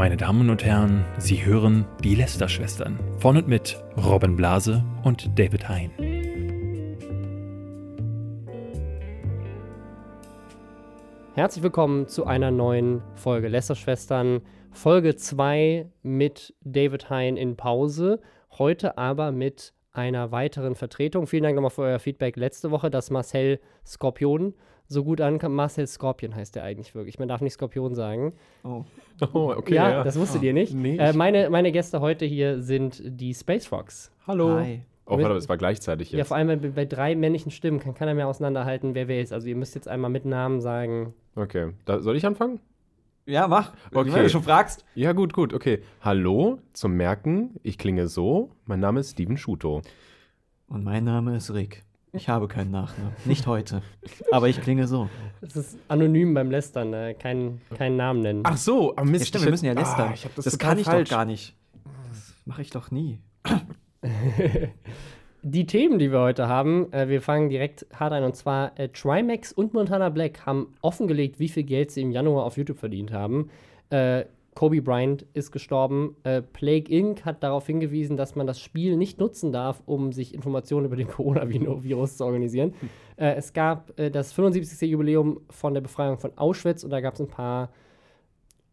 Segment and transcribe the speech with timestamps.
[0.00, 5.68] Meine Damen und Herren, Sie hören die Lester-Schwestern von und mit Robin Blase und David
[5.68, 5.90] Hein.
[11.34, 14.40] Herzlich willkommen zu einer neuen Folge Lester-Schwestern,
[14.70, 18.22] Folge 2 mit David Hein in Pause,
[18.52, 21.26] heute aber mit einer weiteren Vertretung.
[21.26, 24.54] Vielen Dank nochmal für euer Feedback letzte Woche, dass Marcel Skorpion
[24.90, 25.54] so gut ankam.
[25.54, 27.18] Marcel Scorpion heißt der eigentlich wirklich.
[27.20, 28.32] Man darf nicht Skorpion sagen.
[28.64, 28.84] Oh.
[29.34, 29.74] Oh, okay.
[29.74, 30.72] ja, Ja, das wusstet ihr nicht.
[30.74, 34.10] Nee, äh, meine, meine Gäste heute hier sind die Space Frogs.
[34.26, 34.54] Hallo.
[34.54, 34.80] Hi.
[35.04, 36.28] Oh, warte, das war gleichzeitig Ja, jetzt.
[36.28, 39.32] vor allem bei, bei drei männlichen Stimmen kann keiner mehr auseinanderhalten, wer wer ist.
[39.34, 41.12] Also ihr müsst jetzt einmal mit Namen sagen.
[41.36, 41.72] okay.
[41.84, 42.60] Da, soll ich anfangen?
[43.26, 43.72] Ja, mach.
[43.92, 44.10] Okay.
[44.12, 44.84] Wenn du schon fragst.
[44.94, 45.82] Ja, gut, gut, okay.
[46.00, 48.50] Hallo, zum Merken, ich klinge so.
[48.64, 49.82] Mein Name ist Steven Schuto.
[50.68, 51.84] Und mein Name ist Rick.
[52.12, 53.12] Ich habe keinen Nachnamen.
[53.24, 53.82] Nicht heute.
[54.32, 55.08] Aber ich klinge so.
[55.40, 58.40] Das ist anonym beim Lästern, äh, keinen keinen Namen nennen.
[58.44, 59.20] Ach so, am Mist.
[59.24, 60.12] Ja, stimmt, wir müssen ja hätte- lästern.
[60.14, 61.08] Ah, das das kann ich falsch.
[61.08, 61.54] doch gar nicht.
[62.08, 63.20] Das mache ich doch nie.
[65.42, 68.24] Die Themen, die wir heute haben, äh, wir fangen direkt hart ein.
[68.24, 72.44] Und zwar äh, Trimax und Montana Black haben offengelegt, wie viel Geld sie im Januar
[72.44, 73.48] auf YouTube verdient haben.
[73.88, 76.16] Äh, Kobe Bryant ist gestorben.
[76.24, 77.24] Äh, Plague Inc.
[77.24, 81.08] hat darauf hingewiesen, dass man das Spiel nicht nutzen darf, um sich Informationen über den
[81.08, 82.74] Coronavirus zu organisieren.
[83.16, 84.90] Äh, es gab äh, das 75.
[84.90, 87.70] Jubiläum von der Befreiung von Auschwitz und da gab es ein paar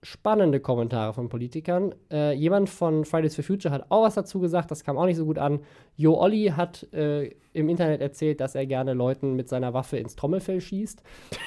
[0.03, 1.93] spannende Kommentare von Politikern.
[2.11, 5.17] Äh, jemand von Fridays for Future hat auch was dazu gesagt, das kam auch nicht
[5.17, 5.59] so gut an.
[5.95, 10.15] Jo Olli hat äh, im Internet erzählt, dass er gerne Leuten mit seiner Waffe ins
[10.15, 11.01] Trommelfell schießt.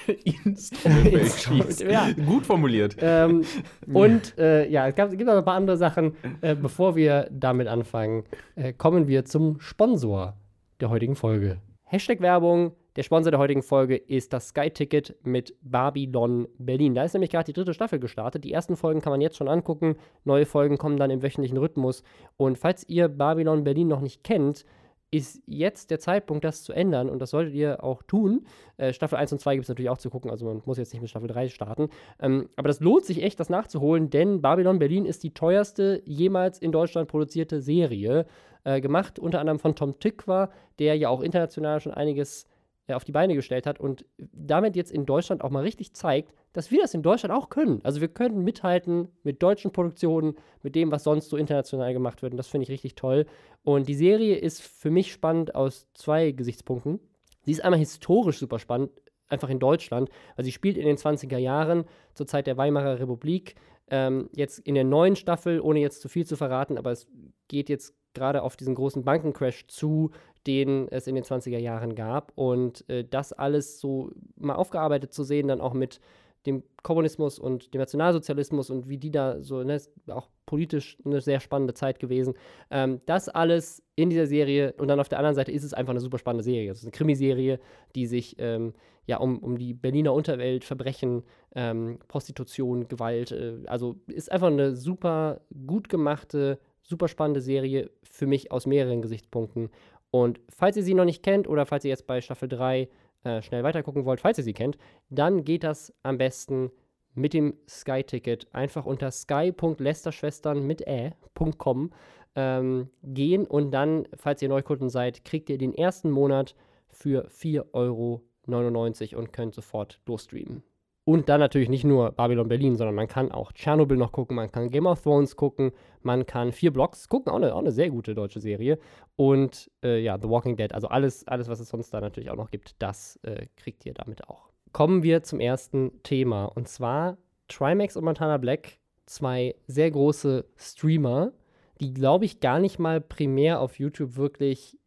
[0.44, 1.80] Ins Trommelfell Ins schießt.
[1.82, 2.10] ja.
[2.26, 2.96] Gut formuliert.
[3.00, 3.44] ähm,
[3.92, 6.14] und äh, ja, es, gab, gibt noch ein paar andere Sachen.
[6.40, 8.24] Äh, bevor wir damit anfangen,
[8.56, 10.36] äh, kommen wir zum Sponsor
[10.80, 11.58] der heutigen Folge.
[11.84, 12.72] Hashtag Werbung.
[12.96, 16.94] Der Sponsor der heutigen Folge ist das Sky-Ticket mit Babylon Berlin.
[16.94, 18.42] Da ist nämlich gerade die dritte Staffel gestartet.
[18.42, 19.96] Die ersten Folgen kann man jetzt schon angucken.
[20.24, 22.02] Neue Folgen kommen dann im wöchentlichen Rhythmus.
[22.36, 24.64] Und falls ihr Babylon Berlin noch nicht kennt,
[25.12, 27.08] ist jetzt der Zeitpunkt, das zu ändern.
[27.08, 28.44] Und das solltet ihr auch tun.
[28.76, 30.30] Äh, Staffel 1 und 2 gibt es natürlich auch zu gucken.
[30.30, 31.90] Also man muss jetzt nicht mit Staffel 3 starten.
[32.20, 36.58] Ähm, aber das lohnt sich echt, das nachzuholen, denn Babylon Berlin ist die teuerste jemals
[36.58, 38.26] in Deutschland produzierte Serie.
[38.62, 42.46] Äh, gemacht unter anderem von Tom Tykwer, der ja auch international schon einiges
[42.90, 46.32] äh, auf die Beine gestellt hat und damit jetzt in Deutschland auch mal richtig zeigt,
[46.52, 47.80] dass wir das in Deutschland auch können.
[47.84, 52.32] Also wir können mithalten mit deutschen Produktionen, mit dem, was sonst so international gemacht wird.
[52.32, 53.26] Und das finde ich richtig toll.
[53.62, 56.98] Und die Serie ist für mich spannend aus zwei Gesichtspunkten.
[57.42, 58.90] Sie ist einmal historisch super spannend,
[59.28, 61.84] einfach in Deutschland, weil sie spielt in den 20er Jahren,
[62.14, 63.54] zur Zeit der Weimarer Republik.
[63.88, 67.06] Ähm, jetzt in der neuen Staffel, ohne jetzt zu viel zu verraten, aber es
[67.48, 70.10] geht jetzt gerade auf diesen großen Bankencrash zu,
[70.46, 72.32] den es in den 20er Jahren gab.
[72.34, 76.00] Und äh, das alles so mal aufgearbeitet zu sehen, dann auch mit
[76.46, 81.20] dem Kommunismus und dem Nationalsozialismus und wie die da so, ne, ist auch politisch eine
[81.20, 82.34] sehr spannende Zeit gewesen.
[82.70, 85.90] Ähm, das alles in dieser Serie und dann auf der anderen Seite ist es einfach
[85.90, 86.70] eine super spannende Serie.
[86.70, 87.60] Es ist eine Krimiserie,
[87.94, 88.72] die sich ähm,
[89.06, 91.24] ja um, um die Berliner Unterwelt, Verbrechen,
[91.54, 98.26] ähm, Prostitution, Gewalt, äh, also ist einfach eine super gut gemachte, super spannende Serie für
[98.26, 99.68] mich aus mehreren Gesichtspunkten.
[100.10, 102.88] Und falls ihr sie noch nicht kennt oder falls ihr jetzt bei Staffel 3
[103.24, 104.78] äh, schnell weitergucken wollt, falls ihr sie kennt,
[105.08, 106.70] dann geht das am besten
[107.14, 111.90] mit dem Sky-Ticket einfach unter sky.lesterschwestern mit ä.com
[112.36, 116.54] ähm, gehen und dann, falls ihr Neukunden seid, kriegt ihr den ersten Monat
[116.88, 120.62] für 4,99 Euro und könnt sofort losstreamen.
[121.10, 124.52] Und dann natürlich nicht nur Babylon Berlin, sondern man kann auch Tschernobyl noch gucken, man
[124.52, 125.72] kann Game of Thrones gucken,
[126.02, 128.78] man kann vier Blocks gucken, auch eine, auch eine sehr gute deutsche Serie.
[129.16, 132.36] Und äh, ja, The Walking Dead, also alles, alles, was es sonst da natürlich auch
[132.36, 134.50] noch gibt, das äh, kriegt ihr damit auch.
[134.70, 141.32] Kommen wir zum ersten Thema und zwar Trimax und Montana Black, zwei sehr große Streamer,
[141.80, 144.78] die glaube ich gar nicht mal primär auf YouTube wirklich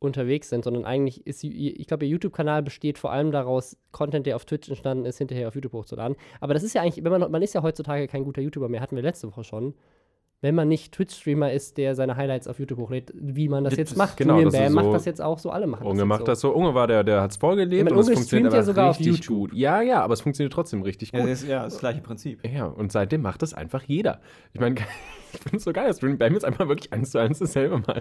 [0.00, 4.36] unterwegs sind, sondern eigentlich ist, ich glaube, ihr YouTube-Kanal besteht vor allem daraus, Content, der
[4.36, 6.16] auf Twitch entstanden ist, hinterher auf YouTube hochzuladen.
[6.40, 8.96] Aber das ist ja eigentlich, man, man ist ja heutzutage kein guter YouTuber mehr, hatten
[8.96, 9.74] wir letzte Woche schon.
[10.40, 13.78] Wenn man nicht Twitch-Streamer ist, der seine Highlights auf YouTube hochlädt, wie man das Das
[13.78, 14.16] jetzt macht.
[14.16, 16.28] genau, Julian Bam macht so- das jetzt auch so, alle machen Unge das macht jetzt
[16.28, 16.54] das so.
[16.54, 18.62] Unge war der, der hat es vorgelebt Ja, mein und es Unge funktioniert streamt ja
[18.62, 19.50] sogar auf YouTube.
[19.50, 19.52] gut.
[19.54, 21.28] Ja, ja, aber es funktioniert trotzdem richtig Ja, gut.
[21.28, 22.46] das ist ja das gleiche Prinzip.
[22.46, 24.20] Ja, und seitdem macht das einfach jeder.
[24.52, 24.76] Ich meine,
[25.32, 27.78] ich finde es so geil, dass Dream Bam jetzt einfach wirklich eins zu eins dasselbe
[27.84, 28.00] mal.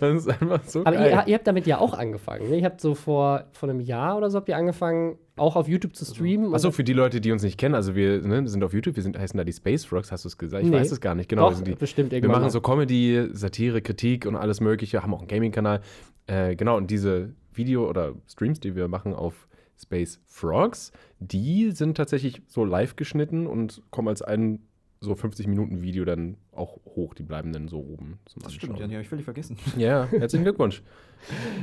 [0.00, 1.10] Das ist einfach so Aber geil.
[1.12, 2.50] ihr, ihr habt damit ja auch angefangen.
[2.50, 2.56] Ne?
[2.56, 5.94] Ihr habt so vor, vor einem Jahr oder so habt ihr angefangen, auch auf YouTube
[5.96, 6.54] zu streamen.
[6.54, 9.02] Achso, für die Leute, die uns nicht kennen, also wir ne, sind auf YouTube, wir
[9.02, 10.62] sind, heißen da die Space Frogs, hast du es gesagt?
[10.64, 10.76] Ich Nee.
[10.76, 11.42] weiß es gar nicht, genau.
[11.46, 12.50] wir Doch, sind die, bestimmt wir irgendwann machen mal.
[12.50, 15.80] so Comedy, Satire, Kritik und alles Mögliche, haben auch einen Gaming-Kanal.
[16.26, 19.48] Äh, genau, und diese Video- oder Streams, die wir machen auf
[19.80, 24.60] Space Frogs, die sind tatsächlich so live geschnitten und kommen als ein
[25.02, 27.14] so 50 Minuten Video dann auch hoch.
[27.14, 29.56] Die bleiben dann so oben zum Das stimmt, ja, die habe ich völlig vergessen.
[29.78, 30.82] Ja, herzlichen Glückwunsch.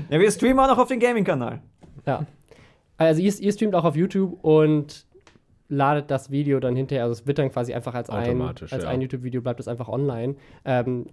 [0.10, 1.62] Ja, wir streamen auch noch auf den Gaming-Kanal.
[2.06, 2.26] Ja.
[2.98, 5.06] Also ihr, ihr streamt auch auf YouTube und
[5.70, 8.90] ladet das Video dann hinterher, also es wird dann quasi einfach als ein, als ja.
[8.90, 10.36] ein YouTube-Video, bleibt es einfach online.
[10.66, 11.08] Ähm,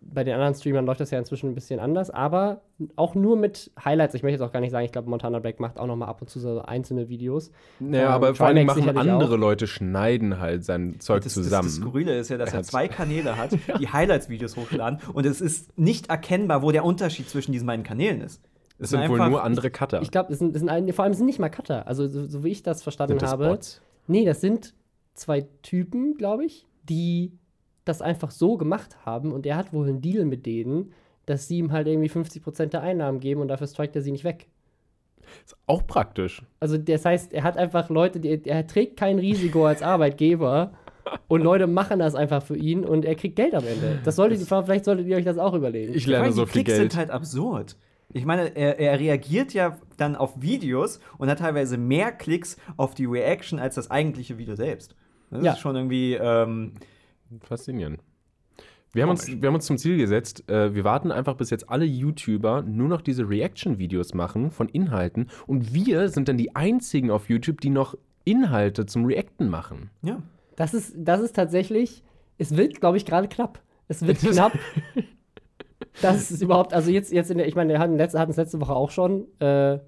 [0.00, 2.62] bei den anderen Streamern läuft das ja inzwischen ein bisschen anders, aber
[2.96, 4.14] auch nur mit Highlights.
[4.14, 6.06] Ich möchte jetzt auch gar nicht sagen, ich glaube, Montana Black macht auch noch mal
[6.06, 7.50] ab und zu so einzelne Videos.
[7.78, 9.38] Naja, Ähm, aber vor allem machen andere auch.
[9.38, 11.66] Leute, schneiden halt sein Zeug Das, zusammen.
[11.66, 15.26] Das, das Skurrile ist ja, dass Er er zwei Kanäle hat, die Highlights-Videos hochladen und
[15.26, 18.40] es ist nicht erkennbar, wo der Unterschied zwischen diesen beiden Kanälen ist.
[18.78, 20.00] Es sind wohl nur andere Cutter.
[20.02, 21.86] Ich glaube, es sind, es sind vor allem es sind nicht mal Cutter.
[21.86, 23.48] Also so, so wie ich das verstanden Sind das habe.
[23.48, 23.82] Bots?
[24.06, 24.74] Nee, das sind
[25.14, 27.32] zwei Typen, glaube ich, die
[27.84, 30.92] das einfach so gemacht haben und er hat wohl einen Deal mit denen,
[31.26, 34.24] dass sie ihm halt irgendwie 50% der Einnahmen geben und dafür strikt er sie nicht
[34.24, 34.46] weg.
[35.44, 36.42] Ist auch praktisch.
[36.60, 40.72] Also das heißt, er hat einfach Leute, die, er trägt kein Risiko als Arbeitgeber
[41.28, 43.98] und Leute machen das einfach für ihn und er kriegt Geld am Ende.
[44.04, 45.94] Das solltet ihr, vielleicht solltet ihr euch das auch überlegen.
[45.94, 46.92] Ich lerne so die viel Klicks Geld.
[46.92, 47.76] sind halt absurd.
[48.12, 52.94] Ich meine, er, er reagiert ja dann auf Videos und hat teilweise mehr Klicks auf
[52.94, 54.94] die Reaction als das eigentliche Video selbst.
[55.30, 55.52] Das Ja.
[55.52, 56.14] ist schon irgendwie.
[56.14, 56.72] Ähm,
[57.42, 58.00] Faszinierend.
[58.94, 61.68] Wir haben, uns, wir haben uns zum Ziel gesetzt, äh, wir warten einfach, bis jetzt
[61.68, 67.10] alle YouTuber nur noch diese Reaction-Videos machen von Inhalten und wir sind dann die einzigen
[67.10, 67.94] auf YouTube, die noch
[68.24, 69.90] Inhalte zum Reacten machen.
[70.02, 70.22] ja.
[70.56, 72.02] Das ist, das ist tatsächlich,
[72.38, 73.60] es wird, glaube ich, gerade knapp.
[73.86, 74.58] Es wird knapp.
[76.00, 78.74] Das ist überhaupt, also jetzt, jetzt in der, ich meine, wir hatten es letzte Woche
[78.74, 79.26] auch schon.
[79.40, 79.78] Äh,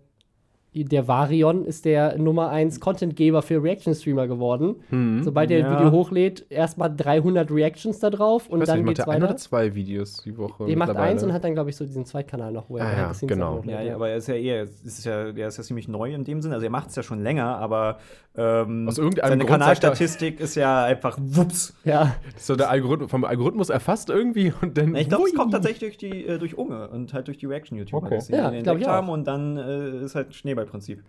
[0.75, 4.77] der Varion ist der Nummer 1 Contentgeber für Reaction-Streamer geworden.
[5.23, 5.67] Sobald er Ja.
[5.69, 9.07] ein Video hochlädt, erstmal 300 Reactions da drauf und Ich weiß dann nicht, macht geht's
[9.09, 9.31] er ein weiter.
[9.33, 10.67] oder zwei Videos die Woche?
[10.67, 12.93] Der macht eins und hat dann, glaube ich, so diesen Zweitkanal noch, wo er Ah,
[12.93, 13.63] ja, genau.
[13.67, 16.15] Ja, ja, aber er ist ja eher, es ist ja, der ist ja ziemlich neu
[16.15, 16.55] in dem Sinne.
[16.55, 17.99] Also er macht es ja schon länger, aber
[18.37, 21.75] ähm, Aus irgendeinem seine Grund er- Kanalstatistik ist ja einfach wups.
[21.85, 22.15] ja.
[22.37, 24.95] So der Algorithmus, vom Algorithmus erfasst irgendwie und dann.
[24.95, 28.07] Ich glaube, es kommt tatsächlich durch die äh, durch Unge und halt durch die Reaction-YouTuber,
[28.07, 28.21] Okay.
[28.21, 31.03] sie Ja, ich entdeckt haben und dann äh, ist halt Schneeballprinzip.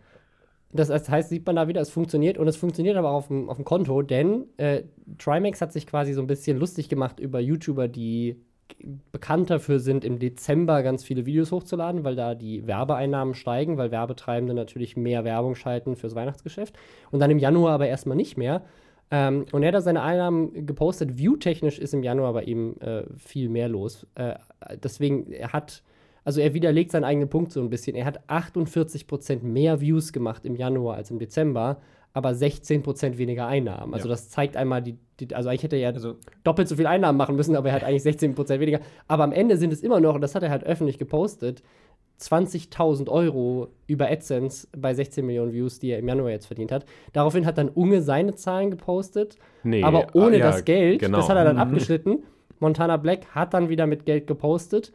[0.74, 3.57] Das heißt, sieht man da wieder, es funktioniert und es funktioniert aber auf dem, auf
[3.57, 4.83] dem Konto, denn äh,
[5.18, 8.38] Trimax hat sich quasi so ein bisschen lustig gemacht über YouTuber, die
[9.12, 13.92] bekannt dafür sind, im Dezember ganz viele Videos hochzuladen, weil da die Werbeeinnahmen steigen, weil
[13.92, 16.77] Werbetreibende natürlich mehr Werbung schalten fürs Weihnachtsgeschäft
[17.12, 18.63] und dann im Januar aber erstmal nicht mehr.
[19.12, 21.18] Ähm, und er hat da seine Einnahmen gepostet.
[21.18, 24.07] View-technisch ist im Januar bei ihm äh, viel mehr los.
[24.15, 24.36] Äh,
[24.81, 25.83] deswegen, er hat,
[26.23, 27.95] also er widerlegt seinen eigenen Punkt so ein bisschen.
[27.95, 31.77] Er hat 48% mehr Views gemacht im Januar als im Dezember,
[32.13, 33.94] aber 16% weniger Einnahmen.
[33.94, 34.13] Also Ja.
[34.13, 37.18] das zeigt einmal die, die, also eigentlich hätte er ja Also doppelt so viel Einnahmen
[37.18, 38.79] machen müssen, aber er hat eigentlich 16% weniger.
[39.07, 41.63] Aber am Ende sind es immer noch, und das hat er halt öffentlich gepostet,
[42.19, 46.85] 20.000 Euro über AdSense bei 16 Millionen Views, die er im Januar jetzt verdient hat.
[47.13, 51.00] Daraufhin hat dann Unge seine Zahlen gepostet, Nee, aber ohne ah, ja, das Geld.
[51.00, 51.17] genau.
[51.17, 51.62] Das hat er dann Mhm.
[51.62, 52.24] abgeschnitten.
[52.59, 54.91] Montana Black hat dann wieder mit Geld gepostet.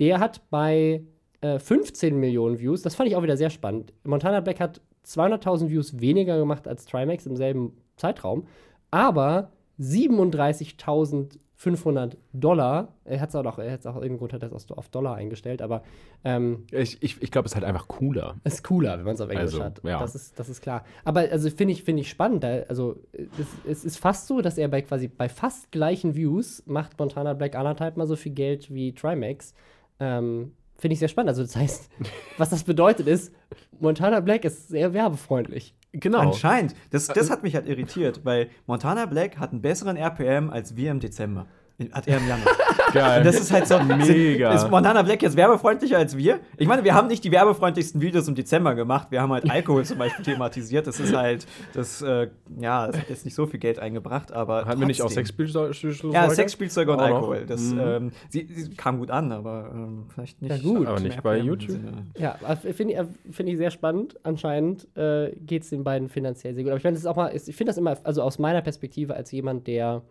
[0.00, 1.02] Der hat bei
[1.40, 3.92] äh, 15 Millionen Views, das fand ich auch wieder sehr spannend.
[4.04, 8.46] Montana Black hat 200.000 Views weniger gemacht als Trimax im selben Zeitraum,
[8.90, 9.50] aber
[9.80, 12.94] 37.500 Dollar.
[13.04, 15.62] Er hat es auch, noch- er hat's auch irgendwo Grund hat es auf Dollar eingestellt,
[15.62, 15.82] aber
[16.24, 18.36] ähm, Ich, ich, ich glaube, es ist halt einfach cooler.
[18.44, 19.80] ist cooler, wenn man es auf Englisch Also, hat.
[19.84, 19.98] ja.
[20.00, 20.84] Das, ist, das ist klar.
[21.04, 22.44] Aber also finde ich, finde ich spannend.
[22.44, 26.98] Also es, es ist fast so, dass er bei quasi bei fast gleichen Views macht
[26.98, 29.54] Montana Black anderthalb mal so viel Geld wie Trimax.
[30.00, 31.30] Ähm, finde ich sehr spannend.
[31.30, 31.90] Also das heißt,
[32.38, 33.32] was das bedeutet ist,
[33.80, 35.74] Montana Black ist sehr werbefreundlich.
[35.92, 36.18] Genau.
[36.18, 36.74] anscheinend.
[36.90, 40.90] Das, das hat mich halt irritiert, weil Montana Black hat einen besseren RPM als wir
[40.90, 41.46] im Dezember.
[41.90, 42.54] Hat er im Januar.
[42.92, 43.18] Geil.
[43.18, 43.80] Und das ist halt so.
[43.82, 44.04] Mega.
[44.52, 46.38] Sind, ist Montana Black jetzt werbefreundlicher als wir?
[46.56, 49.08] Ich meine, wir haben nicht die werbefreundlichsten Videos im Dezember gemacht.
[49.10, 50.86] Wir haben halt Alkohol zum Beispiel thematisiert.
[50.86, 52.28] Das ist halt, das, äh,
[52.60, 54.66] ja, das hat jetzt nicht so viel Geld eingebracht, aber.
[54.66, 55.24] Hatten wir nicht auch trotzdem.
[55.26, 56.12] Sexspielzeuge?
[56.12, 57.00] Ja, Sexspielzeuge und?
[57.00, 57.44] Alkohol.
[57.44, 57.80] Das, Mhm.
[57.80, 60.62] ähm, sie, sie kam gut an, aber ähm, vielleicht nicht.
[60.62, 60.86] Ja, gut.
[60.86, 61.70] Aber nicht bei YouTube.
[61.70, 62.06] Sinne.
[62.16, 62.36] Ja,
[62.72, 64.14] finde ich, find ich sehr spannend.
[64.22, 66.70] Anscheinend äh, geht es den beiden finanziell sehr gut.
[66.70, 69.14] Aber ich meine, das ist auch mal, ich finde das immer, also aus meiner Perspektive
[69.16, 70.02] als jemand, der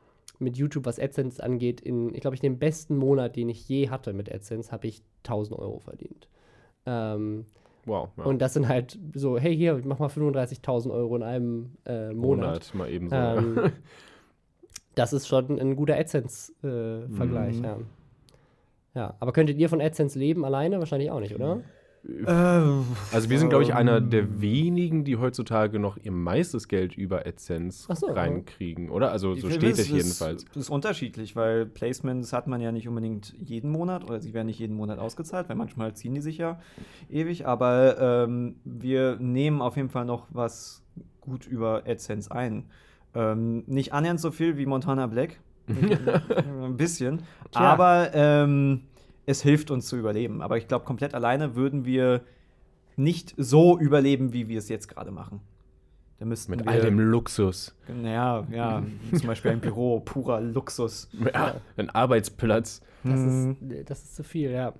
[0.43, 3.89] mit YouTube, was AdSense angeht, in, ich glaube, ich den besten Monat, den ich je
[3.89, 6.27] hatte mit AdSense, habe ich 1000 Euro verdient.
[6.85, 7.45] Ähm,
[7.85, 8.07] Wow.
[8.15, 8.23] Ja.
[8.23, 12.13] Und das sind halt so, hey, hier, ich mach mal 35.000 Euro in einem äh,
[12.13, 12.45] Monat.
[12.45, 13.15] Monat mal eben so.
[13.17, 13.71] Ähm,
[14.95, 17.63] das ist schon ein guter AdSense-Vergleich, Mhm.
[17.63, 17.77] ja.
[18.95, 20.79] Ja, aber könntet ihr von AdSense leben alleine?
[20.79, 21.61] Wahrscheinlich auch nicht, oder?
[23.13, 24.09] Also wir sind, glaube ich, einer Ähm.
[24.09, 29.11] der wenigen, die heutzutage noch ihr meistes Geld über AdSense so, reinkriegen, oder?
[29.11, 30.43] Also so steht es jedenfalls.
[30.45, 34.47] Das ist unterschiedlich, weil Placements hat man ja nicht unbedingt jeden Monat oder sie werden
[34.47, 36.59] nicht jeden Monat ausgezahlt, weil manchmal ziehen die sich ja
[37.09, 37.47] ewig.
[37.47, 40.83] Aber ähm, wir nehmen auf jeden Fall noch was
[41.21, 42.65] gut über AdSense ein.
[43.15, 45.39] Ähm, nicht annähernd so viel wie Montana Black.
[45.67, 47.19] Ein bisschen.
[47.51, 47.61] Tja.
[47.61, 48.81] Aber ähm,
[49.25, 50.41] es hilft uns zu überleben.
[50.41, 52.21] Aber ich glaube, komplett alleine würden wir
[52.95, 55.41] nicht so überleben, wie wir es jetzt gerade machen.
[56.19, 57.75] Da Mit wir, all dem Luxus.
[58.03, 61.09] Ja, ja, zum Beispiel ein Büro, purer Luxus.
[61.33, 62.81] Ja, ein Arbeitsplatz.
[63.03, 63.57] Das, mhm.
[63.69, 64.73] ist, das ist zu viel, ja.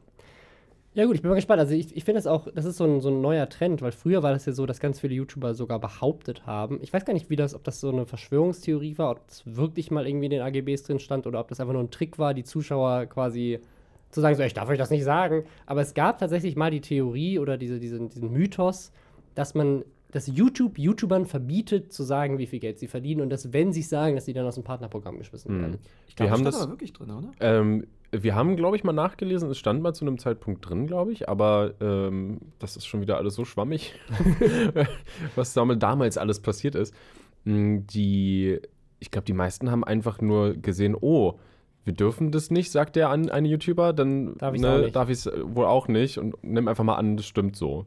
[0.95, 1.59] Ja, gut, ich bin mal gespannt.
[1.59, 3.91] Also, ich, ich finde das auch, das ist so ein, so ein neuer Trend, weil
[3.91, 6.79] früher war das ja so, dass ganz viele YouTuber sogar behauptet haben.
[6.83, 9.89] Ich weiß gar nicht, wie das, ob das so eine Verschwörungstheorie war, ob es wirklich
[9.89, 12.35] mal irgendwie in den AGBs drin stand oder ob das einfach nur ein Trick war,
[12.35, 13.59] die Zuschauer quasi
[14.13, 15.43] zu sagen, so, ich darf euch das nicht sagen.
[15.65, 18.91] Aber es gab tatsächlich mal die Theorie oder diese, diesen, diesen Mythos,
[19.35, 23.51] dass man dass YouTube YouTubern verbietet, zu sagen, wie viel Geld sie verdienen und dass,
[23.51, 25.61] wenn sie sagen, dass sie dann aus dem Partnerprogramm geschmissen mhm.
[25.61, 25.77] werden.
[26.07, 27.31] Ich glaube, das stand das, aber wirklich drin, oder?
[27.39, 31.11] Ähm, wir haben, glaube ich, mal nachgelesen, es stand mal zu einem Zeitpunkt drin, glaube
[31.11, 33.95] ich, aber ähm, das ist schon wieder alles so schwammig,
[35.35, 36.93] was damals alles passiert ist.
[37.45, 38.59] Hm, die,
[38.99, 41.39] ich glaube, die meisten haben einfach nur gesehen, oh,
[41.85, 44.53] wir dürfen das nicht, sagt der an eine YouTuber, dann darf
[45.09, 47.85] ich es ne, wohl auch nicht und nimm einfach mal an, das stimmt so,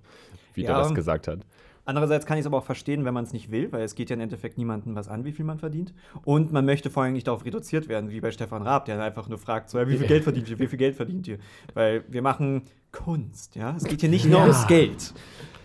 [0.54, 1.40] wie ja, der das gesagt hat.
[1.86, 4.10] Andererseits kann ich es aber auch verstehen, wenn man es nicht will, weil es geht
[4.10, 5.94] ja im Endeffekt niemandem was an, wie viel man verdient.
[6.24, 9.28] Und man möchte vor allem nicht darauf reduziert werden, wie bei Stefan Raab, der einfach
[9.28, 11.38] nur fragt, so, wie viel Geld verdient ihr, wie viel Geld verdient ihr?
[11.74, 13.76] Weil wir machen Kunst, ja?
[13.76, 14.46] Es geht hier nicht nur ja.
[14.46, 15.14] ums Geld.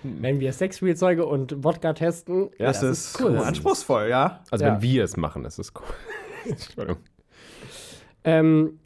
[0.04, 3.40] Wenn wir Sexspielzeuge und Wodka testen, ja, das, das ist, cool.
[3.40, 4.42] anspruchsvoll, ja?
[4.52, 4.74] Also ja.
[4.74, 5.86] wenn wir es machen, ist es cool.
[6.52, 6.98] Entschuldigung.
[8.24, 8.80] Ähm,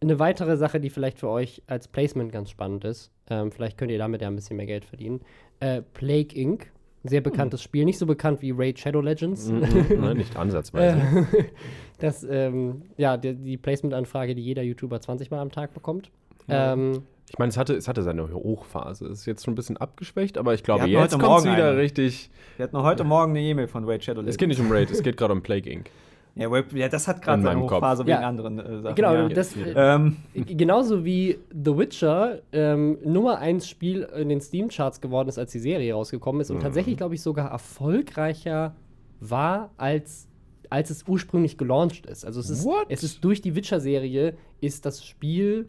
[0.00, 3.90] eine weitere Sache, die vielleicht für euch als Placement ganz spannend ist, ähm, vielleicht könnt
[3.90, 5.20] ihr damit ja ein bisschen mehr Geld verdienen,
[5.60, 6.70] äh, Plague Inc.
[7.04, 7.64] Sehr bekanntes hm.
[7.64, 9.48] Spiel, nicht so bekannt wie Raid Shadow Legends.
[9.48, 9.60] Mhm,
[10.00, 11.28] nein, nicht ansatzweise.
[11.98, 16.10] das, ähm, ja, die, die Placement-Anfrage, die jeder YouTuber 20 Mal am Tag bekommt.
[16.48, 16.72] Ja.
[16.72, 19.06] Ähm, ich meine, es hatte, es hatte seine Hochphase.
[19.06, 21.76] Es ist jetzt schon ein bisschen abgeschwächt, aber ich glaube, jetzt kommt es wieder eine.
[21.76, 22.30] richtig.
[22.56, 24.34] Wir hatten noch heute Morgen eine E-Mail von Raid Shadow Legends.
[24.34, 25.90] Es geht nicht um Raid, es geht gerade um Plague Inc.
[26.38, 28.28] Ja, Web, ja das hat gerade seine Hochphase wegen ja.
[28.28, 28.94] anderen äh, Sachen.
[28.94, 29.28] Genau, ja.
[29.28, 30.18] das, ähm.
[30.34, 35.58] genauso wie The Witcher ähm, Nummer 1 Spiel in den Steam-Charts geworden ist, als die
[35.58, 36.62] Serie rausgekommen ist und mhm.
[36.62, 38.76] tatsächlich, glaube ich, sogar erfolgreicher
[39.18, 40.28] war, als,
[40.70, 42.24] als es ursprünglich gelauncht ist.
[42.24, 45.68] Also es ist, es ist durch die Witcher-Serie ist das Spiel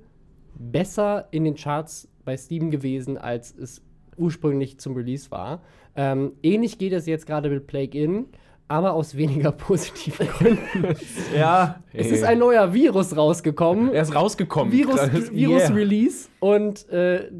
[0.55, 3.81] besser in den Charts bei Steam gewesen, als es
[4.17, 5.63] ursprünglich zum Release war.
[5.95, 8.25] Ähm, ähnlich geht es jetzt gerade mit Plague In
[8.69, 10.95] aber aus weniger positiven Gründen.
[11.35, 11.81] ja.
[11.91, 13.91] Es ist ein neuer Virus rausgekommen.
[13.91, 14.71] Er ist rausgekommen.
[14.71, 15.73] Virus, Virus yeah.
[15.73, 16.29] Release.
[16.39, 17.31] Und äh,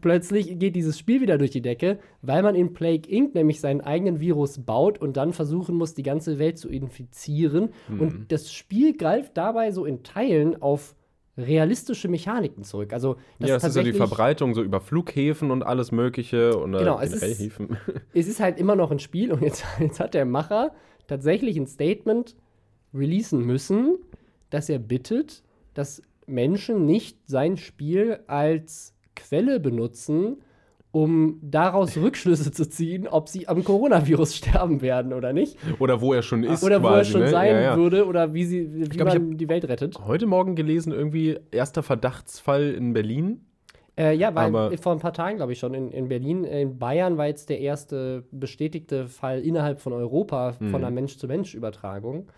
[0.00, 3.34] plötzlich geht dieses Spiel wieder durch die Decke, weil man in Plague Inc.
[3.34, 7.68] nämlich seinen eigenen Virus baut und dann versuchen muss, die ganze Welt zu infizieren.
[7.88, 8.00] Mhm.
[8.00, 10.94] Und das Spiel greift dabei so in Teilen auf
[11.36, 12.92] realistische Mechaniken zurück.
[12.92, 16.72] Also das ja, das ist ja die Verbreitung so über Flughäfen und alles Mögliche und
[16.72, 17.52] genau, es ist,
[18.14, 20.72] es ist halt immer noch ein Spiel und jetzt, jetzt hat der Macher
[21.06, 22.36] tatsächlich ein Statement
[22.92, 23.98] releasen müssen,
[24.50, 25.42] dass er bittet,
[25.74, 30.42] dass Menschen nicht sein Spiel als Quelle benutzen,
[30.92, 35.56] um daraus Rückschlüsse zu ziehen, ob sie am Coronavirus sterben werden oder nicht.
[35.78, 36.64] Oder wo er schon ist.
[36.64, 37.28] Oder quasi, wo er schon ne?
[37.30, 37.76] sein ja, ja.
[37.76, 39.98] würde oder wie, sie, wie glaub, man die Welt rettet.
[40.04, 43.44] Heute Morgen gelesen, irgendwie erster Verdachtsfall in Berlin.
[43.96, 46.44] Äh, ja, weil Aber vor ein paar Tagen, glaube ich, schon in, in Berlin.
[46.44, 50.70] In Bayern war jetzt der erste bestätigte Fall innerhalb von Europa mhm.
[50.70, 52.28] von einer Mensch-zu-Mensch-Übertragung.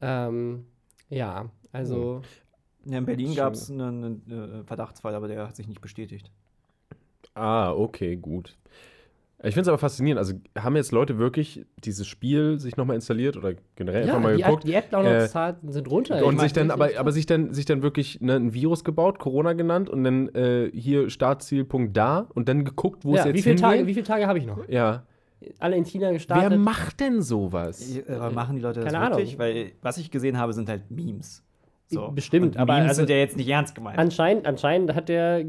[0.00, 0.66] Ähm,
[1.08, 2.22] ja, also.
[2.84, 6.32] Ja, in Berlin gab es einen, einen äh, Verdachtsfall, aber der hat sich nicht bestätigt.
[7.34, 8.56] Ah, okay, gut.
[9.44, 10.18] Ich finde es aber faszinierend.
[10.18, 14.36] Also haben jetzt Leute wirklich dieses Spiel sich nochmal installiert oder generell ja, einfach mal
[14.36, 14.64] die geguckt?
[14.64, 16.24] die App-Downloads äh, sind runter.
[16.24, 19.54] Und sich dann, aber, aber sich dann, sich dann wirklich ne, ein Virus gebaut, Corona
[19.54, 23.42] genannt und dann äh, hier Startzielpunkt da und dann geguckt, wo ja, es jetzt wie
[23.42, 24.68] viele Tage, Wie viele Tage habe ich noch?
[24.68, 25.02] Ja.
[25.58, 26.50] Alle in China gestartet.
[26.50, 28.00] Wer macht denn sowas?
[28.08, 29.30] Aber machen die Leute das Keine wirklich?
[29.30, 29.38] Ahnung.
[29.40, 31.42] Weil was ich gesehen habe, sind halt Memes.
[31.88, 32.12] So.
[32.12, 33.98] Bestimmt, und aber Memes also, sind ja jetzt nicht ernst gemeint.
[33.98, 35.44] Anscheinend, anscheinend hat der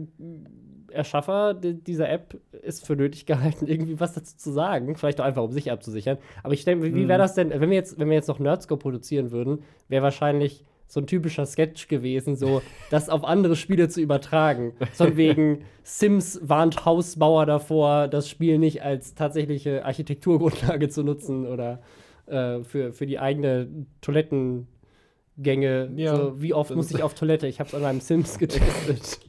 [0.93, 4.95] Erschaffer dieser App ist für nötig gehalten, irgendwie was dazu zu sagen.
[4.95, 6.17] Vielleicht auch einfach, um sich abzusichern.
[6.43, 7.23] Aber ich denke, wie wäre mhm.
[7.23, 10.99] das denn, wenn wir jetzt, wenn wir jetzt noch Nerdscope produzieren würden, wäre wahrscheinlich so
[10.99, 14.73] ein typischer Sketch gewesen, so das auf andere Spiele zu übertragen.
[14.93, 21.81] Von wegen Sims warnt Hausbauer davor, das Spiel nicht als tatsächliche Architekturgrundlage zu nutzen oder
[22.27, 23.67] äh, für, für die eigene
[24.01, 25.91] Toilettengänge.
[25.95, 27.47] Ja, so, wie oft muss ich auf Toilette?
[27.47, 29.19] Ich habe es an meinem Sims getestet.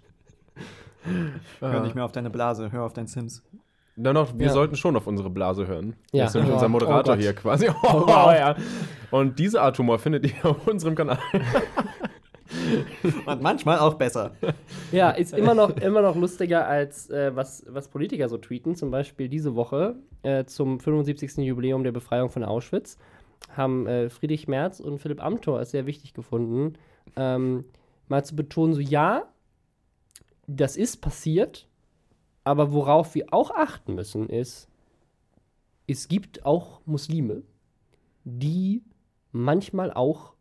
[1.61, 3.43] Hör nicht mehr auf deine Blase, hör auf dein Sims.
[3.97, 4.53] Na noch, wir ja.
[4.53, 5.95] sollten schon auf unsere Blase hören.
[6.13, 6.25] Ja.
[6.25, 7.69] Das ist nämlich unser Moderator oh hier quasi.
[7.69, 8.57] Oh, wow, ja.
[9.11, 11.19] Und diese Art Humor findet ihr auf unserem Kanal.
[13.27, 14.33] Und manchmal auch besser.
[14.93, 18.77] Ja, ist immer noch, immer noch lustiger als äh, was, was Politiker so tweeten.
[18.77, 21.39] Zum Beispiel diese Woche äh, zum 75.
[21.39, 22.97] Jubiläum der Befreiung von Auschwitz
[23.57, 26.75] haben äh, Friedrich Merz und Philipp Amthor es sehr wichtig gefunden,
[27.17, 27.65] ähm,
[28.09, 29.25] mal zu betonen, so ja,
[30.47, 31.69] das ist passiert,
[32.45, 34.69] aber worauf wir auch achten müssen, ist,
[35.87, 37.43] es gibt auch Muslime,
[38.25, 38.83] die
[39.33, 40.35] manchmal auch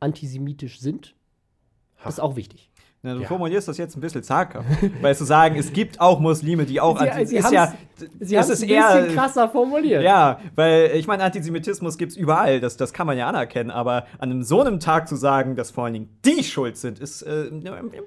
[0.00, 1.14] antisemitisch sind.
[2.02, 2.70] Das ist auch wichtig.
[3.06, 3.28] Na, du Ja.
[3.28, 4.66] formulierst das jetzt ein bisschen zaghaft,
[5.00, 7.72] weil zu sagen, es gibt auch Muslime, die auch Sie, anti- sie ist haben ja,
[8.20, 10.02] es es ist ein eher bisschen krasser formuliert.
[10.02, 14.06] Ja, weil ich meine, Antisemitismus gibt es überall, das, das kann man ja anerkennen, aber
[14.18, 17.22] an einem, so einem Tag zu sagen, dass vor allen Dingen die schuld sind, ist
[17.22, 17.62] äh, ein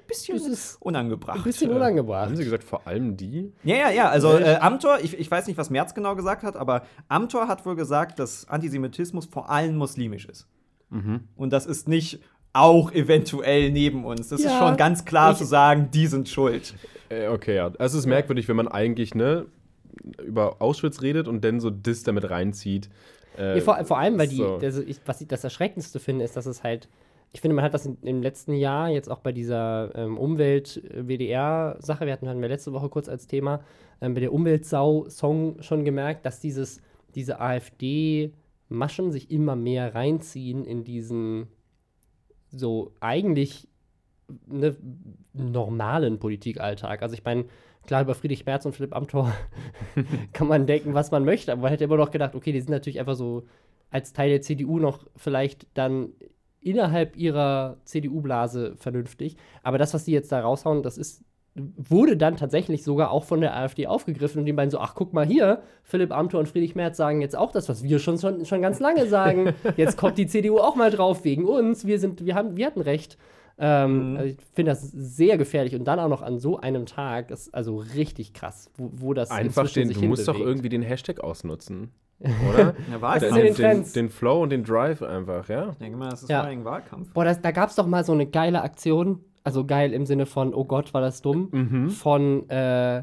[0.06, 1.38] bisschen Das ist unangebracht.
[1.38, 2.26] Ein bisschen Äh, unangebracht.
[2.26, 3.52] Haben sie gesagt, vor allem die?
[3.64, 4.08] Ja, ja, ja.
[4.10, 7.64] Also äh, Amtor, ich, ich weiß nicht, was Merz genau gesagt hat, aber Amtor hat
[7.64, 10.46] wohl gesagt, dass Antisemitismus vor allem muslimisch ist.
[11.36, 12.20] Und das ist nicht
[12.52, 14.28] auch eventuell neben uns.
[14.28, 16.74] Das ist Ja, schon ganz klar ich- zu sagen, die sind schuld.
[17.08, 17.72] Äh, okay, ja.
[17.78, 19.46] Es ist merkwürdig, wenn man eigentlich, ne,
[20.24, 22.88] über Auschwitz redet und dann so das damit reinzieht.
[23.38, 24.56] Äh, Ja, vor, vor allem, weil die, so.
[24.56, 26.88] also ich, was ich das Erschreckendste finde, ist, dass es halt,
[27.32, 32.06] ich finde, man hat das in, im letzten Jahr, jetzt auch bei dieser ähm, Umwelt-WDR-Sache,
[32.06, 33.60] wir hatten, hatten wir letzte Woche kurz als Thema,
[34.00, 36.80] ähm, bei der Umweltsau-Song schon gemerkt, dass dieses,
[37.14, 41.48] diese AfD-Maschen sich immer mehr reinziehen in diesen
[42.50, 43.68] so eigentlich
[44.46, 44.76] ne,
[45.32, 47.02] normalen Politikalltag.
[47.02, 47.46] Also ich meine,
[47.86, 49.32] klar, über Friedrich Merz und Philipp Amthor
[50.32, 52.70] kann man denken, was man möchte, aber man hätte immer noch gedacht, okay, die sind
[52.70, 53.44] natürlich einfach so
[53.90, 56.10] als Teil der CDU noch vielleicht dann
[56.60, 59.36] innerhalb ihrer CDU-Blase vernünftig.
[59.62, 61.24] Aber das, was die jetzt da raushauen, das ist
[61.76, 65.12] wurde dann tatsächlich sogar auch von der AfD aufgegriffen und die meinen so, ach guck
[65.12, 68.44] mal hier, Philipp Amthor und Friedrich Merz sagen jetzt auch das, was wir schon, schon,
[68.44, 69.54] schon ganz lange sagen.
[69.76, 71.86] Jetzt kommt die CDU auch mal drauf wegen uns.
[71.86, 73.16] Wir sind, wir haben, wir hatten recht.
[73.62, 74.16] Ähm, Mhm.
[74.16, 77.48] also ich finde das sehr gefährlich und dann auch noch an so einem Tag, das
[77.48, 80.80] ist also richtig krass, wo, wo das Einfach den, sich du musst doch irgendwie den
[80.82, 81.90] Hashtag ausnutzen.
[82.50, 82.74] Oder?
[82.90, 83.36] Ja, Wahlkampf.
[83.36, 85.72] in den ich den, den Flow und den Drive einfach, ja.
[85.80, 86.40] denke mal, das ist Ja.
[86.40, 87.12] vor allem Wahlkampf.
[87.12, 90.26] Boah, das, da gab es doch mal so eine geile Aktion, also geil im Sinne
[90.26, 91.90] von, oh Gott, war das dumm, Mhm.
[91.90, 93.02] von äh,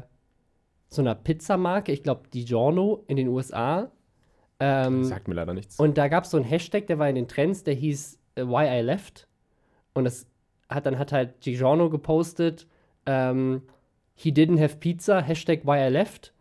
[0.88, 3.90] so einer Pizzamarke, ich glaube DiGiorno in den USA.
[4.60, 5.78] Ähm, Sagt mir leider nichts.
[5.78, 8.42] und da gab es so einen Hashtag, der war in den Trends, der hieß äh,
[8.44, 9.28] Why I Left.
[9.94, 10.26] Und das
[10.68, 12.66] hat dann hat halt DiGiorno gepostet,
[13.06, 13.62] ähm,
[14.14, 16.32] He didn't have pizza, Hashtag Why I Left.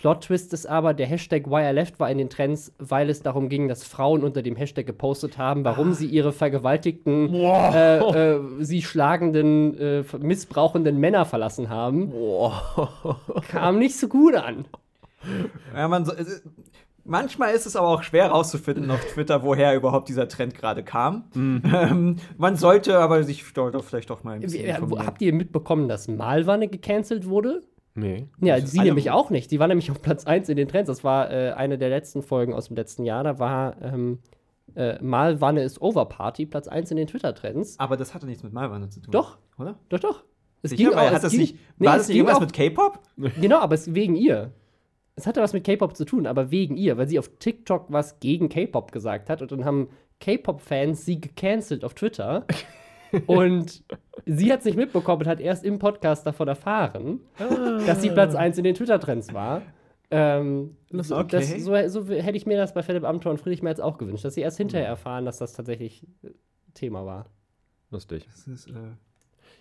[0.00, 3.22] Plot Twist ist aber, der Hashtag Why I Left war in den Trends, weil es
[3.22, 8.40] darum ging, dass Frauen unter dem Hashtag gepostet haben, warum sie ihre vergewaltigten, äh, äh,
[8.60, 12.14] sie schlagenden, äh, missbrauchenden Männer verlassen haben.
[13.50, 14.64] Kam nicht so gut an.
[15.76, 16.12] Ja, man so,
[17.04, 21.24] manchmal ist es aber auch schwer rauszufinden auf Twitter, woher überhaupt dieser Trend gerade kam.
[21.72, 25.06] Ähm, man sollte aber sich doch, doch vielleicht doch mal ein bisschen informieren.
[25.06, 27.62] Habt ihr mitbekommen, dass Malwanne gecancelt wurde?
[27.94, 28.28] Nee.
[28.40, 29.50] Ja, sie nämlich auch nicht.
[29.50, 30.88] Die war nämlich auf Platz 1 in den Trends.
[30.88, 33.24] Das war äh, eine der letzten Folgen aus dem letzten Jahr.
[33.24, 34.18] Da war ähm,
[34.76, 37.78] äh, Malwanne ist Over Party, Platz 1 in den Twitter-Trends.
[37.78, 39.10] Aber das hatte nichts mit Malwanne zu tun.
[39.12, 39.38] Doch.
[39.58, 39.76] Oder?
[39.88, 40.24] Doch, doch.
[40.62, 40.90] Es Sicher?
[40.94, 42.52] Weil auch- hat es das ging- nicht, nee, war das nicht ging irgendwas auch- mit
[42.52, 43.00] K-Pop?
[43.40, 44.52] Genau, aber es wegen ihr.
[45.16, 48.20] Es hatte was mit K-Pop zu tun, aber wegen ihr, weil sie auf TikTok was
[48.20, 49.88] gegen K-Pop gesagt hat und dann haben
[50.20, 52.46] K-Pop-Fans sie gecancelt auf Twitter.
[53.26, 53.82] und
[54.26, 57.20] sie hat es nicht mitbekommen und hat erst im Podcast davon erfahren,
[57.86, 59.62] dass sie Platz 1 in den Twitter-Trends war.
[60.12, 61.28] Ähm, so, Okay.
[61.30, 64.24] das, so, so hätte ich mir das bei Philipp Amthor und Friedrich Merz auch gewünscht,
[64.24, 66.30] dass sie erst hinterher erfahren, dass das tatsächlich äh,
[66.74, 67.26] Thema war.
[67.90, 68.26] Lustig.
[68.26, 68.72] Das ist, äh,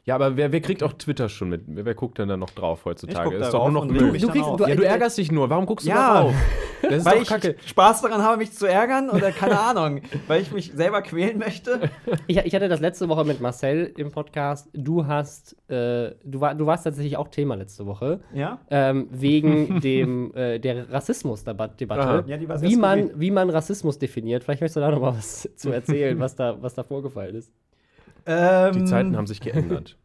[0.10, 1.62] Ja, aber wer, wer kriegt auch Twitter schon mit?
[1.68, 3.30] Wer, wer guckt denn da noch drauf heutzutage?
[3.30, 4.60] Ich guck ist doch nur noch reg mich dann auf.
[4.68, 5.52] ja, du ärgerst dich nur.
[5.52, 6.14] Warum guckst du Ja.
[6.16, 6.34] da drauf?
[6.82, 7.56] Das ist weil doch ich kacke.
[7.64, 11.92] Spaß daran habe, mich zu ärgern oder keine Ahnung, weil ich mich selber quälen möchte.
[12.26, 14.68] Ich, ich hatte das letzte Woche mit Marcel im Podcast.
[14.74, 18.22] Du hast, äh, du, war, du warst tatsächlich auch Thema letzte Woche.
[18.34, 18.62] Ja?
[18.72, 22.24] ähm, wegen dem, äh, der Rassismusdebatte.
[22.26, 24.44] Ja, die war wie, man, wie man Rassismus definiert.
[24.44, 27.52] Vielleicht möchtest du da noch mal was zu erzählen, was da, was da vorgefallen ist.
[28.30, 29.98] Ähm, Die Zeiten haben sich geändert.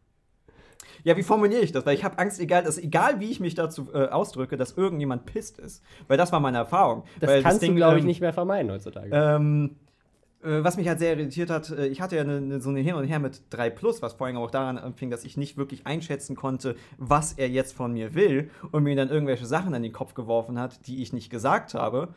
[1.03, 1.85] Ja, wie formuliere ich das?
[1.85, 5.27] Weil ich habe Angst, egal, dass, egal wie ich mich dazu äh, ausdrücke, dass irgendjemand
[5.27, 5.83] pisst ist.
[6.07, 7.03] Weil das war meine Erfahrung.
[7.19, 9.11] Das Weil kannst du, Ding, glaube ich, ähm, nicht mehr vermeiden heutzutage.
[9.13, 9.75] Ähm,
[10.41, 12.79] äh, was mich halt sehr irritiert hat, äh, ich hatte ja ne, ne, so eine
[12.79, 15.57] Hin und Her mit 3 Plus, was vor allem auch daran anfing, dass ich nicht
[15.57, 19.83] wirklich einschätzen konnte, was er jetzt von mir will und mir dann irgendwelche Sachen an
[19.83, 22.15] den Kopf geworfen hat, die ich nicht gesagt habe.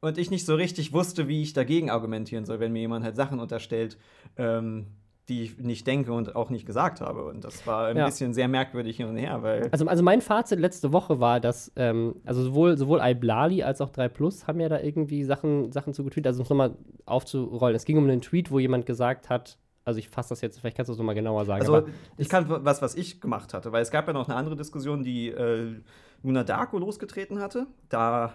[0.00, 3.14] Und ich nicht so richtig wusste, wie ich dagegen argumentieren soll, wenn mir jemand halt
[3.14, 3.96] Sachen unterstellt,
[4.36, 4.86] ähm,
[5.28, 7.24] die ich nicht denke und auch nicht gesagt habe.
[7.24, 8.06] Und das war ein Ja.
[8.06, 9.68] bisschen sehr merkwürdig hin und her, weil.
[9.70, 13.90] also, also mein Fazit letzte Woche war, dass ähm, also sowohl, sowohl Iblali als auch
[13.90, 16.28] 3 Plus haben ja da irgendwie Sachen, Sachen zu getweetet.
[16.28, 17.76] Also um es nochmal aufzurollen.
[17.76, 20.76] Es ging um einen Tweet, wo jemand gesagt hat, also ich fasse das jetzt, vielleicht
[20.76, 21.60] kannst du es nochmal genauer sagen.
[21.62, 21.86] Also,
[22.18, 25.02] ich kann was, was ich gemacht hatte, weil es gab ja noch eine andere Diskussion,
[25.02, 25.74] die äh,
[26.22, 27.66] Luna Darko losgetreten hatte.
[27.88, 28.34] Da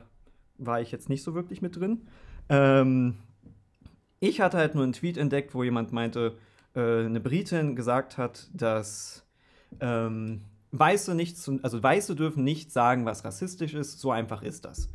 [0.58, 2.08] war ich jetzt nicht so wirklich mit drin.
[2.50, 3.16] Ähm,
[4.20, 6.34] Ich hatte halt nur einen Tweet entdeckt, wo jemand meinte,
[6.76, 9.26] äh, eine Britin gesagt hat, dass
[9.80, 14.00] ähm, Weiße nicht, zu, also Weiße dürfen nicht sagen, was rassistisch ist.
[14.00, 14.90] So einfach ist das.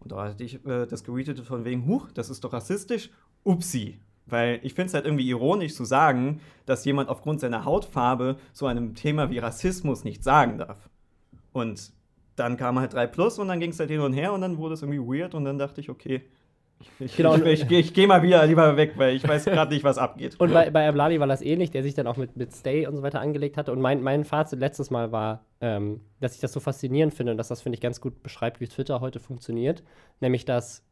[0.00, 3.10] Und da hatte ich äh, das geretweetet von wegen, huch, das ist doch rassistisch.
[3.44, 3.98] Upsi.
[4.26, 8.66] Weil ich finde es halt irgendwie ironisch zu sagen, dass jemand aufgrund seiner Hautfarbe so
[8.66, 10.88] einem Thema wie Rassismus nicht sagen darf.
[11.52, 11.92] Und
[12.36, 14.58] dann kam halt 3 Plus und dann ging es halt hin und her und dann
[14.58, 16.22] wurde es irgendwie weird und dann dachte ich, okay,
[16.98, 17.36] ich, Genau.
[17.36, 20.38] ich, ich, ich, gehe mal wieder lieber weg, weil ich weiß gerade nicht, was abgeht.
[20.38, 22.96] Und bei, bei Ablali war das ähnlich, der sich dann auch mit, mit Stay und
[22.96, 23.72] so weiter angelegt hatte.
[23.72, 27.38] Und mein, mein Fazit letztes Mal war, ähm, dass ich das so faszinierend finde und
[27.38, 29.82] dass das, finde ich, ganz gut beschreibt, wie Twitter heute funktioniert.
[30.20, 30.84] Nämlich, dass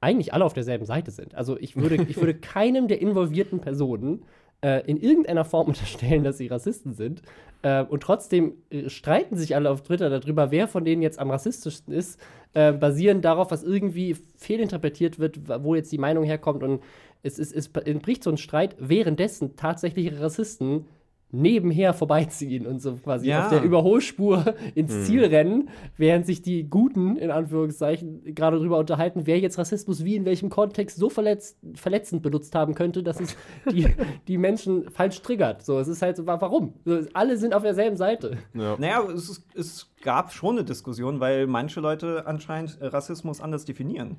[0.00, 1.34] eigentlich alle auf derselben Seite sind.
[1.34, 4.24] Also ich würde, ich würde keinem der involvierten Personen
[4.64, 7.22] äh, in irgendeiner Form unterstellen, dass sie Rassisten sind.
[7.62, 11.30] Äh, und trotzdem äh, streiten sich alle auf Twitter darüber, wer von denen jetzt am
[11.30, 12.18] rassistischsten ist,
[12.54, 16.62] äh, basierend darauf, was irgendwie fehlinterpretiert wird, wo jetzt die Meinung herkommt.
[16.62, 16.82] Und
[17.22, 20.86] es, es, es entbricht so ein Streit, währenddessen tatsächliche Rassisten
[21.34, 23.44] nebenher vorbeiziehen und so quasi Ja.
[23.44, 29.22] auf der Überholspur ins Ziel rennen, während sich die Guten, in Anführungszeichen, gerade darüber unterhalten,
[29.26, 33.36] wer jetzt Rassismus wie in welchem Kontext so verletzt, verletzend benutzt haben könnte, dass es
[33.70, 33.86] die,
[34.28, 35.64] die Menschen falsch triggert.
[35.64, 36.74] So, es ist halt so, wa- warum?
[36.84, 38.38] So, alle sind auf derselben Seite.
[38.54, 38.76] Ja.
[38.78, 44.18] Naja, es, ist, es gab schon eine Diskussion, weil manche Leute anscheinend Rassismus anders definieren.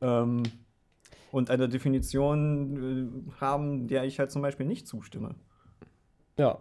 [0.00, 0.42] Ähm,
[1.32, 5.36] und eine Definition äh, haben, der ich halt zum Beispiel nicht zustimme.
[6.40, 6.58] Ja.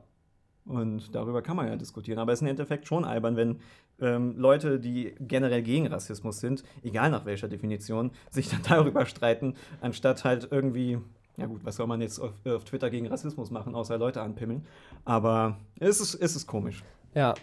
[0.66, 2.20] Und darüber kann man ja diskutieren.
[2.20, 3.60] Aber es ist im Endeffekt schon albern, wenn
[4.02, 9.56] ähm, Leute, die generell gegen Rassismus sind, egal nach welcher Definition, sich dann darüber streiten,
[9.80, 11.00] anstatt halt irgendwie,
[11.38, 14.66] ja gut, was soll man jetzt auf, auf Twitter gegen Rassismus machen, außer Leute anpimmeln.
[15.06, 16.84] Aber es ist, es ist komisch.
[17.16, 17.34] Ja.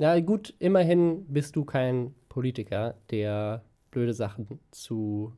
[0.00, 5.32] Ja, gut, immerhin bist du kein Politiker, der blöde Sachen zu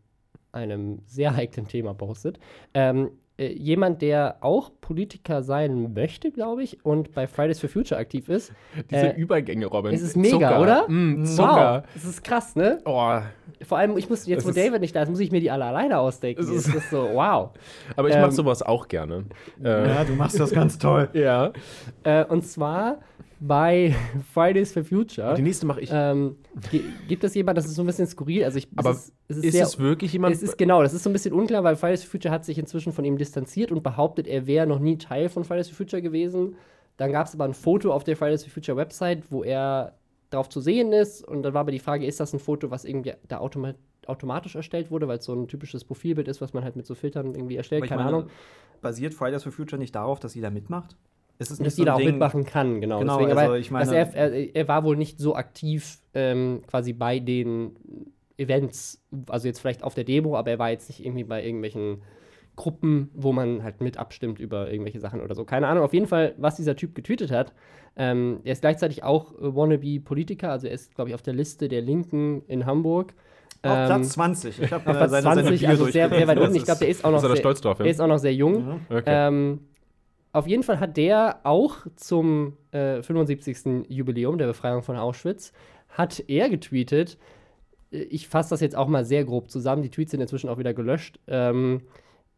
[0.53, 2.41] einem sehr heiklen Thema postet.
[2.73, 8.01] Ähm, äh, jemand, der auch Politiker sein möchte, glaube ich, und bei Fridays for Future
[8.01, 8.53] aktiv ist.
[8.91, 9.93] Diese äh, Übergänge, Robin.
[9.95, 10.61] es ist mega, Zucker.
[10.61, 10.89] oder?
[10.89, 11.83] Mm, Zucker.
[11.85, 12.79] Wow, das ist krass, ne?
[12.85, 13.19] Oh.
[13.67, 15.51] Vor allem, ich muss jetzt, Es wo David nicht da ist, muss ich mir die
[15.51, 16.41] alle alleine ausdenken.
[16.43, 17.51] Es Das ist- ist so, wow.
[17.97, 19.25] Aber ich Ähm, mache sowas auch gerne.
[19.63, 21.09] Äh, du machst das ganz toll.
[21.15, 21.53] ja.
[22.05, 22.99] Äh, und zwar
[23.41, 23.95] bei
[24.35, 25.35] Fridays for Future.
[25.35, 25.91] Die nächste mache ich.
[25.93, 26.37] Ähm,
[26.71, 29.13] gi- gibt es jemand, das ist so ein bisschen skurril, also ich, es Aber ist,
[29.29, 30.35] es ist, ist sehr, es wirklich jemand?
[30.35, 32.59] es ist genau, das ist so ein bisschen unklar, weil Fridays for Future hat sich
[32.59, 36.03] inzwischen von ihm distanziert und behauptet, er wäre noch nie Teil von Fridays for Future
[36.03, 36.57] gewesen.
[36.97, 39.95] Dann gab es aber ein Foto auf der Fridays for Future Website, wo er
[40.31, 42.85] drauf zu sehen ist und dann war aber die Frage, ist das ein Foto, was
[42.85, 43.75] irgendwie da automa
[44.07, 46.95] automatisch erstellt wurde, weil es so ein typisches Profilbild ist, was man halt mit so
[46.95, 48.31] Filtern irgendwie erstellt, keine meine, Ahnung.
[48.81, 50.97] Basiert Fridays for Future nicht darauf, dass jeder mitmacht?
[51.39, 53.01] Ist es dass so jeder auch Ding- mitmachen kann, genau.
[53.01, 55.99] Genau, Deswegen, also aber ich meine- dass er, er, er war wohl nicht so aktiv
[56.15, 57.77] ähm, quasi bei den
[58.39, 62.03] Events, also jetzt vielleicht auf der Demo, aber er war jetzt nicht irgendwie bei irgendwelchen
[62.55, 65.45] Gruppen, wo man halt mit abstimmt über irgendwelche Sachen oder so.
[65.45, 67.53] Keine Ahnung, auf jeden Fall, was dieser Typ getweetet hat.
[67.99, 71.69] Ähm, er ist gleichzeitig auch äh, Wannabe-Politiker, also er ist, glaube ich, auf der Liste
[71.69, 73.13] der Linken in Hamburg.
[73.63, 74.63] Auf Ähm, Platz 20.
[74.63, 76.57] Ich habe auf Platz 20, also sehr, sehr weit unten.
[76.57, 77.81] Ich glaube, der ist auch noch Ist er sehr, stolz drauf?
[77.81, 78.81] er ist auch noch sehr jung.
[78.91, 79.03] Okay.
[79.07, 79.61] Ähm,
[80.37, 83.89] auf jeden Fall hat der auch zum äh, 75.
[83.89, 85.53] Jubiläum der Befreiung von Auschwitz,
[85.89, 87.17] hat er getweetet,
[87.91, 90.59] äh, ich fasse das jetzt auch mal sehr grob zusammen, die Tweets sind inzwischen auch
[90.59, 91.83] wieder gelöscht, ähm,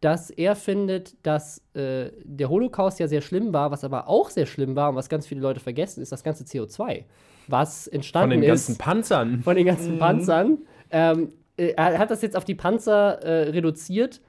[0.01, 4.47] dass er findet, dass äh, der Holocaust ja sehr schlimm war, was aber auch sehr
[4.47, 7.03] schlimm war und was ganz viele Leute vergessen, ist das ganze CO2,
[7.49, 9.43] was Von entstanden den ist ganzen Panzern.
[9.43, 10.59] von den ganzen Panzern.
[10.91, 14.21] Ähm, äh, er hat das jetzt auf die Panzer äh, reduziert.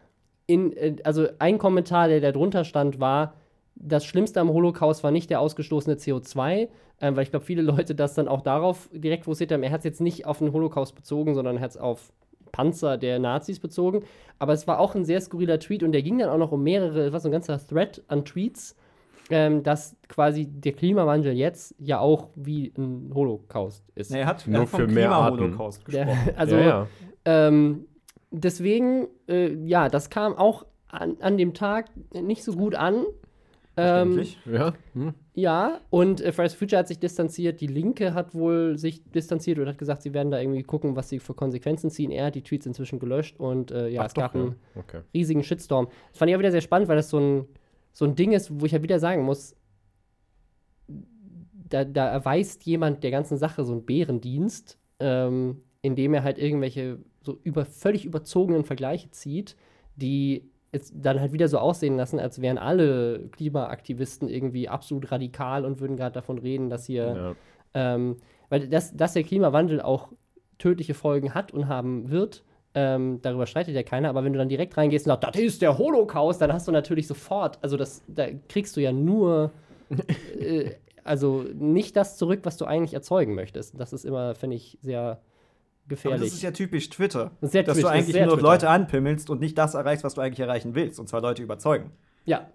[0.47, 3.36] In, äh, also ein Kommentar, der da drunter stand, war,
[3.80, 6.68] das Schlimmste am Holocaust war nicht der ausgestoßene CO2,
[7.02, 9.63] ähm, weil ich glaube, viele Leute das dann auch darauf direkt fokussiert haben.
[9.63, 12.12] Er hat es jetzt nicht auf den Holocaust bezogen, sondern er hat es auf
[12.52, 14.04] Panzer der Nazis bezogen.
[14.38, 16.63] Aber es war auch ein sehr skurriler Tweet und der ging dann auch noch um
[16.63, 18.76] mehrere, was so ein ganzer Thread an Tweets,
[19.30, 24.12] ähm, dass quasi der Klimawandel jetzt ja auch wie ein Holocaust ist.
[24.12, 25.10] Nee, er hat, Nur er hat vom für mehr
[25.89, 26.34] Der, gesprochen.
[26.36, 26.88] also, ja, ja.
[27.26, 27.86] Ähm,
[28.32, 33.06] deswegen, äh, ja, das kam auch an, an dem Tag nicht so gut an.
[33.80, 34.74] Ähm, ja.
[34.94, 35.13] Hm.
[35.34, 39.60] ja, und äh, Fridays for Future hat sich distanziert, die Linke hat wohl sich distanziert
[39.60, 42.12] und hat gesagt, sie werden da irgendwie gucken, was sie für Konsequenzen ziehen.
[42.12, 44.46] Er hat die Tweets inzwischen gelöscht und äh, ja, Ach es gab doch, ja.
[44.48, 45.02] einen Okay.
[45.13, 45.88] riesigen Shitstorm.
[46.10, 47.46] Das fand ich auch wieder sehr spannend, weil das so ein,
[47.94, 49.56] so ein Ding ist, wo ich ja wieder sagen muss,
[51.70, 57.00] da, da erweist jemand der ganzen Sache so einen Bärendienst, ähm, indem er halt irgendwelche
[57.22, 59.56] so über, völlig überzogenen Vergleiche zieht,
[59.96, 65.65] die es dann halt wieder so aussehen lassen, als wären alle Klimaaktivisten irgendwie absolut radikal
[65.65, 67.36] und würden gerade davon reden, dass hier
[67.73, 67.95] Ja.
[67.95, 68.17] ähm,
[68.49, 70.10] weil das, dass der Klimawandel auch
[70.58, 72.43] tödliche Folgen hat und haben wird,
[72.75, 75.62] Ähm, darüber streitet ja keiner, aber wenn du dann direkt reingehst und sagst, das ist
[75.63, 79.49] der Holocaust, dann hast du natürlich sofort, also das, da kriegst du ja nur,
[80.39, 80.69] äh,
[81.03, 83.79] also nicht das zurück, was du eigentlich erzeugen möchtest.
[83.79, 85.19] Das ist immer, finde ich, sehr
[85.89, 86.19] gefährlich.
[86.21, 87.32] Aber das ist ja typisch Twitter.
[87.41, 88.47] Das dass Twitch- du das eigentlich sehr nur Twitter.
[88.47, 90.99] Leute anpimmelst und nicht das erreichst, was du eigentlich erreichen willst.
[90.99, 91.91] Und zwar Leute überzeugen.
[92.25, 92.47] ja,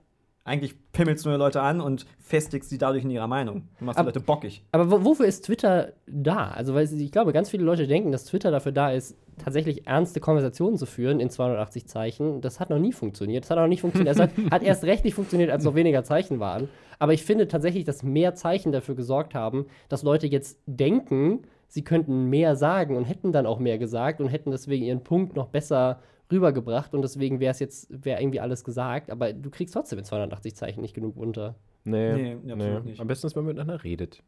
[0.47, 3.67] Eigentlich pimmelst du nur Leute an und festigst sie dadurch in ihrer Meinung.
[3.79, 4.63] Du machst Aber- Leute bockig.
[4.73, 6.49] Aber wo, wofür ist Twitter da?
[6.49, 10.21] Also, weil ich glaube, ganz viele Leute denken, dass Twitter dafür da ist, tatsächlich ernste
[10.21, 12.43] Konversationen zu führen in 280 Zeichen.
[12.43, 13.45] Das hat noch nie funktioniert.
[13.45, 14.15] Das hat auch noch nicht funktioniert.
[14.17, 16.69] Es hat, hat erst recht nicht funktioniert, als noch weniger Zeichen waren.
[16.99, 21.83] Aber ich finde tatsächlich, dass mehr Zeichen dafür gesorgt haben, dass Leute jetzt denken, sie
[21.83, 25.49] könnten mehr sagen und hätten dann auch mehr gesagt und hätten deswegen ihren Punkt noch
[25.49, 26.01] besser
[26.31, 30.07] rübergebracht und deswegen wäre es jetzt, wäre irgendwie alles gesagt, aber du kriegst trotzdem mit
[30.07, 31.55] 280 Zeichen nicht genug unter.
[31.85, 33.01] Nee, Nee, nee, absolut nicht.
[33.01, 34.23] Am besten ist, wenn man miteinander redet.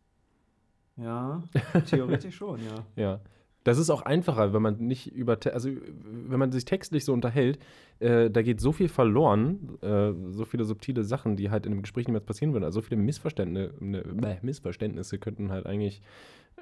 [0.96, 1.42] Ja,
[1.86, 3.02] theoretisch schon, ja.
[3.02, 3.20] Ja.
[3.64, 7.58] Das ist auch einfacher, wenn man nicht über, also wenn man sich textlich so unterhält,
[8.00, 11.82] äh, da geht so viel verloren, äh, so viele subtile Sachen, die halt in einem
[11.82, 12.64] Gespräch niemals passieren würden.
[12.64, 16.02] Also so viele Missverständnisse, ne, Missverständnisse könnten halt eigentlich,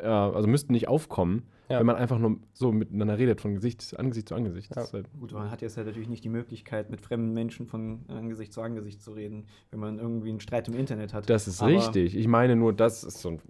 [0.01, 1.79] ja, also müssten nicht aufkommen, Ja.
[1.81, 4.75] wenn man einfach nur so miteinander redet, von Gesicht, Angesicht zu Angesicht.
[4.77, 4.85] Ja.
[4.93, 8.53] Halt, Gut, man hat jetzt halt natürlich nicht die Möglichkeit, mit fremden Menschen von Angesicht
[8.53, 11.29] zu Angesicht zu reden, wenn man irgendwie einen Streit im Internet hat.
[11.31, 12.17] das ist Aber richtig.
[12.17, 13.41] Ich meine nur, das ist so ein,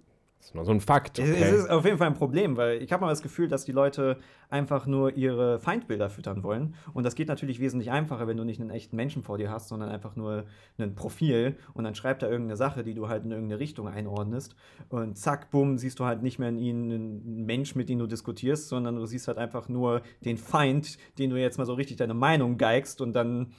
[0.45, 1.17] das ist nur so ein Fakt.
[1.17, 3.65] Es, es ist auf jeden Fall ein Problem, weil ich habe mal das Gefühl, dass
[3.65, 6.75] die Leute einfach nur ihre Feindbilder füttern wollen.
[6.93, 9.69] Und das geht natürlich wesentlich einfacher, wenn du nicht einen echten Menschen vor dir hast,
[9.69, 10.45] sondern einfach nur
[10.77, 14.55] ein Profil und dann schreibt er irgendeine Sache, die du halt in irgendeine Richtung einordnest.
[14.89, 18.05] Und zack, bumm, siehst du halt nicht mehr in ihnen einen Mensch, mit dem du
[18.05, 21.97] diskutierst, sondern du siehst halt einfach nur den Feind, den du jetzt mal so richtig
[21.97, 23.53] deine Meinung geigst und dann.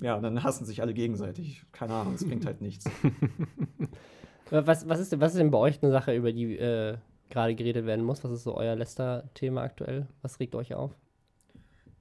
[0.00, 1.66] Ja, dann hassen sich alle gegenseitig.
[1.70, 2.88] Keine Ahnung, es bringt halt nichts.
[4.66, 6.96] Was, was, ist, denn- was ist denn bei euch eine Sache, über die äh,
[7.30, 8.22] gerade geredet werden muss?
[8.22, 10.06] Was ist so euer letzter Thema aktuell?
[10.20, 10.92] Was regt euch auf?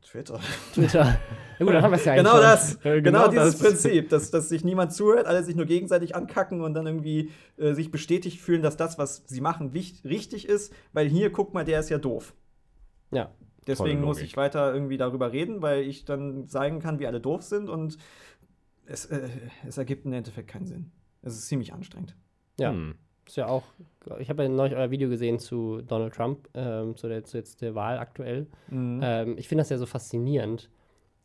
[0.01, 0.39] Twitter.
[0.73, 1.05] Twitter.
[1.59, 2.41] ja gut, dann haben wir es ja eigentlich Genau schon.
[2.41, 3.61] das, genau, genau dieses das.
[3.69, 7.73] Prinzip, dass, dass sich niemand zuhört, alle sich nur gegenseitig ankacken und dann irgendwie äh,
[7.73, 9.69] sich bestätigt fühlen, dass das, was sie machen,
[10.03, 12.33] richtig ist, weil hier, guck mal, der ist ja doof.
[13.11, 13.31] Ja.
[13.67, 17.43] Deswegen muss ich weiter irgendwie darüber reden, weil ich dann sagen kann, wie alle doof
[17.43, 17.97] sind und
[18.87, 19.29] es, äh,
[19.67, 20.91] es ergibt im Endeffekt keinen Sinn.
[21.21, 22.15] Es ist ziemlich anstrengend.
[22.61, 22.71] Ja.
[22.71, 22.95] Hm.
[23.25, 23.63] Ist ja auch.
[24.19, 27.61] Ich habe ja neulich euer Video gesehen zu Donald Trump, ähm, zu, der, zu jetzt
[27.61, 28.47] der Wahl aktuell.
[28.69, 28.99] Mhm.
[29.03, 30.69] Ähm, ich finde das ja so faszinierend,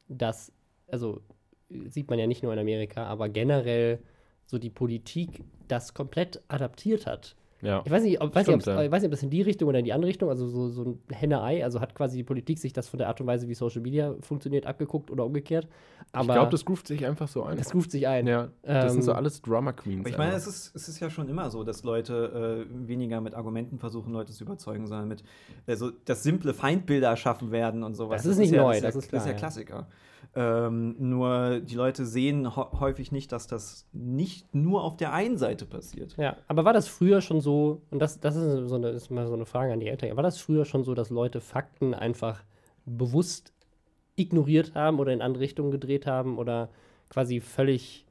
[0.09, 0.53] dass,
[0.89, 1.21] also
[1.69, 3.99] sieht man ja nicht nur in Amerika, aber generell
[4.45, 7.35] so die Politik das komplett adaptiert hat.
[7.63, 7.83] Ja.
[7.85, 8.83] Ich weiß nicht, ob, weiß nicht, Stimmt, ob's- ja.
[8.85, 10.69] ich weiß nicht, ob das in die Richtung oder in die andere Richtung, also so,
[10.69, 13.49] so ein Henne-Ei, also hat quasi die Politik sich das von der Art und Weise,
[13.49, 15.67] wie Social Media funktioniert, abgeguckt oder umgekehrt.
[16.13, 17.57] Aber ich glaube, das groovt sich einfach so ein.
[17.57, 18.27] das ruft sich ein.
[18.27, 20.01] ja, das sind so Ähm, alles Drama Queens.
[20.01, 23.21] Aber ich meine, es ist, es ist ja schon immer so, dass Leute äh, weniger
[23.23, 25.25] mit Argumenten versuchen, Leute zu überzeugen, sondern mit,
[25.67, 28.23] also, dass simple Feindbilder erschaffen werden und sowas.
[28.23, 29.87] Das ist nicht ja, neu, das, das ist, ist ja, das ist ja klar, Klassiker.
[30.39, 35.39] Ähm, nur die Leute sehen hä- häufig nicht, dass das nicht nur auf der einen
[35.39, 36.15] Seite passiert.
[36.19, 39.27] Ja, aber war das früher schon so, und das, das ist, so eine, ist mal
[39.27, 42.43] so eine Frage an die Eltern, war das früher schon so, dass Leute Fakten einfach
[42.85, 43.55] bewusst
[44.15, 46.69] ignoriert haben oder in andere Richtungen gedreht haben oder
[47.09, 48.05] quasi völlig,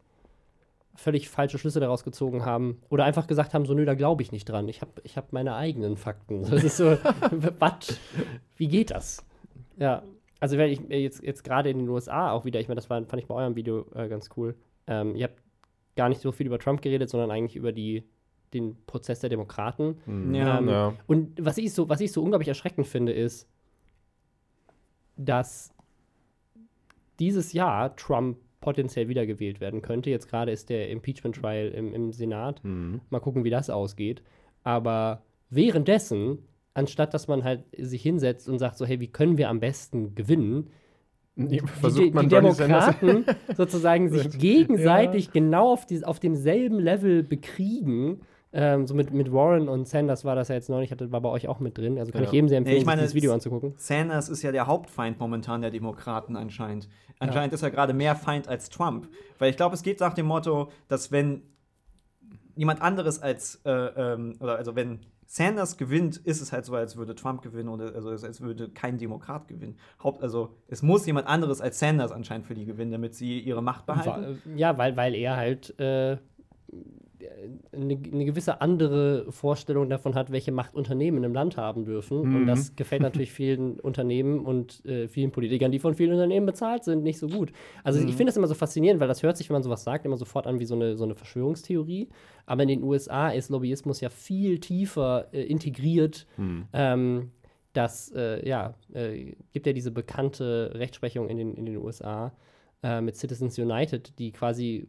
[0.96, 4.32] völlig falsche Schlüsse daraus gezogen haben oder einfach gesagt haben, so, nö, da glaube ich
[4.32, 6.42] nicht dran, ich habe ich hab meine eigenen Fakten.
[6.50, 6.98] Das ist so,
[7.60, 8.00] was?
[8.56, 9.24] Wie geht das?
[9.78, 10.02] Ja,
[10.46, 12.88] also wenn ich äh, jetzt, jetzt gerade in den USA auch wieder, ich meine, das
[12.88, 14.54] war, fand ich bei eurem Video äh, ganz cool,
[14.86, 15.42] ähm, ihr habt
[15.96, 18.04] gar nicht so viel über Trump geredet, sondern eigentlich über die,
[18.54, 19.98] den Prozess der Demokraten.
[20.06, 20.36] Hm.
[20.36, 20.60] Ja.
[20.60, 20.94] Ähm, ja.
[21.08, 23.50] Und was ich, so, was ich so unglaublich erschreckend finde, ist,
[25.18, 25.74] dass
[27.18, 30.12] dieses Jahr Trump potenziell wiedergewählt werden könnte.
[30.12, 32.62] Jetzt gerade ist der Impeachment-Trial im, im Senat.
[32.62, 33.02] Hm.
[33.10, 34.22] Mal gucken, wie das ausgeht.
[34.64, 36.38] Aber währenddessen,
[36.76, 40.14] anstatt dass man halt sich hinsetzt und sagt, so, hey, wie können wir am besten
[40.14, 40.70] gewinnen,
[41.38, 43.26] die, Versucht die, man die Demokraten
[43.58, 48.22] sozusagen sich gegenseitig genau auf, dies, auf demselben Level bekriegen.
[48.54, 51.28] Ähm, so mit, mit Warren und Sanders war das ja jetzt neulich, hatte, war bei
[51.28, 52.00] euch auch mit drin.
[52.00, 52.28] Also kann Ja.
[52.28, 53.74] ich jedem sehr empfehlen, Ja, ich meine, sich dieses Video anzugucken.
[53.76, 56.88] Sanders ist ja der Hauptfeind momentan der Demokraten anscheinend.
[57.20, 59.10] Anscheinend ist er gerade mehr Feind als Trump.
[59.40, 61.42] Weil ich glaube, es geht nach dem Motto, dass wenn
[62.56, 66.96] jemand anderes als, äh, ähm, oder also wenn Sanders gewinnt, ist es halt so, als
[66.96, 69.78] würde Trump gewinnen oder also als würde kein Demokrat gewinnen.
[70.04, 73.62] Haupt, also es muss jemand anderes als Sanders anscheinend für die gewinnen, damit sie ihre
[73.64, 74.40] Macht behalten.
[74.46, 76.18] Äh, Ja, weil, weil er halt äh,
[77.72, 82.20] eine, eine gewisse andere Vorstellung davon hat, welche Macht Unternehmen im Land haben dürfen.
[82.20, 82.46] Und Mhm.
[82.48, 87.04] das gefällt natürlich vielen Unternehmen und äh, vielen Politikern, die von vielen Unternehmen bezahlt sind,
[87.04, 87.52] nicht so gut.
[87.84, 88.08] Also Mhm.
[88.08, 90.18] ich finde das immer so faszinierend, weil das hört sich, wenn man sowas sagt, immer
[90.18, 92.10] sofort an wie so eine, so eine Verschwörungstheorie.
[92.46, 96.28] Aber in den USA ist Lobbyismus ja viel tiefer äh, integriert.
[96.36, 96.66] Hm.
[96.74, 97.32] Ähm,
[97.74, 102.32] dass, äh, ja, äh, gibt ja diese bekannte Rechtsprechung in den, in den USA
[102.86, 104.88] äh, mit Citizens United, die quasi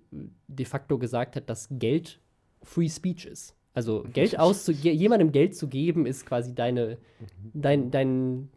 [0.48, 2.20] de facto gesagt hat, dass Geld
[2.62, 3.56] Free Speech ist.
[3.72, 6.98] Also Geld auszu jemandem Geld zu geben, ist quasi deine,
[7.54, 8.50] dein, dein,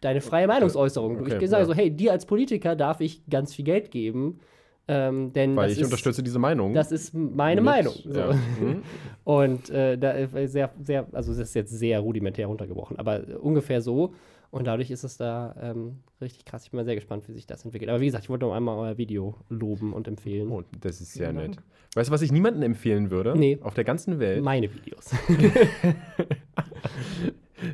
[0.00, 1.20] deine freie Meinungsäußerung.
[1.20, 1.66] Okay, ich sage ja.
[1.66, 4.40] so, hey, dir als Politiker darf ich ganz viel Geld geben,
[4.88, 6.74] ähm, denn Weil ich ist, unterstütze diese Meinung.
[6.74, 7.94] das ist meine Mit- Meinung.
[8.04, 8.18] So.
[8.18, 8.32] Ja.
[8.32, 8.82] Mhm.
[9.24, 13.34] Und äh, da ist sehr, sehr, also das ist jetzt sehr rudimentär runtergebrochen, aber äh,
[13.34, 14.14] ungefähr so.
[14.50, 16.64] Und dadurch ist es da ähm, richtig krass.
[16.64, 17.88] Ich bin mal sehr gespannt, wie sich das entwickelt.
[17.88, 20.50] Aber wie gesagt, ich wollte noch einmal euer Video loben und empfehlen.
[20.50, 21.56] Oh, das ist sehr Vielen nett.
[21.56, 21.66] Dank.
[21.94, 23.34] Weißt du, was ich niemandem empfehlen würde?
[23.36, 23.58] Nee.
[23.62, 24.42] Auf der ganzen Welt?
[24.42, 25.12] Meine Videos.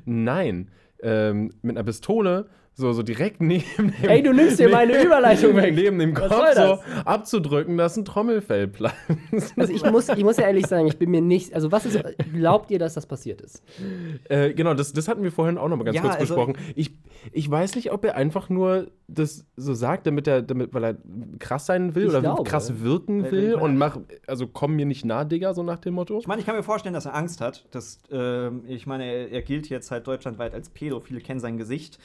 [0.05, 0.71] Nein.
[1.03, 5.57] Ähm, mit einer Pistole, so, so direkt neben dem, Ey, du nimmst dir meine Überleitung
[5.57, 5.75] weg.
[5.75, 8.99] neben dem Kopf so abzudrücken, dass ein Trommelfell platzt.
[9.57, 11.55] Also ich muss, ich muss ja ehrlich sagen, ich bin mir nicht.
[11.55, 11.99] Also was ist.
[12.35, 13.63] Glaubt ihr, dass das passiert ist?
[14.29, 16.57] Äh, genau, das, das hatten wir vorhin auch noch mal ganz Ja, kurz also- besprochen.
[16.75, 16.95] Ich,
[17.33, 20.97] ich weiß nicht, ob er einfach nur das so sagt, damit er, damit, weil er
[21.39, 22.45] krass sein will oder glaube.
[22.45, 26.19] krass wirken will und mach, also komm mir nicht nah, Digga, so nach dem Motto.
[26.19, 27.65] Ich meine, ich kann mir vorstellen, dass er Angst hat.
[27.71, 31.01] Dass, ähm, ich meine, er, er gilt jetzt halt deutschlandweit als Pedo.
[31.01, 31.99] Viele kennen sein Gesicht.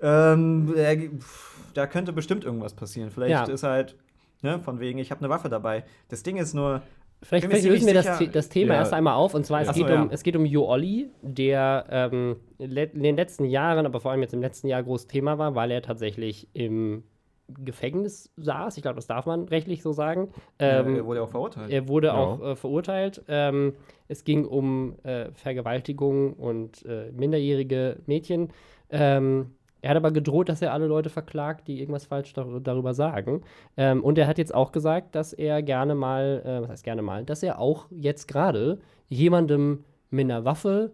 [0.00, 3.10] Ähm, pff, da könnte bestimmt irgendwas passieren.
[3.10, 3.52] Vielleicht Ja.
[3.52, 3.96] ist halt,
[4.42, 5.84] ne, von wegen, ich habe eine Waffe dabei.
[6.08, 6.82] Das Ding ist nur,
[7.20, 8.78] Vielleicht, vielleicht lösen wir das, das Thema Ja.
[8.80, 9.34] erst einmal auf.
[9.34, 10.02] Und zwar, es, Ach so, geht, ja.
[10.02, 14.22] um, es geht um Jo Olli, der ähm, in den letzten Jahren, aber vor allem
[14.22, 17.02] jetzt im letzten Jahr groß Thema war, weil er tatsächlich im
[17.48, 18.76] Gefängnis saß.
[18.76, 20.28] Ich glaube, das darf man rechtlich so sagen.
[20.60, 21.70] Ähm, er wurde auch verurteilt.
[21.72, 22.14] Er wurde Ja.
[22.14, 23.24] auch äh, verurteilt.
[23.26, 23.72] Ähm,
[24.06, 28.50] es ging um äh, Vergewaltigung und äh, minderjährige Mädchen.
[28.90, 32.94] Ähm, er hat aber gedroht, dass er alle Leute verklagt, die irgendwas falsch dar darüber
[32.94, 33.42] sagen.
[33.76, 37.02] Ähm, und er hat jetzt auch gesagt, dass er gerne mal, äh, was heißt gerne
[37.02, 40.92] mal, dass er auch jetzt gerade jemandem mit einer Waffe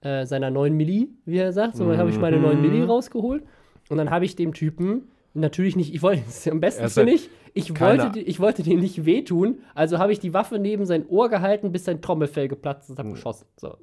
[0.00, 2.62] äh, seiner 9 Milli, wie er sagt, so dann habe ich meine 9 Mhm.
[2.62, 3.44] Milli rausgeholt.
[3.88, 7.78] Und dann habe ich dem Typen natürlich nicht, ich wollte, am besten finde ich, ich
[7.80, 11.70] wollte, ich wollte dir nicht wehtun, also habe ich die Waffe neben sein Ohr gehalten,
[11.70, 13.46] bis sein Trommelfell geplatzt ist, habe geschossen.
[13.56, 13.74] So,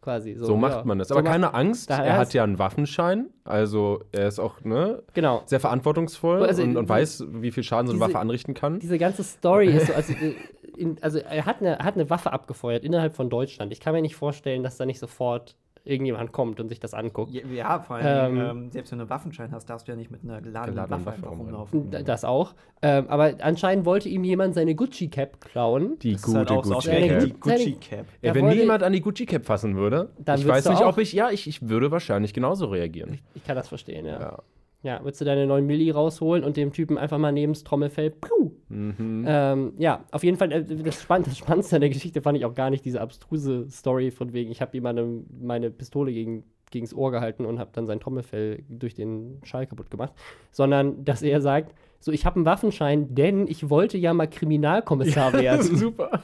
[0.00, 0.34] quasi.
[0.34, 0.84] So, So macht ja.
[0.84, 1.08] man das.
[1.08, 5.02] So Aber macht- keine Angst, er hat ja einen Waffenschein, also er ist auch ne,
[5.14, 5.42] Genau.
[5.46, 8.78] sehr verantwortungsvoll Also, und, und weiß, wie viel Schaden so eine Waffe anrichten kann.
[8.80, 10.34] Diese ganze Story ist so, also, äh,
[10.76, 13.72] in, also er hat, eine, er hat eine Waffe abgefeuert innerhalb von Deutschland.
[13.72, 17.32] Ich kann mir nicht vorstellen, dass da nicht sofort irgendjemand kommt und sich das anguckt.
[17.32, 19.96] Ja, ja, vor allem, Ähm, ähm, selbst wenn du einen Waffenschein hast, darfst du ja
[19.96, 21.90] nicht mit einer geladenen, Geladenen Waffe Waffe einfach rumlaufen.
[22.04, 22.54] Das auch.
[22.82, 25.98] Ähm, aber anscheinend wollte ihm jemand seine Gucci-Cap klauen.
[26.00, 27.24] Die Das halt auch so Gucci ausgerechnet Cap.
[27.26, 27.78] die Gucci
[28.22, 30.98] Da wenn niemand an die Gucci Cap fassen würde, Dann ich weiß nicht, auch- ob
[30.98, 33.18] ich, ja, ich, ich würde wahrscheinlich genauso reagieren.
[33.34, 34.20] Ich kann das verstehen, ja.
[34.20, 34.38] Ja.
[34.82, 38.10] Ja, würdest du deine 9 Milli rausholen und dem Typen einfach mal neben das Trommelfell,
[38.10, 38.52] piu.
[38.68, 39.24] Mhm.
[39.26, 42.46] Ähm, ja, auf jeden Fall, äh, das, Spann das Spannendste an der Geschichte fand ich
[42.46, 46.94] auch gar nicht diese abstruse Story von wegen, ich habe jemandem meine Pistole gegen, gegens
[46.94, 50.14] Ohr gehalten und habe dann sein Trommelfell durch den Schall kaputt gemacht,
[50.50, 55.32] sondern dass er sagt, so, ich habe einen Waffenschein, denn ich wollte ja mal Kriminalkommissar
[55.40, 55.76] werden.
[55.76, 56.22] Super.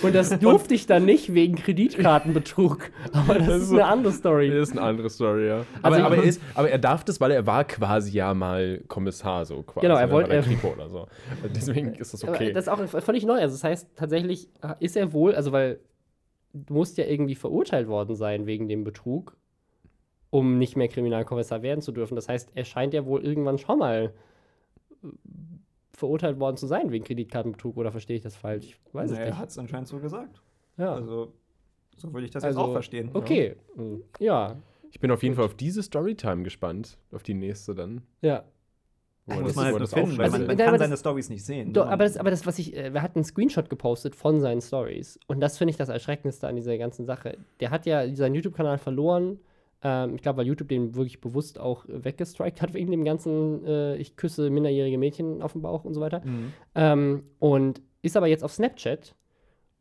[0.00, 2.92] Und das durfte ich dann nicht wegen Kreditkartenbetrug.
[3.12, 4.50] Aber das, ist ist eine andere Story.
[4.50, 5.66] Das ist eine andere Story, ja.
[5.82, 9.44] Also aber, er ist, aber er darf das, weil er war quasi ja mal Kommissar,
[9.44, 9.84] so quasi.
[9.86, 11.08] Genau, er ne, wollte- er- Kripo oder so.
[11.52, 12.52] Deswegen ist das okay.
[12.52, 13.40] das ist auch völlig neu.
[13.40, 15.80] Also das heißt, tatsächlich ist er wohl, also weil
[16.52, 19.36] du musst ja irgendwie verurteilt worden sein wegen dem Betrug,
[20.30, 22.14] um nicht mehr Kriminalkommissar werden zu dürfen.
[22.14, 24.12] Das heißt, er scheint ja wohl irgendwann schon mal
[25.92, 28.78] verurteilt worden zu sein wegen Kreditkartenbetrug oder verstehe ich das falsch?
[28.86, 29.38] Ich weiß Na, es er nicht.
[29.38, 30.40] hat es anscheinend so gesagt.
[30.76, 30.94] Ja.
[30.94, 31.32] Also,
[31.96, 33.10] so würde ich das Also, jetzt auch verstehen.
[33.14, 33.56] Okay.
[34.18, 34.56] Ja.
[34.90, 36.98] Ich bin auf jeden Fall auf diese Storytime gespannt.
[37.12, 38.02] Auf die nächste dann.
[38.22, 38.44] Ja.
[39.24, 39.38] Wo Ja.
[39.38, 40.80] er Muss das- man halt er das finden, weil man, man Ja, aber kann das-
[40.88, 41.72] seine Stories nicht sehen.
[41.72, 41.92] Doch, ne?
[41.92, 45.18] aber das, aber das, was ich, äh, wir hatten einen Screenshot gepostet von seinen Stories.
[45.26, 47.36] Und das finde ich das Erschreckendste an dieser ganzen Sache.
[47.60, 49.40] Der hat ja seinen YouTube-Kanal verloren.
[49.86, 53.64] Ähm, ich glaube, weil YouTube den wirklich bewusst auch äh, weggestrikt hat wegen dem ganzen,
[53.64, 56.22] äh, ich küsse minderjährige Mädchen auf dem Bauch und so weiter.
[56.24, 56.52] Mhm.
[56.74, 59.14] Ähm, und ist aber jetzt auf Snapchat.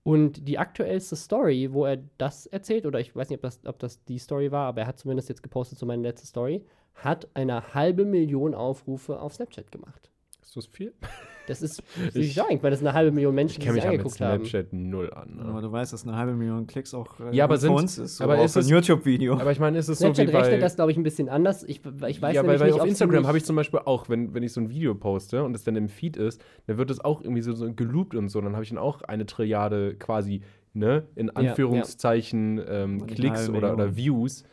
[0.03, 3.79] Und die aktuellste Story, wo er das erzählt, oder ich weiß nicht, ob das, ob
[3.79, 6.63] das die Story war, aber er hat zumindest jetzt gepostet, so meine letzte Story,
[6.93, 10.11] hat eine halbe Million Aufrufe auf Snapchat gemacht.
[10.43, 10.93] Ist das viel?
[11.47, 11.83] Das ist,
[12.13, 13.99] ich sagen, weil das eine halbe Million Menschen, Ich die kenne sich mich ja mit
[14.01, 14.45] angeguckt haben.
[14.45, 15.39] Snapchat null an.
[15.39, 15.61] Aber Ne?
[15.61, 18.17] du weißt, dass eine halbe Million Klicks auch äh, Ja, aber sind- uns ist.
[18.17, 19.33] So aber auch ist für ein es- YouTube-Video.
[19.35, 20.41] Aber ich meine, ist es so Snapchat wie bei...
[20.41, 21.63] rechnet das, glaube ich, ein bisschen anders.
[21.63, 24.09] Ich, ich weiß ja, nämlich weil, weil nicht, auf Instagram habe ich zum Beispiel auch,
[24.09, 26.89] wenn, wenn ich so ein Video poste und es dann im Feed ist, dann wird
[26.89, 28.41] es auch irgendwie so, so geloopt und so.
[28.41, 30.41] Dann habe ich dann auch eine Trilliarde quasi,
[30.73, 33.95] ne, in Anführungszeichen ähm, Aber nicht Klicks oder, oder.
[33.95, 34.43] Views.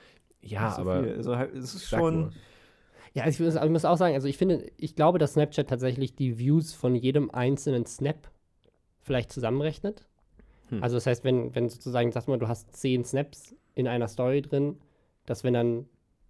[0.42, 1.02] Ja, so aber.
[1.04, 1.14] viel.
[1.16, 2.14] Also, halt, es ist schon.
[2.20, 2.30] nur.
[3.14, 5.68] Ja, also ich, muss, ich muss auch sagen, also ich finde, ich glaube, dass Snapchat
[5.68, 8.30] tatsächlich die Views von jedem einzelnen Snap
[9.00, 10.06] vielleicht zusammenrechnet.
[10.68, 10.82] Hm.
[10.82, 14.42] Also das heißt, wenn, wenn sozusagen, sag mal, du hast zehn Snaps in einer Story
[14.42, 14.78] drin,
[15.26, 15.86] dass wenn dann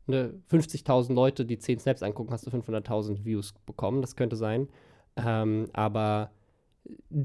[0.07, 4.01] ne, 50.000 Leute, die 10 Snaps angucken, hast du 500.000 Views bekommen.
[4.01, 4.69] Das könnte sein.
[5.17, 6.31] Ähm, aber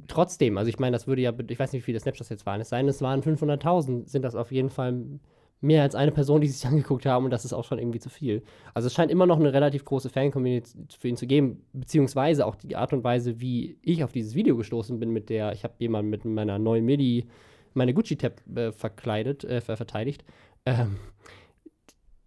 [0.07, 2.45] trotzdem, also ich meine, das würde ja, ich weiß nicht, wie viele Snaps das jetzt
[2.45, 2.61] waren.
[2.61, 5.19] Es sei es waren 500.000, sind das auf jeden Fall
[5.59, 8.09] mehr als eine Person, die sich angeguckt haben und das ist auch schon irgendwie zu
[8.09, 8.43] viel.
[8.73, 12.55] Also es scheint immer noch eine relativ große Fan-Community für ihn zu geben, beziehungsweise auch
[12.55, 15.73] die Art und Weise, wie ich auf dieses Video gestoßen bin, mit der, ich habe
[15.79, 17.27] jemanden mit meiner neuen MIDI,
[17.73, 20.23] meine Gucci-Tab äh, verkleidet, äh, verteidigt.
[20.65, 20.97] Ähm,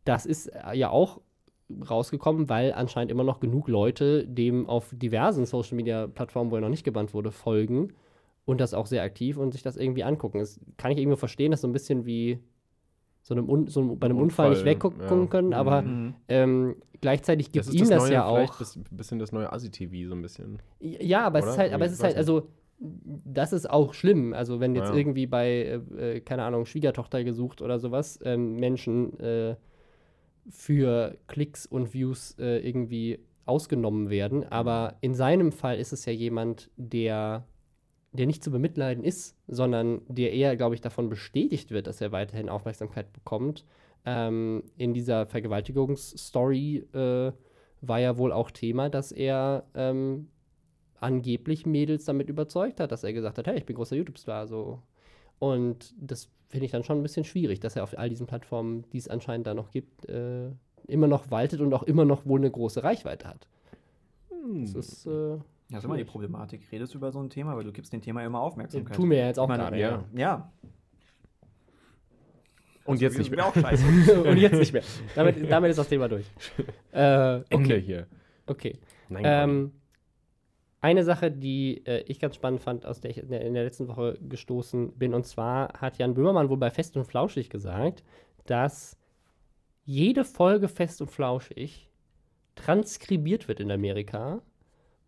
[0.04, 1.20] das ist äh, ja auch
[1.88, 6.84] rausgekommen, weil anscheinend immer noch genug Leute dem auf diversen Social-Media-Plattformen, wo er noch nicht
[6.84, 7.92] gebannt wurde, folgen
[8.44, 10.40] und das auch sehr aktiv und sich das irgendwie angucken.
[10.40, 12.40] Das kann ich irgendwie verstehen, das ist so ein bisschen wie
[13.22, 15.26] so, einem so einem, bei einem Unfall, Unfall, nicht weggucken ja.
[15.26, 16.14] können, aber mhm.
[16.28, 18.60] ähm, gleichzeitig gibt ihm das, das neue, ja auch.
[18.60, 20.58] Ein bisschen das neue Asi-TV, so ein bisschen.
[20.80, 21.46] Ja, aber Oder?
[21.46, 22.48] es ist halt, aber es ist halt, also
[22.80, 24.32] das ist auch schlimm.
[24.32, 24.94] Also wenn jetzt ja.
[24.94, 29.56] irgendwie bei, äh, äh, keine Ahnung, Schwiegertochter gesucht oder sowas, ähm, Menschen äh,
[30.48, 34.44] für Klicks und Views äh, irgendwie ausgenommen werden.
[34.50, 37.44] Aber in seinem Fall ist es ja jemand, der
[38.12, 42.12] der nicht zu bemitleiden ist, sondern der eher, glaube ich, davon bestätigt wird, dass er
[42.12, 43.64] weiterhin Aufmerksamkeit bekommt.
[44.04, 47.32] Ähm, in dieser Vergewaltigungsstory äh,
[47.82, 50.28] war ja wohl auch Thema, dass er ähm,
[50.98, 54.46] angeblich Mädels damit überzeugt hat, dass er gesagt hat, hey, ich bin großer YouTube-Star.
[54.46, 54.82] So.
[55.38, 58.84] Und das finde ich dann schon ein bisschen schwierig, dass er auf all diesen Plattformen,
[58.92, 60.50] die es anscheinend da noch gibt, äh,
[60.86, 63.46] immer noch waltet und auch immer noch wohl eine große Reichweite hat.
[64.30, 64.62] Hm.
[64.62, 65.38] Das ist äh,
[65.70, 66.62] das ist immer die Problematik.
[66.72, 68.96] Redest du über so ein Thema, weil du gibst dem Thema immer Aufmerksamkeit.
[68.96, 70.04] Tu mir jetzt auch gerade, ja.
[70.14, 70.52] Ja.
[72.84, 73.46] Und jetzt nicht mehr.
[73.46, 74.22] Auch scheiße.
[74.24, 74.82] Und jetzt nicht mehr.
[75.14, 76.26] Damit, damit ist das Thema durch.
[76.92, 77.44] Äh, okay.
[77.50, 78.06] Ende hier.
[78.46, 78.76] Okay.
[79.08, 79.72] Nein, ähm,
[80.80, 83.62] eine Sache, die äh, ich ganz spannend fand, aus der ich in der, in der,
[83.62, 88.02] letzten Woche gestoßen bin, und zwar hat Jan Böhmermann wohl bei Fest und Flauschig gesagt,
[88.46, 88.96] dass
[89.84, 91.90] jede Folge Fest und Flauschig
[92.56, 94.42] transkribiert wird in Amerika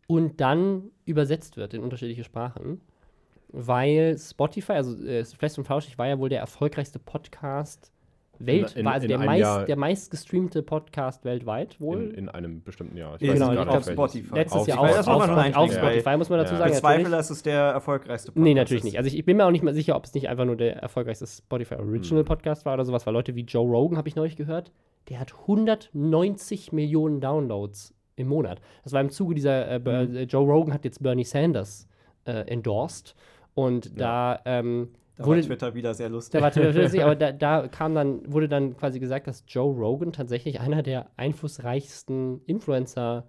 [0.07, 2.80] und dann übersetzt wird in unterschiedliche Sprachen.
[3.48, 7.92] Weil Spotify, also äh, Fest und Flauschig war ja wohl der erfolgreichste Podcast
[8.46, 12.05] weltweit, in, also der, meist, der meistgestreamte Podcast weltweit wohl.
[12.05, 13.16] In, in einem bestimmten Jahr.
[13.20, 14.34] Ich genau, ich glaube Spotify.
[14.34, 16.59] Letztes Jahr auf, auf, auf, auf Spotify, muss man dazu ja.
[16.59, 16.70] sagen.
[16.70, 18.84] Ich bezweifle, dass es der erfolgreichste Podcast Nee, natürlich ist.
[18.84, 18.98] nicht.
[18.98, 20.76] Also ich, ich, bin mir auch nicht mal sicher, ob es nicht einfach nur der
[20.76, 22.26] erfolgreichste Spotify Original hm.
[22.26, 24.72] Podcast war oder sowas, weil Leute wie Joe Rogan, habe ich neulich gehört,
[25.09, 28.61] der hat 190 Millionen Downloads im Monat.
[28.85, 30.17] Das war im Zuge dieser, äh, mhm.
[30.17, 31.89] Äh, Joe Rogan hat jetzt Bernie Sanders
[32.25, 33.15] äh, endorsed
[33.55, 34.37] und ja.
[34.37, 36.33] da ähm, da wurde, war Twitter wieder sehr lustig.
[36.33, 39.75] Da war Twitter lustig, aber da, da, kam dann, wurde dann quasi gesagt, dass Joe
[39.75, 43.27] Rogan tatsächlich einer der einflussreichsten Influencer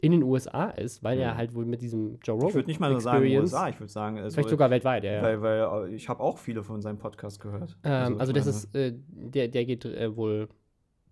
[0.00, 1.22] in den USA ist, weil mhm.
[1.22, 2.48] er halt wohl mit diesem Joe Rogan.
[2.48, 4.18] Ich würde nicht mal nur sagen USA, ich würde sagen.
[4.18, 5.22] Also, vielleicht sogar weltweit, ja.
[5.22, 7.76] Weil, weil ich habe auch viele von seinem Podcast gehört.
[7.82, 10.48] Ähm, also, also das ist, äh, der, der geht äh, wohl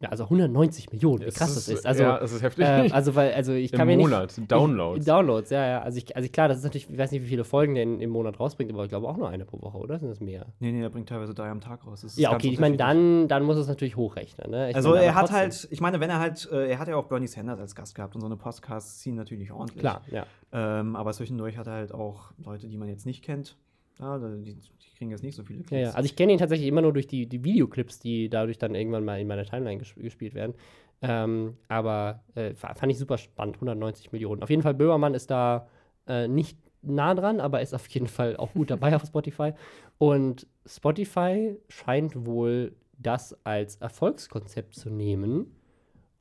[0.00, 1.86] ja, also 190 Millionen, wie krass ist, das ist.
[1.86, 2.64] Also, ja, das ist heftig.
[2.64, 4.04] Äh, also, weil, also ich Im kann mir nicht.
[4.04, 4.98] Monat, Downloads.
[4.98, 5.82] Ich, Downloads, ja, ja.
[5.82, 8.00] Also, ich, also klar, das ist natürlich, ich weiß nicht, wie viele Folgen der in,
[8.00, 9.98] im Monat rausbringt, aber ich glaube auch nur eine pro Woche, oder?
[9.98, 10.46] Sind das mehr?
[10.58, 12.04] Nee, nee, er bringt teilweise drei am Tag raus.
[12.16, 14.50] ja, okay, ich meine, dann, dann muss es natürlich hochrechnen.
[14.50, 14.72] Ne?
[14.74, 15.36] also, meine, er hat trotzdem.
[15.38, 17.94] halt, ich meine, wenn er halt, äh, er hat ja auch Bernie Sanders als Gast
[17.94, 19.80] gehabt und so eine Podcasts ziehen natürlich ordentlich.
[19.80, 20.26] Klar, ja.
[20.52, 23.56] Ähm, aber zwischendurch hat er halt auch Leute, die man jetzt nicht kennt.
[23.98, 24.60] Ja, die, die,
[24.96, 25.70] kriegen jetzt nicht so viele Klicks.
[25.70, 25.90] Ja, ja.
[25.90, 29.04] Also ich kenne ihn tatsächlich immer nur durch die, die Videoclips, die dadurch dann irgendwann
[29.04, 30.54] mal in meiner Timeline ges gespielt werden.
[31.02, 34.42] Ähm, aber äh, fand ich super spannend, 190 Millionen.
[34.42, 35.68] Auf jeden Fall, Böhmermann ist da
[36.06, 39.52] äh, nicht nah dran, aber ist auf jeden Fall auch gut dabei auf Spotify.
[39.98, 45.54] Und Spotify scheint wohl das als Erfolgskonzept zu nehmen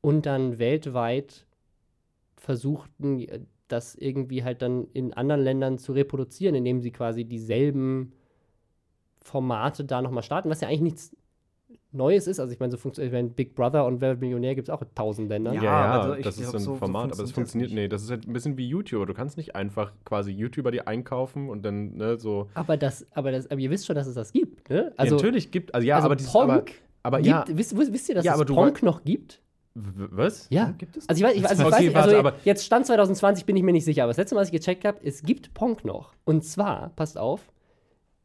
[0.02, 1.46] und dann weltweit
[2.36, 3.40] versuchten, äh,
[3.74, 8.14] das irgendwie halt dann in anderen Ländern zu reproduzieren, indem sie quasi dieselben
[9.22, 11.16] Formate da nochmal starten, was ja eigentlich nichts
[11.94, 12.40] Neues ist.
[12.40, 14.88] Also ich meine, so funktioniert, wenn Big Brother und Wer Millionär gibt es auch in
[14.96, 15.56] tausend Ländern.
[15.56, 18.04] Ja, ja also das ist so ein so, Format, so aber das funktioniert, nee, das
[18.04, 19.06] ist halt ein bisschen wie YouTuber.
[19.06, 22.50] Du kannst nicht einfach quasi YouTuber die einkaufen und dann, ne, so.
[22.56, 24.92] Aber das, aber das, aber ihr wisst schon, dass es das gibt, ne?
[24.98, 26.66] Also, ja, natürlich gibt, also ja, also aber dieses, Pong aber,
[27.04, 27.46] aber gibt, ja.
[27.50, 29.43] Wisst, wisst ihr, dass ja, es Pong noch gibt?
[29.76, 30.48] Was?
[30.52, 30.74] Ja.
[30.78, 31.10] Gibt es?
[31.10, 33.64] Also ich weiß, ich, also ich okay, weiß also warte, jetzt Stand 2020 bin ich
[33.64, 36.14] mir nicht sicher, aber das letzte Mal, was ich gecheckt habe, es gibt Ponk noch.
[36.26, 37.52] Und zwar, passt auf,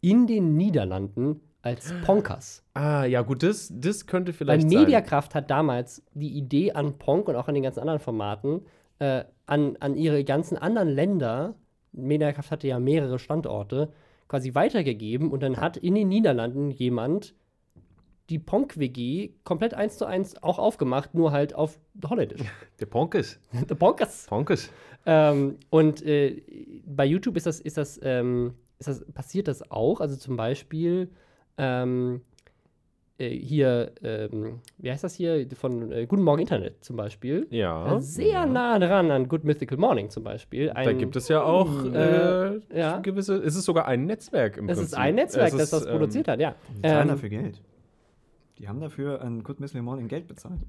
[0.00, 2.62] in den Niederlanden als Ponkers.
[2.74, 7.28] Ah, ja, gut, das, das könnte vielleicht Weil Mediakraft hat damals die Idee an Ponk
[7.28, 8.62] und auch an den ganzen anderen Formaten,
[8.98, 11.54] äh, an, an ihre ganzen anderen Länder,
[11.92, 13.92] Mediakraft hatte ja mehrere Standorte,
[14.28, 17.34] quasi weitergegeben und dann hat in den Niederlanden jemand
[18.30, 22.42] die Ponk-WG komplett eins zu eins auch aufgemacht, nur halt auf Holländisch.
[22.80, 23.40] Der Ponkes.
[23.68, 24.26] Der Ponkes.
[24.28, 24.70] Ponkes.
[25.06, 26.42] Ähm, und äh,
[26.84, 30.00] bei YouTube ist das, ist das, ähm, ist das, passiert das auch.
[30.00, 31.08] Also zum Beispiel
[31.56, 32.20] ähm,
[33.16, 37.46] äh, hier, ähm, wie heißt das hier, von äh, Guten Morgen Internet zum Beispiel.
[37.50, 37.98] Ja.
[38.00, 40.68] Sehr nah dran an Good Mythical Morning zum Beispiel.
[40.74, 42.98] Da gibt es ja auch äh, äh, ja.
[42.98, 43.36] gewisse.
[43.38, 44.92] Es ist sogar ein Netzwerk im Es Prinzip.
[44.92, 46.54] ist ein Netzwerk, Es das ist, das ähm, produziert hat, ja.
[46.76, 47.62] Die zahlen Ähm, dafür Geld.
[48.58, 50.60] Die haben dafür an Good Mystery Morning Geld bezahlt.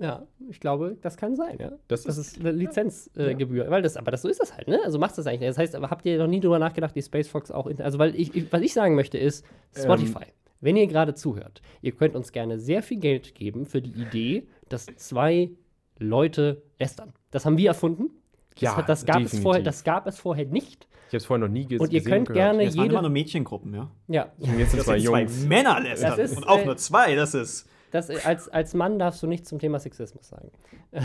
[0.00, 1.72] Ja, ich glaube, das kann sein, ja.
[1.88, 3.66] Das Das ist- ist eine Lizenzgebühr.
[3.66, 4.80] Äh, weil das, aber das, so ist das halt, ne?
[4.82, 5.50] Also macht das eigentlich nicht.
[5.50, 7.66] Das heißt, aber habt ihr noch nie drüber nachgedacht, die Space Fox auch.
[7.66, 9.44] in- Also, weil ich, ich, was ich sagen möchte, ist,
[9.76, 10.24] Spotify,
[10.62, 14.46] wenn ihr gerade zuhört, ihr könnt uns gerne sehr viel Geld geben für die Idee,
[14.70, 15.50] dass zwei
[15.98, 17.12] Leute lästern.
[17.30, 18.10] Das haben wir erfunden.
[18.54, 19.42] Das, Ja, hat, das, gab es definitiv.
[19.42, 20.86] vorher, das gab es vorher nicht.
[21.14, 22.50] Ich habe es vorher noch nie ges Und ihr gesehen könnt und gehört.
[22.52, 22.94] gerne Das waren jede.
[22.94, 23.88] immer nur Mädchengruppen, ja.
[24.08, 25.44] Ja, Und jetzt sind zwei sind zwei Jungs.
[25.46, 26.10] Männer lästern.
[26.16, 27.68] Das ist, Und auch äh, nur zwei, das ist.
[27.92, 30.50] das, äh, als, als Mann darfst du nichts zum Thema Sexismus sagen.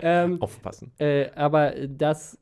[0.00, 0.90] ähm, Aufpassen.
[0.98, 2.36] Äh, aber das,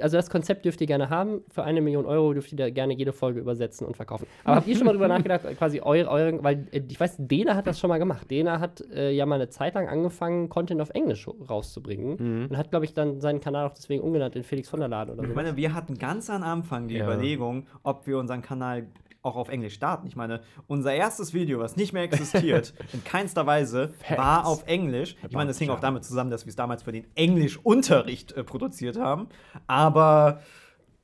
[0.00, 1.42] also das Konzept dürft ihr gerne haben.
[1.48, 4.26] Für eine Million Euro dürft ihr da gerne jede Folge übersetzen und verkaufen.
[4.44, 7.54] Aber habt ihr schon mal drüber nachgedacht, quasi eure, eure weil äh, ich weiß, Dena
[7.54, 8.30] hat das schon mal gemacht.
[8.30, 12.70] Dena hat äh, ja mal eine Zeit lang angefangen, Content auf Englisch rauszubringen und hat,
[12.70, 15.28] glaube ich, dann seinen Kanal auch deswegen umgenannt in Felix von der Laden oder so.
[15.28, 17.04] Ich meine, wir hatten ganz am Anfang die Ja.
[17.04, 18.86] Überlegung, ob wir unseren Kanal
[19.22, 20.06] auch auf Englisch starten.
[20.06, 25.16] Ich meine, unser erstes Video, was nicht mehr existiert, in keinster Weise, war auf Englisch.
[25.28, 28.44] Ich meine, das hing auch damit zusammen, dass wir es damals für den Englischunterricht äh,
[28.44, 29.28] produziert haben.
[29.66, 30.40] Aber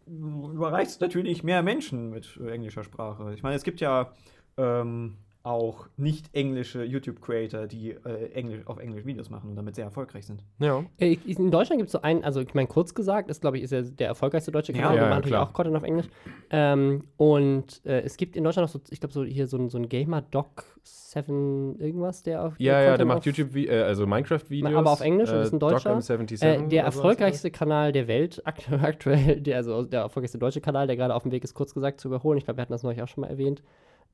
[0.06, 3.32] äh, überreicht natürlich mehr Menschen mit äh, englischer Sprache.
[3.34, 4.12] Ich meine, es gibt ja
[4.56, 5.16] ähm,
[5.48, 10.26] auch nicht englische YouTube-Creator, die äh, Englisch, auf Englisch Videos machen und damit sehr erfolgreich
[10.26, 10.44] sind.
[10.58, 10.84] Ja.
[10.98, 13.62] Äh, In Deutschland gibt es so einen, also ich meine, kurz gesagt, ist, glaube ich,
[13.64, 14.90] ist ja der erfolgreichste deutsche Kanal.
[14.90, 16.06] ja, der ja, macht natürlich auch Content auf Englisch.
[16.50, 19.70] Ähm, und äh, es gibt in Deutschland noch so, ich glaube, so hier so ein,
[19.70, 24.06] so ein Gamer Doc 7 irgendwas, der auf Ja, ja, der macht YouTube, äh, also
[24.06, 24.74] Minecraft-Videos.
[24.74, 25.96] Aber auf Englisch und äh, ist ein Deutscher.
[25.96, 26.96] DocM77 Äh, der oder sowas.
[26.96, 31.22] erfolgreichste Kanal der Welt, akt aktuell, der, also der erfolgreichste deutsche Kanal, der gerade auf
[31.22, 32.36] dem Weg ist, kurz gesagt zu überholen.
[32.38, 33.62] Ich glaube, wir hatten das neulich auch schon mal erwähnt.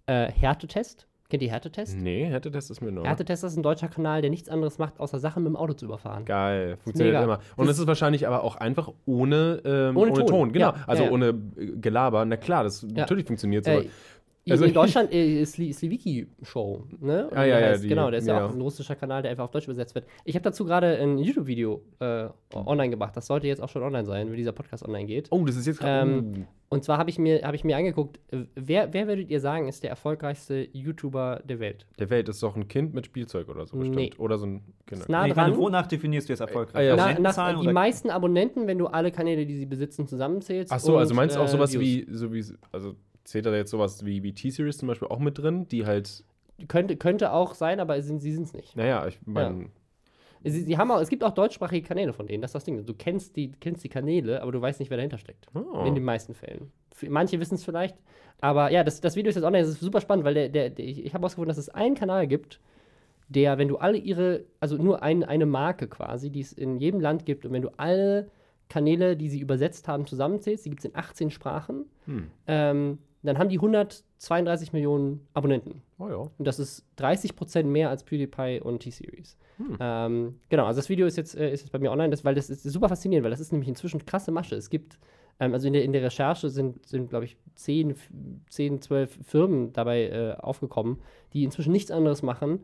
[0.07, 1.07] Äh, Härtetest.
[1.31, 1.97] Kennt ihr Härtetest?
[1.97, 3.05] Nee, hätte das ist mir noch.
[3.05, 5.87] Härtetest ist ein deutscher Kanal, der nichts anderes macht, außer Sachen mit dem Auto zu
[5.87, 6.25] überfahren.
[6.27, 7.39] Geil, funktioniert immer.
[7.57, 10.27] Und es ist wahrscheinlich aber auch einfach ohne, ähm, Ohne ohne, Ton.
[10.27, 10.53] Ton.
[10.53, 11.15] Genau, Ja, also ja, ja.
[11.15, 12.25] ohne äh, Gelaber.
[12.27, 13.71] Na klar, das natürlich funktioniert so.
[13.71, 13.89] Äh,
[14.53, 17.29] Also- in Deutschland äh, ist die Sliviki-Show, ne?
[17.33, 18.47] Ah, ja, Der ja, die- genau, der ist ja, ja.
[18.47, 20.07] auch ein russischer Kanal, der einfach auf Deutsch übersetzt wird.
[20.25, 23.17] Ich habe dazu gerade ein YouTube-Video äh, online gemacht.
[23.17, 25.29] Das sollte jetzt auch schon online sein, wenn dieser Podcast online geht.
[25.31, 26.11] oh, das ist jetzt gerade.
[26.11, 29.39] Ähm, Und zwar habe ich, mir- hab ich mir angeguckt, äh, wer, wer würdet ihr
[29.41, 31.87] sagen, ist der erfolgreichste YouTuber der Welt?
[31.99, 33.97] der Welt ist doch ein Kind mit Spielzeug oder so bestimmt.
[33.97, 34.11] Nee.
[34.19, 35.05] Oder so ein Kinder.
[35.09, 35.57] Nah Nee, dran.
[35.57, 36.87] wonach definierst du es erfolgreich?
[36.87, 36.97] Ja.
[36.97, 40.73] Na, nach, die meisten Abonnenten, wenn du alle Kanäle, die sie besitzen, zusammenzählst.
[40.73, 41.83] Ach so, also und, meinst du auch äh, sowas Views.
[41.83, 42.95] wie, so wie, also
[43.25, 46.25] zählt da jetzt sowas wie, wie T-Series zum Beispiel auch mit drin, die halt,
[46.69, 48.77] Könnte, könnte auch sein, aber sind, sie sind es nicht.
[48.77, 49.67] naja, ich meine,
[50.47, 52.85] Sie, sie haben auch, es gibt auch deutschsprachige Kanäle von denen, das ist das Ding.
[52.85, 55.47] Du kennst die, kennst die Kanäle, aber du weißt nicht, wer dahinter steckt.
[55.55, 55.85] Oh.
[55.87, 56.71] In den meisten Fällen.
[57.09, 57.97] Manche wissen es vielleicht,
[58.43, 60.69] aber ja, das, das Video ist jetzt online, das ist super spannend, weil der, der,
[60.69, 62.61] der ich, ich habe herausgefunden, dass es einen Kanal gibt,
[63.29, 67.01] der, wenn du alle ihre, also nur ein, eine Marke quasi, die es in jedem
[67.01, 68.31] Land gibt, und wenn du alle
[68.69, 72.31] Kanäle, die sie übersetzt haben, zusammenzählst, die gibt es in 18 Sprachen, Hm.
[72.47, 75.83] ähm, dann haben die 132 Millionen Abonnenten.
[75.99, 76.17] oh ja.
[76.17, 79.37] Und das ist 30% mehr als PewDiePie und T-Series.
[79.81, 82.35] Ähm, genau, also das Video ist jetzt, äh, ist jetzt bei mir online, das, weil
[82.35, 84.57] das ist super faszinierend, weil das ist nämlich inzwischen krasse Masche.
[84.57, 84.99] Es gibt,
[85.41, 88.11] ähm, also in der, in der Recherche sind, sind glaube ich, 10, f-
[88.51, 90.99] 10, 12 Firmen dabei äh, aufgekommen,
[91.33, 92.61] die inzwischen nichts anderes machen.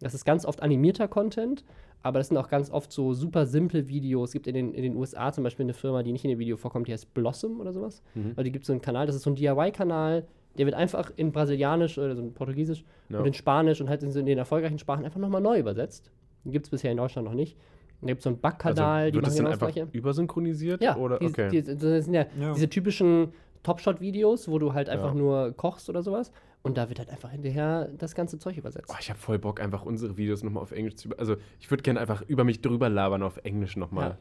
[0.00, 1.64] Das ist ganz oft animierter Content,
[2.04, 4.28] aber das sind auch ganz oft so super simple Videos.
[4.28, 6.38] Es gibt in den, in den USA zum Beispiel eine Firma, die nicht in dem
[6.38, 8.02] Video vorkommt, die heißt Blossom oder sowas.
[8.14, 10.24] Also die gibt so einen Kanal, das ist so ein DIY-Kanal,
[10.58, 13.18] der wird einfach in Brasilianisch oder so in Portugiesisch Ja.
[13.18, 16.12] und in Spanisch und halt in, so in den erfolgreichen Sprachen einfach nochmal neu übersetzt.
[16.44, 17.56] Den gibt es bisher in Deutschland noch nicht.
[18.00, 19.62] Und da gibt es so einen Backkanal, also, die wird das machen dann genau das
[19.62, 19.88] einfach Gleiche.
[19.98, 20.82] übersynchronisiert?
[20.82, 21.18] Ja, oder?
[21.18, 21.48] die, okay.
[21.50, 22.52] die, das sind ja, Ja.
[22.52, 23.28] diese typischen
[23.62, 25.14] Top-Shot-Videos, wo du halt einfach Ja.
[25.14, 26.30] nur kochst oder sowas.
[26.64, 28.90] Und da wird halt einfach hinterher das ganze Zeug übersetzt.
[28.90, 31.10] Oh, ich habe voll Bock, einfach unsere Videos nochmal auf Englisch zu.
[31.18, 34.08] Also, ich würde gerne einfach über mich drüber labern auf Englisch nochmal.
[34.10, 34.18] Ja.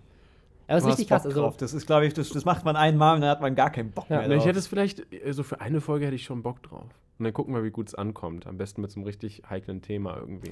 [0.67, 1.25] Aber es Du ist hast richtig krass.
[1.25, 1.55] Also, drauf.
[1.55, 3.91] Das ist, glaube ich, das, das macht man einmal und dann hat man gar keinen
[3.91, 4.19] Bock Ja.
[4.19, 4.47] mehr Na, ich drauf.
[4.49, 6.83] hätte es vielleicht, also für eine Folge hätte ich schon Bock drauf.
[7.17, 8.45] Und dann gucken wir, wie gut es ankommt.
[8.45, 10.51] Am besten mit so einem richtig heiklen Thema irgendwie.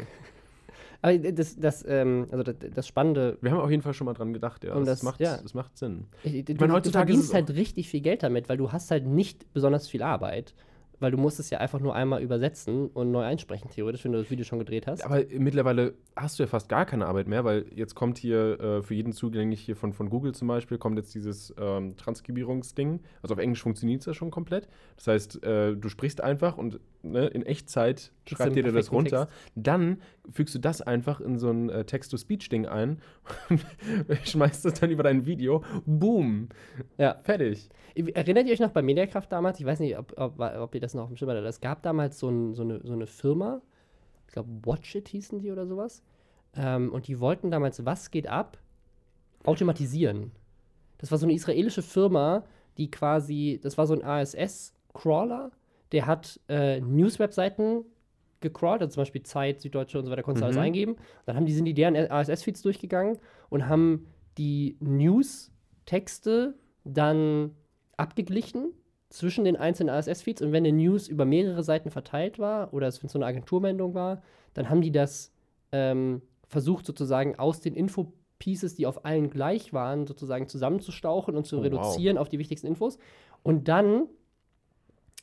[1.02, 4.14] aber das, das, ähm, also das, das Spannende, Wir haben auf jeden Fall schon mal
[4.14, 4.74] dran gedacht, ja.
[4.76, 5.38] Und das, das- macht, ja.
[5.42, 6.06] das macht Sinn.
[6.24, 8.92] ich, du, meine, du heutzutage ist verdienst halt richtig viel Geld damit, weil du hast
[8.92, 10.54] halt nicht besonders viel Arbeit.
[11.02, 14.20] Weil du musst es ja einfach nur einmal übersetzen und neu einsprechen, theoretisch, wenn du
[14.20, 15.04] das Video schon gedreht hast.
[15.04, 18.82] Aber mittlerweile hast du ja fast gar keine Arbeit mehr, weil jetzt kommt hier äh,
[18.82, 23.02] für jeden zugänglich hier von, von Google zum Beispiel, kommt jetzt dieses ähm, Transkribierungsding.
[23.22, 24.68] Also auf Englisch funktioniert es ja schon komplett.
[24.96, 29.28] Das heißt, äh, du sprichst einfach und ne, in Echtzeit schreibt dir das runter.
[29.56, 33.02] Dann fügst du das einfach in so ein äh, Text-to-Speech-Ding ein
[33.50, 33.66] und
[34.24, 35.64] schmeißt das dann über dein Video.
[35.86, 36.50] Boom.
[36.98, 37.20] Ja.
[37.24, 37.70] Fertig.
[37.96, 39.60] Erinnert ihr euch noch bei Mediakraft damals?
[39.60, 41.46] Ich weiß nicht, ob, ob, ob ihr das noch auf dem hatte.
[41.46, 43.62] Es gab damals so, ein, so, eine, so eine Firma,
[44.28, 46.04] ich glaube Watch It hießen die oder sowas.
[46.56, 48.58] Ähm, und die wollten damals Was geht ab
[49.44, 50.32] automatisieren.
[50.98, 52.44] Das war so eine israelische Firma,
[52.78, 55.52] die quasi, das war so ein ASS-Crawler,
[55.92, 57.84] der hat äh, News-Webseiten
[58.40, 60.52] gecrawlt, also zum Beispiel Zeit, Süddeutsche und so weiter, konntest du Mhm.
[60.54, 60.96] alles eingeben.
[61.26, 63.18] Dann haben die, sind die deren ASS-Feeds durchgegangen
[63.50, 67.52] und haben die News-Texte dann
[67.98, 68.74] abgeglichen
[69.12, 72.96] zwischen den einzelnen ASS-Feeds und wenn eine News über mehrere Seiten verteilt war oder es
[72.96, 74.22] so eine Agenturmeldung war,
[74.54, 75.32] dann haben die das
[75.72, 81.58] ähm, versucht sozusagen aus den Info-Pieces, die auf allen gleich waren, sozusagen zusammenzustauchen und zu
[81.58, 81.66] Oh, wow.
[81.66, 82.98] reduzieren auf die wichtigsten Infos.
[83.44, 84.08] Und dann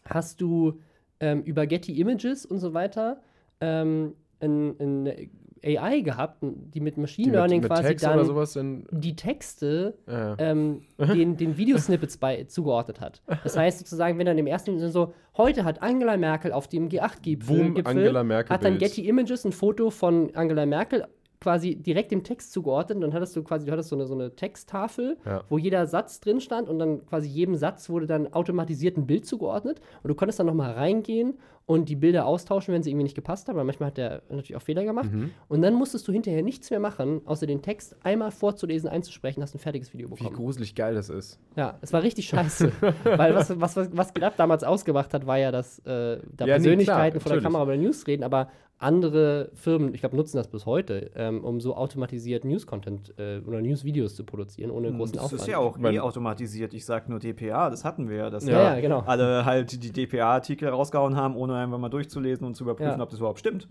[0.05, 0.81] hast du
[1.21, 3.23] ähm, über Getty Images und so weiter
[3.61, 5.31] ähm, ein, ein
[5.65, 10.35] AI gehabt, die mit Machine Die mit, Learning mit quasi Text dann die Texte äh,
[10.39, 13.23] ähm, den, den Videosnippets bei, zugeordnet hat.
[13.43, 17.57] Das heißt sozusagen, wenn dann im ersten so, heute hat Angela Merkel auf dem G8-Gipfel
[17.57, 18.79] Boom, Gipfel, Angela Merkel hat dann.
[18.79, 21.07] Getty Images ein Foto von Angela Merkel
[21.41, 22.97] quasi direkt dem Text zugeordnet.
[22.97, 25.43] Und dann hattest du quasi, du hattest so eine, so eine Texttafel, Ja.
[25.49, 29.27] wo jeder Satz drin stand und dann quasi jedem Satz wurde dann automatisiert ein Bild
[29.27, 29.81] zugeordnet.
[30.03, 31.35] Und du konntest dann nochmal reingehen
[31.67, 34.57] und die Bilder austauschen, wenn sie irgendwie nicht gepasst haben, weil manchmal hat der natürlich
[34.57, 35.13] auch Fehler gemacht.
[35.13, 35.33] Mhm.
[35.49, 39.55] Und dann musstest du hinterher nichts mehr machen, außer den Text einmal vorzulesen, einzusprechen, hast
[39.55, 40.35] ein fertiges Video wie bekommen.
[40.35, 41.39] gruselig geil das ist.
[41.57, 42.73] Ja, es war richtig scheiße.
[43.05, 46.47] weil was, was, was, was Up damals ausgemacht hat, war ja, dass äh, da Ja,
[46.47, 47.43] nee, Persönlichkeiten klar, vor der.
[47.43, 48.49] Kamera der News reden, aber
[48.79, 53.61] andere Firmen, ich glaube, nutzen das bis heute, ähm, um so automatisiert News-Content äh, oder
[53.61, 55.41] News-Videos zu produzieren, ohne großen Das Aufwand.
[55.43, 56.75] ist ja auch eh automatisiert.
[56.75, 58.31] Ich sag nur DPA, das hatten wir ja.
[58.31, 59.01] Dass Ja, ja, genau.
[59.01, 63.03] alle halt die DPA-Artikel rausgehauen haben, ohne einfach mal durchzulesen und zu überprüfen, Ja.
[63.03, 63.67] ob das überhaupt stimmt.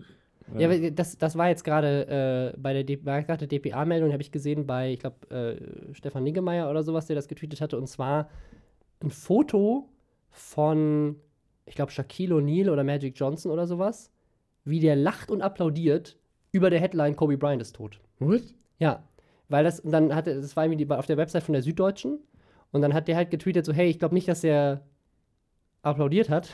[0.56, 4.92] Ja, aber das, das war jetzt gerade äh, bei der, DPA-Meldung, habe ich gesehen bei,
[4.92, 7.76] ich glaube, äh, Stefan Niggemeier oder sowas, der das getweetet hatte.
[7.78, 8.28] Und zwar
[9.02, 9.88] ein Foto
[10.30, 11.16] von,
[11.66, 14.10] ich glaube, Shaquille O'Neal oder Magic Johnson oder sowas,
[14.68, 16.16] wie der lacht und applaudiert
[16.52, 18.00] über der Headline Kobe Bryant ist tot.
[18.18, 18.42] What?
[18.78, 19.02] Ja,
[19.48, 22.18] weil das, und dann hatte, das war irgendwie die, auf der Website von der Süddeutschen.
[22.70, 24.82] Und dann hat der halt getweetet so, hey, ich glaube nicht, dass er
[25.82, 26.50] applaudiert hat,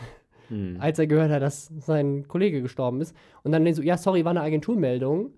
[0.48, 0.76] Hm.
[0.78, 3.16] als er gehört hat, dass sein Kollege gestorben ist.
[3.42, 5.32] Und dann so, ja, sorry, war eine Agenturmeldung.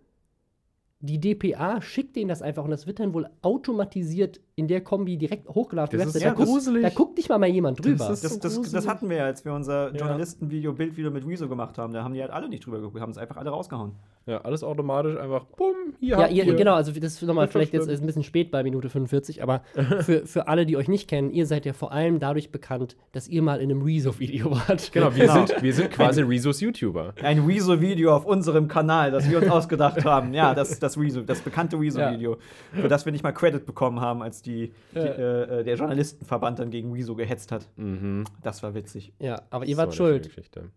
[1.00, 5.18] Die DPA schickt denen das einfach und das wird dann wohl automatisiert in der Kombi
[5.18, 6.82] direkt hochgeladen Das ist ja da, guckt, gruselig.
[6.82, 8.10] da guckt nicht mal mal jemand drüber.
[8.10, 8.88] ist- Das, so das, das gruselig.
[8.88, 9.96] hatten wir ja, als wir unser Ja.
[9.98, 11.92] Journalistenvideo, Bildvideo mit Rezo gemacht haben.
[11.92, 13.92] Da haben die halt alle nicht drüber geguckt, haben es einfach alle rausgehauen.
[14.24, 16.54] Ja, alles automatisch einfach, bumm, hier ja, habt ihr, ihr.
[16.54, 19.60] genau, also das ist nochmal, vielleicht jetzt ist ein bisschen spät bei Minute 45, aber
[20.00, 23.28] für, für alle, die euch nicht kennen, ihr seid ja vor allem dadurch bekannt, dass
[23.28, 24.90] ihr mal in einem Rezo-Video wart.
[24.90, 25.46] Genau, wir, Genau.
[25.46, 27.12] Sind, wir sind quasi Rezos YouTuber.
[27.22, 30.32] Ein Rezo-Video auf unserem Kanal, das wir uns ausgedacht haben.
[30.34, 32.38] Ja, das, das Rezo, das bekannte Rezo-Video,
[32.72, 36.70] für das wir nicht mal Credit bekommen haben, als die, die äh, der Journalistenverband dann
[36.70, 37.68] gegen Rezo gehetzt hat.
[37.76, 38.24] Mhm.
[38.42, 39.12] Das war witzig.
[39.18, 40.30] Ja, aber ihr So wart eine schuld.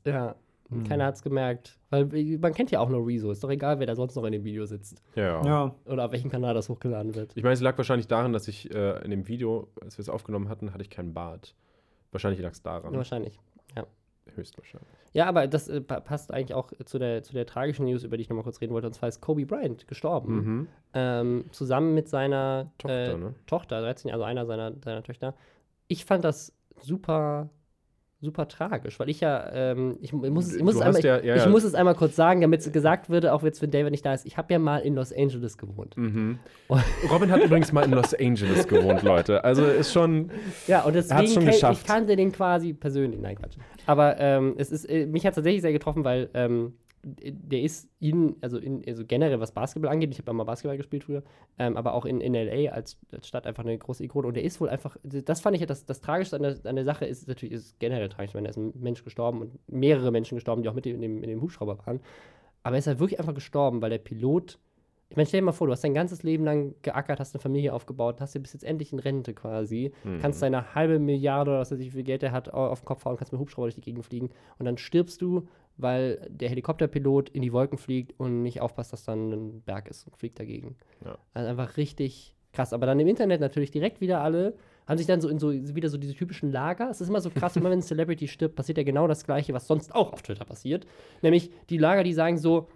[0.06, 0.36] Ja.
[0.88, 1.80] Keiner hat's gemerkt.
[1.90, 3.32] Weil äh, man kennt ja auch nur Rezo.
[3.32, 5.02] Ist doch egal, wer da sonst noch in dem Video sitzt.
[5.16, 5.44] Ja.
[5.44, 5.76] Ja.
[5.86, 7.32] Oder auf welchem Kanal das hochgeladen wird.
[7.36, 10.10] Ich meine, es lag wahrscheinlich daran, dass ich äh, in dem Video, als wir es
[10.10, 11.56] aufgenommen hatten, hatte ich keinen Bart.
[12.12, 12.94] Wahrscheinlich lag es daran.
[12.94, 13.40] Wahrscheinlich.
[14.36, 14.90] Höchstwahrscheinlich.
[15.14, 18.18] Ja, aber das äh, pa- passt eigentlich auch zu der, zu der tragischen News, über
[18.18, 18.88] die ich nochmal kurz reden wollte.
[18.88, 20.34] Und zwar ist Kobe Bryant gestorben.
[20.36, 20.68] Mhm.
[20.94, 23.36] Ähm, zusammen mit seiner Tochter, äh, ne?
[23.48, 25.36] Tochter, 13, also einer seiner, seiner Töchter.
[25.88, 27.50] Ich fand das super,
[28.22, 31.26] super tragisch, weil ich ja, ähm, ich, ich muss, ich muss, es einmal, ja- ich,
[31.26, 33.92] ja, ich muss es einmal kurz sagen, damit es gesagt würde, auch jetzt, wenn David
[33.92, 34.26] nicht da ist.
[34.26, 35.96] Ich habe ja mal in Los Angeles gewohnt.
[35.96, 36.40] Mhm.
[37.10, 39.44] Robin hat übrigens mal in Los Angeles gewohnt, Leute.
[39.44, 40.32] Also ist schon.
[40.68, 41.82] Ja, und deswegen schon geschafft.
[41.82, 43.20] ich kannte den quasi persönlich.
[43.22, 43.56] Nein, Quatsch.
[43.86, 46.74] Aber ähm, es ist, äh, mich hat tatsächlich sehr getroffen, weil ähm,
[47.04, 50.78] der ist in, also, in, also generell was Basketball angeht, ich habe ja mal Basketball
[50.78, 51.24] gespielt früher,
[51.58, 54.28] ähm, aber auch in, in LA als, als Stadt einfach eine große Ikone.
[54.28, 56.76] Und der ist wohl einfach, das fand ich ja das, das Tragischste an der, an
[56.76, 60.12] der Sache, ist natürlich ist generell tragisch, wenn da ist ein Mensch gestorben und mehrere
[60.12, 62.00] Menschen gestorben, die auch mit in dem, in dem Hubschrauber waren.
[62.64, 64.60] Aber er ist halt wirklich einfach gestorben, weil der Pilot
[65.12, 67.42] ich meine, stell dir mal vor, du hast dein ganzes Leben lang geackert, hast eine
[67.42, 70.20] Familie aufgebaut, hast dir bis jetzt endlich in Rente quasi, Mhm.
[70.20, 72.82] kannst deine halbe Milliarde oder was weiß ich, wie viel Geld er hat, au- auf
[72.82, 74.30] den Kopf hauen, kannst mit dem Hubschrauber durch die Gegend fliegen
[74.60, 75.48] und dann stirbst du,
[75.82, 80.06] weil der Helikopterpilot in die Wolken fliegt und nicht aufpasst, dass dann ein Berg ist
[80.06, 80.76] und fliegt dagegen.
[81.06, 81.18] Ja.
[81.34, 82.74] Also einfach richtig krass.
[82.74, 84.56] Aber dann im Internet natürlich direkt wieder alle
[84.88, 86.90] haben sich dann so in so wieder so diese typischen Lager.
[86.90, 89.54] Es ist immer so krass, immer wenn ein Celebrity stirbt, passiert ja genau das Gleiche,
[89.54, 90.88] was sonst auch auf Twitter passiert.
[91.22, 92.68] Nämlich die Lager, die sagen so,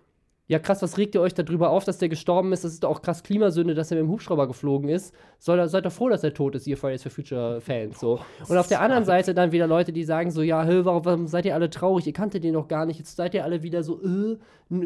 [0.47, 2.63] ja krass, was regt ihr euch darüber auf, dass der gestorben ist?
[2.65, 5.15] Das ist doch auch krass Klimasünde, dass er mit dem Hubschrauber geflogen ist.
[5.39, 7.99] Soll seid doch froh, dass er tot ist, ihr Fridays for Future Fans.
[7.99, 8.19] So.
[8.47, 11.27] Und auf der anderen Seite dann wieder Leute, die sagen so, ja, hä, warum, warum
[11.27, 12.05] seid ihr alle traurig?
[12.07, 12.99] Ihr kanntet den doch gar nicht.
[12.99, 14.37] Jetzt seid ihr alle wieder so, äh,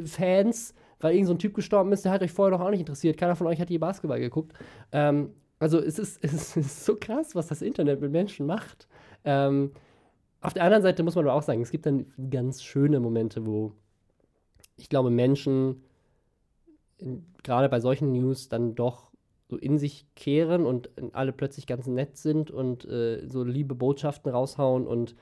[0.05, 2.81] Fans, weil irgend so ein Typ gestorben ist, der hat euch vorher doch auch nicht
[2.81, 3.17] interessiert.
[3.17, 4.53] Keiner von euch hat je Basketball geguckt.
[4.91, 8.87] Ähm, also es ist, es ist so krass, was das Internet mit Menschen macht.
[9.25, 9.71] Ähm,
[10.41, 13.45] Auf der anderen Seite muss man aber auch sagen, es gibt dann ganz schöne Momente,
[13.45, 13.73] wo
[14.77, 15.83] ich glaube, Menschen
[16.97, 19.11] in- gerade bei solchen News dann doch
[19.49, 24.31] so in sich kehren und alle plötzlich ganz nett sind und äh, so liebe Botschaften
[24.31, 24.85] raushauen.
[24.85, 25.15] Und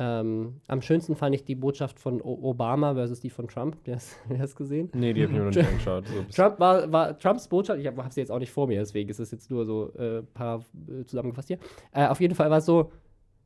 [0.00, 3.76] ähm, am schönsten fand ich die Botschaft von o Obama versus die von Trump.
[3.84, 4.90] Wer hast wer hat's gesehen?
[4.94, 6.04] Nee, die habe ich mir noch nicht angeschaut.
[6.08, 8.80] So, Trump war, war Trumps Botschaft, ich habe hab sie jetzt auch nicht vor mir,
[8.80, 11.58] deswegen ist es jetzt nur so äh, paar äh, zusammengefasst hier.
[11.92, 12.90] Äh, auf jeden Fall war es so: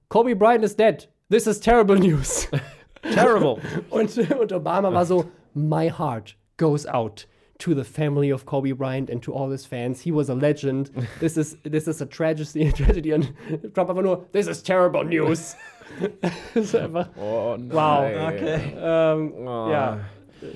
[0.09, 1.11] Kobe Bryant is dead.
[1.31, 2.49] This is terrible news.
[3.15, 3.57] Terrible.
[3.91, 5.25] und, und Obama war so:
[5.55, 7.27] My heart goes out
[7.59, 10.01] to the family of Kobe Bryant and to all his fans.
[10.03, 10.91] He was a legend.
[11.21, 12.73] This is this is a tragedy.
[12.77, 13.13] tragedy.
[13.13, 13.33] Und
[13.75, 15.57] Trump einfach nur: This is terrible news.
[16.55, 17.09] das ist einfach.
[17.17, 17.71] Oh nein.
[17.71, 18.33] Wow.
[18.35, 18.61] Okay.
[18.79, 19.69] Ähm, Oh.
[19.71, 20.01] Ja.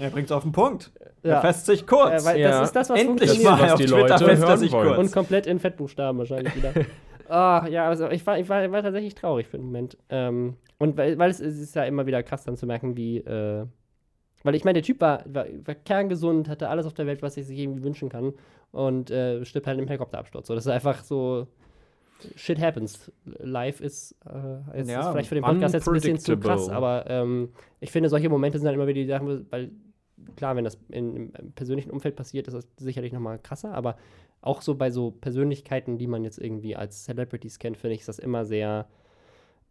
[0.01, 0.91] Er bringt es auf den Punkt.
[1.23, 1.35] Ja.
[1.35, 2.25] Er fässt sich kurz.
[2.25, 2.51] Äh, weil Ja.
[2.51, 3.61] Das ist das, was Endlich funktioniert.
[3.61, 4.99] mal was auf die Twitter Leute er hören sich kurz.
[4.99, 6.73] Und komplett in Fettbuchstaben wahrscheinlich wieder.
[7.29, 9.97] Ah, ja, also ich war, ich war, ich war tatsächlich traurig für den Moment.
[10.11, 13.19] Ähm, und weil, weil es, es ist ja immer wieder krass dann zu merken, wie,
[13.19, 13.67] äh,
[14.43, 17.37] weil ich meine, der Typ war, war, war kerngesund, hatte alles auf der Welt, was
[17.37, 18.33] ich sich irgendwie wünschen kann
[18.73, 20.47] und äh, stirbt halt im Helikopterabsturz.
[20.47, 21.47] So, das ist einfach so,
[22.35, 23.11] shit happens.
[23.25, 26.69] Life ist, äh, ist, Ja, ist vielleicht für den Podcast jetzt ein bisschen zu krass,
[26.69, 29.71] aber ähm, ich finde, solche Momente sind dann immer wieder die Sachen, weil
[30.37, 33.97] klar, wenn das in, im persönlichen Umfeld passiert, ist das sicherlich nochmal krasser, aber
[34.41, 38.09] auch so bei so Persönlichkeiten, die man jetzt irgendwie als Celebrities kennt, finde ich, ist
[38.09, 38.87] das immer sehr,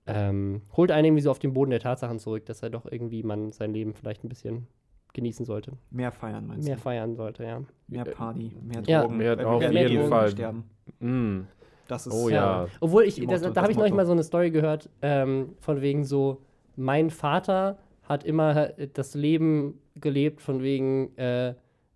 [0.08, 3.24] ähm, holt einen irgendwie so auf den Boden der Tatsachen zurück, dass er doch irgendwie
[3.24, 4.68] man sein Leben vielleicht ein bisschen
[5.14, 6.82] genießen sollte, Mehr feiern, meinst mehr du?
[6.82, 7.62] feiern sollte, ja.
[7.88, 9.02] Mehr Party, mehr Ja.
[9.04, 9.18] Drogen.
[9.18, 10.30] Mehr- weil wir auf werden jeden irgendwann Fall.
[10.30, 10.64] Sterben.
[11.00, 11.48] Mm.
[11.88, 12.68] Das ist Oh ja.
[12.82, 15.82] Obwohl ich, das, Motto, da habe ich neulich mal so eine Story gehört, ähm, von
[15.82, 16.42] wegen so,
[16.76, 21.54] mein Vater hat immer äh, das Leben gelebt, von wegen äh,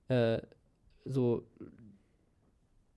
[0.08, 0.42] äh,
[1.06, 1.44] so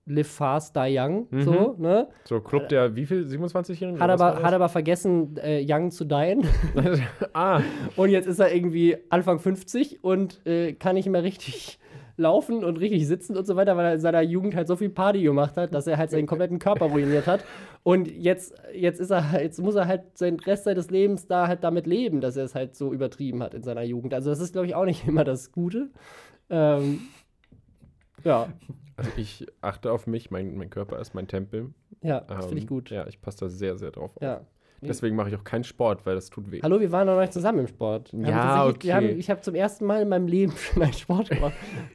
[0.05, 1.41] live fast, die young, Mhm.
[1.43, 2.07] so, ne?
[2.25, 3.23] So, Club der, wie viel?
[3.25, 3.99] 27-Jährigen?
[4.01, 6.45] Hat aber, hat aber vergessen, äh, young zu dien.
[7.33, 7.61] ah,
[7.95, 11.79] Und jetzt ist er irgendwie Anfang 50 und äh, kann nicht mehr richtig
[12.15, 14.89] laufen und richtig sitzen und so weiter, weil er in seiner Jugend halt so viel
[14.89, 17.43] Party gemacht hat, dass er halt seinen kompletten Körper ruiniert hat.
[17.81, 21.63] Und jetzt, jetzt ist er, jetzt muss er halt seinen Rest seines Lebens da halt
[21.63, 24.13] damit leben, dass er es halt so übertrieben hat in seiner Jugend.
[24.13, 25.89] Also das ist, glaube ich, auch nicht immer das Gute.
[26.51, 26.99] Ähm,
[28.23, 28.47] ja,
[28.95, 31.69] also ich achte auf mich, mein, mein Körper ist mein Tempel.
[32.01, 32.89] ja, das finde ich Ähm, gut.
[32.89, 34.21] Ja, ich passe da sehr, sehr drauf auf.
[34.21, 34.41] Ja.
[34.85, 36.59] Deswegen mache ich auch keinen Sport, weil das tut weh.
[36.61, 38.11] Hallo, wir waren noch nicht zusammen im Sport.
[38.11, 38.91] Wir Ja, okay.
[38.91, 41.53] haben, ich habe zum ersten Mal in meinem Leben schon einen Sport gemacht.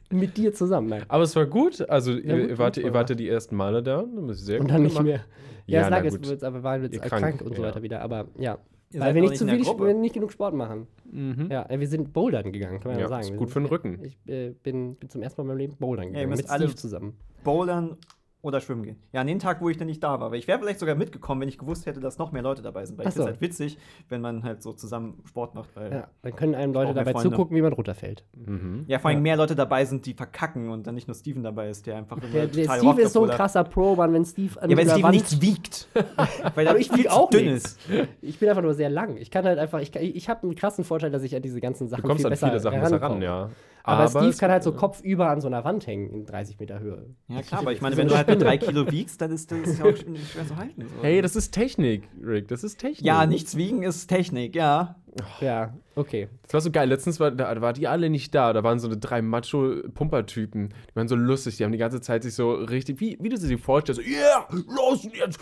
[0.09, 0.89] mit dir zusammen.
[0.89, 1.03] Nein.
[1.07, 1.87] Aber es war gut.
[1.87, 2.95] Also, Ja, ihr, gut ihr, wart, ihr gemacht.
[2.95, 4.05] wart ja die ersten Male da.
[4.29, 5.05] Sehr Und gut dann nicht gemacht.
[5.05, 5.25] mehr.
[5.67, 6.43] Ja, Ja, es lag jetzt, gut.
[6.43, 8.01] aber waren jetzt Ihr krank, krank, und so weiter wieder.
[8.01, 8.57] Aber ja,
[8.91, 10.87] Ihr weil wir nicht, zu viel, wir nicht genug Sport machen.
[11.11, 11.47] Mhm.
[11.51, 13.21] Ja, äh, wir sind bouldern gegangen, kann man ja, sagen.
[13.21, 13.99] ist gut sind- für den Rücken.
[14.03, 16.63] Ich äh, bin, bin zum ersten Mal in meinem Leben bouldern gegangen, müsst mit alle-
[16.65, 17.13] Steve zusammen.
[17.43, 17.97] Bouldern
[18.41, 18.95] oder schwimmen gehen.
[19.11, 20.31] Ja, an den Tag, wo ich dann nicht da war.
[20.31, 22.85] Weil ich wäre vielleicht sogar mitgekommen, wenn ich gewusst hätte, dass noch mehr Leute dabei
[22.85, 22.97] sind.
[22.97, 23.29] Weil Ach ich finde so.
[23.29, 23.77] es halt witzig,
[24.07, 25.75] wenn man halt so zusammen Sport macht.
[25.75, 27.31] Weil Ja, dann können einem Leute dabei Freunde.
[27.31, 28.23] zugucken, wie man runterfällt.
[28.35, 28.85] Mhm.
[28.87, 29.23] Ja, vor allem Ja.
[29.23, 32.15] mehr Leute dabei sind, die verkacken und dann nicht nur Steven dabei ist, der einfach
[32.17, 34.69] immer Der, der total Steve ist so ein er- krasser Pro, Mann, wenn Steve an
[34.69, 35.87] Ja, dieser Steven Wand- nichts wiegt.
[36.55, 37.77] weil er Aber ich viel zu auch dünn nichts.
[37.89, 38.07] ist.
[38.21, 39.17] Ich bin einfach nur sehr lang.
[39.17, 41.59] Ich kann halt einfach, ich, kann- ich habe einen krassen Vorteil, dass ich an diese
[41.59, 43.49] ganzen Sachen Du kommst viel an besser viele Sachen besser ran, ja.
[43.83, 46.79] Aber, Steve es- kann halt so kopfüber an so einer Wand hängen in 30 Meter
[46.79, 47.05] Höhe.
[47.27, 48.49] Ja, klar, aber ich meine, wenn du halt mit Spinne.
[48.49, 50.81] drei Kilo wiegst, dann ist das ja auch schon schwer zu halten.
[50.81, 51.03] So.
[51.03, 52.47] Hey, das ist Technik, Rick.
[52.49, 53.05] Das ist Technik.
[53.05, 54.95] ja, nichts wiegen ist Technik, ja.
[55.41, 56.27] Ja, okay.
[56.43, 56.87] Das war so geil.
[56.89, 58.53] Letztens war, da, da waren die alle nicht da.
[58.53, 60.69] Da waren so eine drei Macho-Pumper-Typen.
[60.69, 61.57] Die waren so lustig.
[61.57, 64.07] Die haben die ganze Zeit sich so richtig, wie, wie du sie dir vorstellst, so,
[64.07, 65.39] yeah, los jetzt,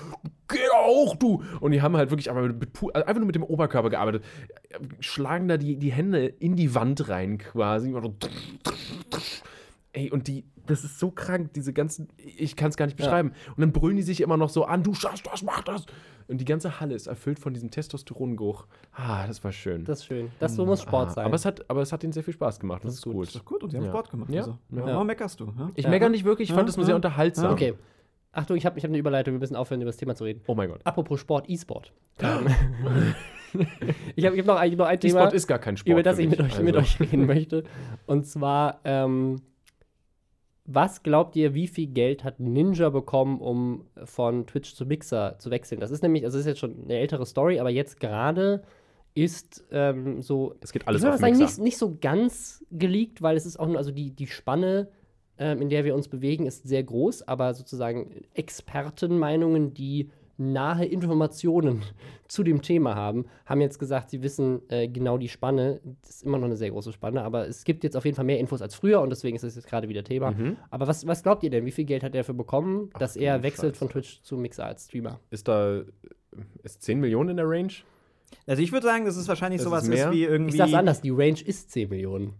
[0.47, 1.43] geh auch, du.
[1.59, 4.23] Und die haben halt wirklich einfach, mit, also einfach nur mit dem Oberkörper gearbeitet.
[4.99, 7.93] Schlagen da die, die Hände in die Wand rein quasi.
[7.93, 8.29] Und
[9.97, 13.05] Ey, und die, das ist so krank, diese ganzen, ich kann es gar nicht Ja.
[13.05, 13.31] beschreiben.
[13.55, 15.85] Und dann brüllen die sich immer noch so an, du schaffst das, mach das.
[16.27, 18.67] Und die ganze Halle ist erfüllt von diesem Testosterongeruch.
[18.93, 19.85] Ah, das war schön.
[19.85, 20.29] Das ist schön.
[20.39, 21.25] Das so muss Sport Ah, sein.
[21.25, 22.83] Aber es, hat, aber es hat ihnen sehr viel Spaß gemacht.
[22.85, 23.25] Das, ist gut.
[23.27, 23.91] Ist doch gut, und sie haben Ja.
[23.91, 24.29] Sport gemacht.
[24.29, 24.41] Ja.
[24.41, 24.57] Also.
[24.71, 24.85] Ja.
[24.85, 25.53] Warum meckerst du?
[25.57, 25.71] Ja?
[25.75, 25.89] Ich Ja.
[25.89, 26.95] meckere nicht wirklich, ich fand Ja, es nur sehr ja.
[26.97, 27.51] unterhaltsam.
[27.53, 27.73] okay.
[28.33, 30.41] Achtung, ich habe ich hab eine Überleitung, wir müssen aufhören, über das Thema zu reden.
[30.45, 30.81] Oh mein Gott.
[30.83, 31.91] Apropos Sport, E-Sport.
[34.15, 35.91] Ich habe ich hab noch, ein, noch ein Thema, E-Sport ist gar kein Sport.
[35.91, 37.63] über das für ich mit euch, mit Also, euch reden möchte.
[38.05, 39.37] Und zwar, ähm,
[40.67, 45.49] was glaubt ihr, wie viel Geld hat Ninja bekommen, um von Twitch zu Mixer zu
[45.49, 45.79] wechseln?
[45.79, 48.61] Das ist nämlich, also das ist jetzt schon eine ältere Story, aber jetzt gerade
[49.15, 51.45] ist ähm, so Es geht alles ich würde auf sagen, Mixer.
[51.45, 54.89] nicht, nicht so ganz geleakt, weil es ist auch nur, also die, die Spanne,
[55.37, 61.81] ähm, in der wir uns bewegen, ist sehr groß, aber sozusagen Expertenmeinungen, die nahe Informationen
[62.27, 65.79] zu dem Thema haben, haben jetzt gesagt, sie wissen äh, genau die Spanne.
[66.01, 68.25] Das ist immer noch eine sehr große Spanne, aber es gibt jetzt auf jeden Fall
[68.25, 70.31] mehr Infos als früher und deswegen ist es jetzt gerade wieder Thema.
[70.31, 70.57] Mhm.
[70.69, 71.65] Aber was, was glaubt ihr denn?
[71.65, 73.79] Wie viel Geld hat er dafür bekommen, dass du er wechselt Scheiße.
[73.79, 75.19] von Twitch zu Mixer als Streamer?
[75.29, 75.81] Ist da
[76.63, 77.73] ist 10 Millionen in der Range?
[78.45, 80.07] Also ich würde sagen, das ist wahrscheinlich Das sowas ist mehr?
[80.09, 80.51] ist wie irgendwie.
[80.51, 82.33] Ich sag's anders, die Range ist 10 Millionen.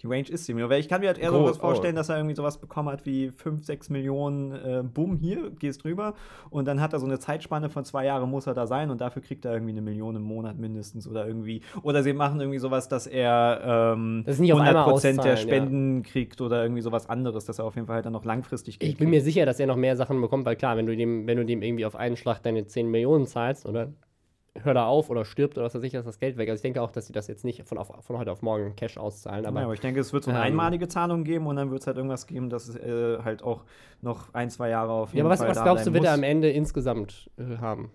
[0.00, 0.70] Die Range ist 10 Millionen.
[0.70, 1.60] Weil ich kann mir halt eher Oh, sowas oh.
[1.60, 5.84] vorstellen, dass er irgendwie sowas bekommen hat wie 5, 6 Millionen, äh, bumm, hier, gehst
[5.84, 6.14] drüber.
[6.50, 9.00] Und dann hat er so eine Zeitspanne von zwei Jahren, muss er da sein und
[9.00, 11.62] dafür kriegt er irgendwie eine Million im Monat mindestens oder irgendwie.
[11.82, 14.92] Oder sie machen irgendwie sowas, dass er ähm, Das ist nicht auf einmal 100% der
[14.94, 15.36] auszahlen, ja.
[15.36, 18.78] Spenden kriegt oder irgendwie sowas anderes, dass er auf jeden Fall halt dann noch langfristig
[18.78, 19.24] Geld Ich bin mir kriegt.
[19.26, 21.62] sicher, dass er noch mehr Sachen bekommt, weil klar, wenn du dem, wenn du dem
[21.62, 23.92] irgendwie auf einen Schlag deine 10 Millionen zahlst, oder
[24.62, 26.48] hör da auf oder stirbt oder was weiß ich, ist das Geld weg.
[26.48, 28.76] Also ich denke auch, dass sie das jetzt nicht von, auf, von heute auf morgen
[28.76, 29.46] Cash auszahlen.
[29.46, 31.70] Aber, ja, aber ich denke, es wird so eine ähm, einmalige Zahlung geben und dann
[31.70, 33.64] wird es halt irgendwas geben, dass es äh, halt auch
[34.02, 36.14] noch ein, zwei Jahre auf jeden ja, aber was, Fall was glaubst du, wird er
[36.14, 37.90] am Ende insgesamt äh, haben?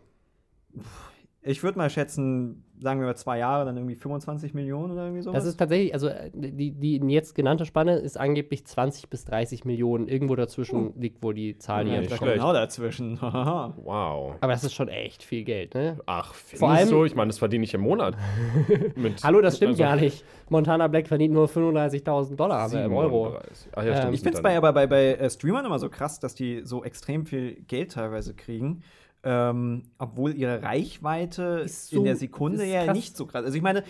[1.41, 5.21] Ich würde mal schätzen, sagen wir mal zwei Jahre, dann irgendwie 25 Millionen oder irgendwie
[5.21, 5.35] sowas.
[5.35, 9.65] Das ist tatsächlich, also äh, die, die jetzt genannte Spanne ist angeblich 20 bis 30
[9.65, 10.07] Millionen.
[10.07, 13.19] Irgendwo dazwischen liegt wohl die Zahl, die Ja, nicht genau dazwischen.
[13.21, 14.35] Wow.
[14.41, 15.97] Aber das ist schon echt viel Geld, ne?
[16.05, 17.05] Ach, Vor allem- du?
[17.05, 18.15] Ich meine, das verdiene ich im Monat.
[18.95, 20.23] Mit, Hallo, das stimmt also gar nicht.
[20.49, 23.25] Montana Black verdient nur 35.000 Dollar aber im Euro.
[23.25, 23.69] 37.
[23.75, 24.07] Ach ja.
[24.07, 26.61] Ähm, ich finde es bei, aber bei, bei äh, Streamern immer so krass, dass die
[26.63, 28.83] so extrem viel Geld teilweise kriegen.
[29.23, 32.95] Ähm, obwohl ihre Reichweite Ist so- in der Sekunde ist ja krass.
[32.97, 33.45] nicht so krass.
[33.45, 33.83] Also ich meine,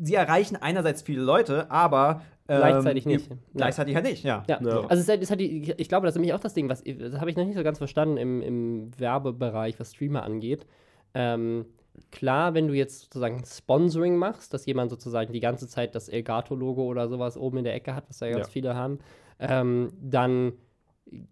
[0.00, 3.28] sie erreichen einerseits viele Leute, aber ähm, Gleichzeitig nicht.
[3.54, 4.44] Gleichzeitig halt nicht, ja.
[4.48, 4.86] Ja, Ja.
[4.86, 7.18] also es halt, es hat ich glaube, das ist nämlich auch das Ding, was das
[7.20, 10.64] habe ich noch nicht so ganz verstanden im, im Werbebereich, was Streamer angeht.
[11.12, 11.66] Ähm,
[12.12, 16.84] klar, wenn du jetzt sozusagen Sponsoring machst, dass jemand sozusagen die ganze Zeit das Elgato-Logo
[16.84, 18.52] oder sowas oben in der Ecke hat, was ja ganz Ja.
[18.52, 19.00] viele haben,
[19.40, 20.52] ähm, dann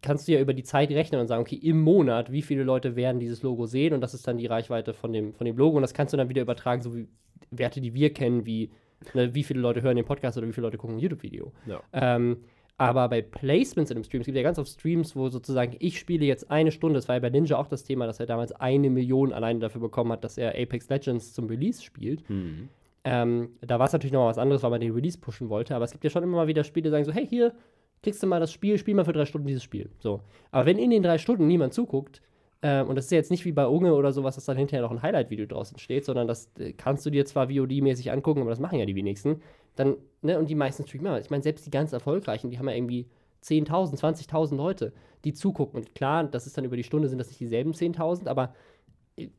[0.03, 2.97] kannst du ja über die Zeit rechnen und sagen, okay, im Monat, wie viele Leute
[2.97, 5.77] werden dieses Logo sehen und das ist dann die Reichweite von dem, von dem Logo
[5.77, 7.09] und das kannst du dann wieder übertragen, so wie
[7.51, 8.71] Werte, die wir kennen, wie
[9.15, 11.53] ne, wie viele Leute hören den Podcast oder wie viele Leute gucken ein YouTube-Video.
[11.67, 11.83] Ja.
[11.93, 12.39] Ähm,
[12.79, 15.99] aber bei Placements in dem Stream, es gibt ja ganz oft Streams, wo sozusagen ich
[15.99, 18.53] spiele jetzt eine Stunde, das war ja bei Ninja auch das Thema, dass er damals
[18.53, 22.29] eine Million alleine dafür bekommen hat, dass er Apex Legends zum Release spielt.
[22.29, 22.69] Hm.
[23.05, 25.75] Ähm, da war es natürlich noch mal was anderes, weil man den Release pushen wollte,
[25.75, 27.55] aber es gibt ja schon immer mal wieder Spiele, die sagen so, hey, hier,
[28.03, 29.91] kriegst du mal das Spiel, spiel mal für drei Stunden dieses Spiel.
[29.99, 30.21] So.
[30.51, 32.23] Aber wenn in den drei Stunden niemand zuguckt,
[32.63, 34.83] ähm, und das ist ja jetzt nicht wie bei Unge oder sowas, dass dann hinterher
[34.83, 38.51] noch ein Highlight-Video draußen steht, sondern das äh, kannst du dir zwar VOD-mäßig angucken, aber
[38.51, 39.43] das machen ja die wenigsten.
[39.75, 42.75] Dann, ne, und die meisten Streamer, ich meine, selbst die ganz erfolgreichen, die haben ja
[42.75, 43.07] irgendwie
[43.45, 44.93] 10.000, 20.000 Leute,
[45.25, 45.79] die zugucken.
[45.79, 48.49] Und klar, das ist dann über die Stunde, sind das nicht dieselben 10.000, aber äh,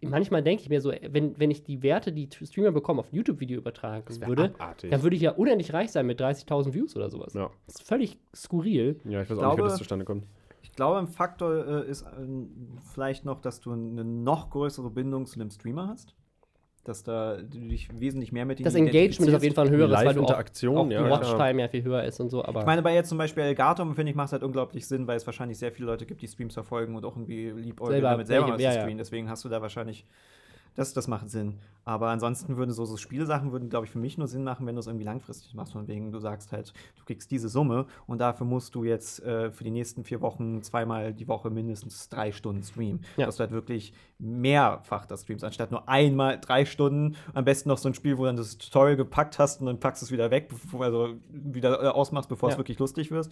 [0.01, 3.15] manchmal denke ich mir so, wenn, wenn ich die Werte, die Streamer bekommen, auf ein
[3.15, 4.89] YouTube-Video übertragen würde, abartig.
[4.91, 7.33] dann würde ich ja unendlich reich sein mit 30.000 Views oder sowas.
[7.33, 7.49] Ja.
[7.67, 8.99] Das ist völlig skurril.
[9.05, 10.25] ja, ich weiß Ich auch nicht, wie glaube- das zustande kommt.
[10.63, 12.49] Ich glaube, ein Faktor äh, ist ähm,
[12.93, 16.13] vielleicht noch, dass du eine noch größere Bindung zu dem Streamer hast.
[16.87, 19.73] Dass da du dich wesentlich mehr mit ihm Das Engagement ist auf jeden Fall ein
[19.73, 21.09] höheres, weil du auch, Live-Interaktion, auch ja, die.
[21.09, 22.45] Watchtime ja viel höher ist und so.
[22.45, 25.05] Aber Ich meine, bei jetzt zum Beispiel Elgato, finde ich, macht es halt unglaublich Sinn,
[25.05, 28.09] weil es wahrscheinlich sehr viele Leute gibt, die Streams verfolgen und auch irgendwie liebäugeln Selber
[28.11, 28.97] damit selber mal ja, zu streamen.
[28.97, 30.05] Deswegen hast du da wahrscheinlich,
[30.75, 31.55] das, das macht Sinn.
[31.83, 34.75] Aber ansonsten würden so, so Spielsachen, würden, glaube ich, für mich nur Sinn machen, wenn
[34.75, 35.73] du es irgendwie langfristig machst.
[35.73, 39.51] Von wegen, du sagst halt, du kriegst diese Summe und dafür musst du jetzt äh,
[39.51, 43.01] für die nächsten vier Wochen zweimal die Woche mindestens drei Stunden streamen.
[43.17, 43.25] Ja.
[43.25, 47.15] Dass du halt wirklich mehrfach das streamst, anstatt nur einmal drei Stunden.
[47.33, 50.01] Am besten noch so ein Spiel, wo dann das Tutorial gepackt hast und dann packst
[50.01, 52.59] du es wieder weg, bevor, also wieder äh, ausmachst, bevor es Ja.
[52.59, 53.29] wirklich lustig wird.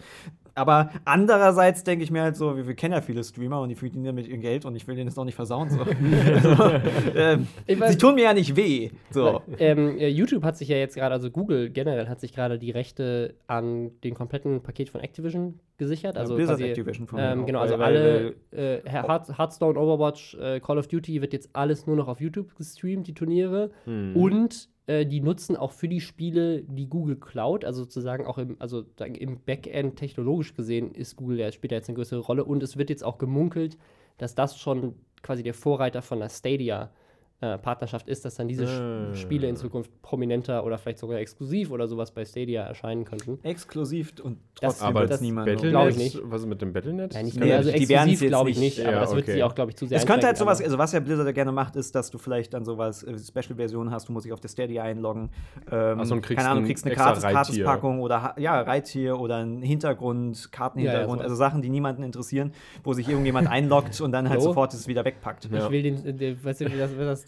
[0.54, 3.74] Aber andererseits denke ich mir halt so, wir, wir kennen ja viele Streamer und die
[3.74, 5.70] verdienen damit ihr Geld und ich will denen das noch nicht versauen.
[5.70, 5.80] So.
[6.34, 6.72] also,
[7.16, 8.90] ähm, weiß- sie tun mir ja nicht weh.
[9.10, 9.42] So.
[9.58, 12.70] ähm, äh, YouTube hat sich ja jetzt gerade, also Google generell hat sich gerade die
[12.70, 16.16] Rechte an den kompletten Paket von Activision gesichert.
[16.16, 20.78] Also Blizzard quasi, Activision von ähm, genau, also alle äh, Heart- Hearthstone, Overwatch, äh, Call
[20.78, 23.70] of Duty wird jetzt alles nur noch auf YouTube gestreamt, die Turniere.
[23.84, 24.16] Hm.
[24.16, 28.56] Und äh, die nutzen auch für die Spiele die Google Cloud, also sozusagen auch im,
[28.60, 32.62] also im Backend technologisch gesehen ist Google ja spielt da jetzt eine größere Rolle und
[32.62, 33.78] es wird jetzt auch gemunkelt,
[34.18, 36.92] dass das schon quasi der Vorreiter von der Stadia
[37.40, 38.64] äh, Partnerschaft ist, dass dann diese.
[38.64, 43.38] Sch- Spiele in Zukunft prominenter oder vielleicht sogar exklusiv oder sowas bei Stadia erscheinen könnten.
[43.42, 45.46] Exklusiv und Das- trotzdem aber wird das es niemand.
[45.46, 46.18] Battlenet, Glaub ich nicht.
[46.24, 47.14] was ist mit dem Battlenet?
[47.14, 49.14] Ja, nicht Das Nee, also die werden's exklusiv glaube ich nicht- nicht, aber ja, das
[49.14, 49.32] wird okay.
[49.34, 51.32] sie auch, glaube ich, zu sehr Es könnte halt sowas, also was ja Blizzard ja
[51.32, 54.40] gerne macht, ist, dass du vielleicht dann sowas, äh, Special-Version hast, du musst dich auf
[54.40, 55.30] der Stadia einloggen.
[55.70, 57.22] Ähm, Ach so, und kriegst keine Ahnung, kriegst eine Gratis.
[57.22, 62.02] Gratispackung oder ha- ja, Reittier oder ein Hintergrund, Kartenhintergrund, Ja, ja, also Sachen, die niemanden
[62.02, 65.48] interessieren, wo sich irgendjemand einloggt und dann halt sofort es wieder wegpackt.
[65.50, 65.64] Ja.
[65.66, 66.64] Ich will den, äh, der, weißt du,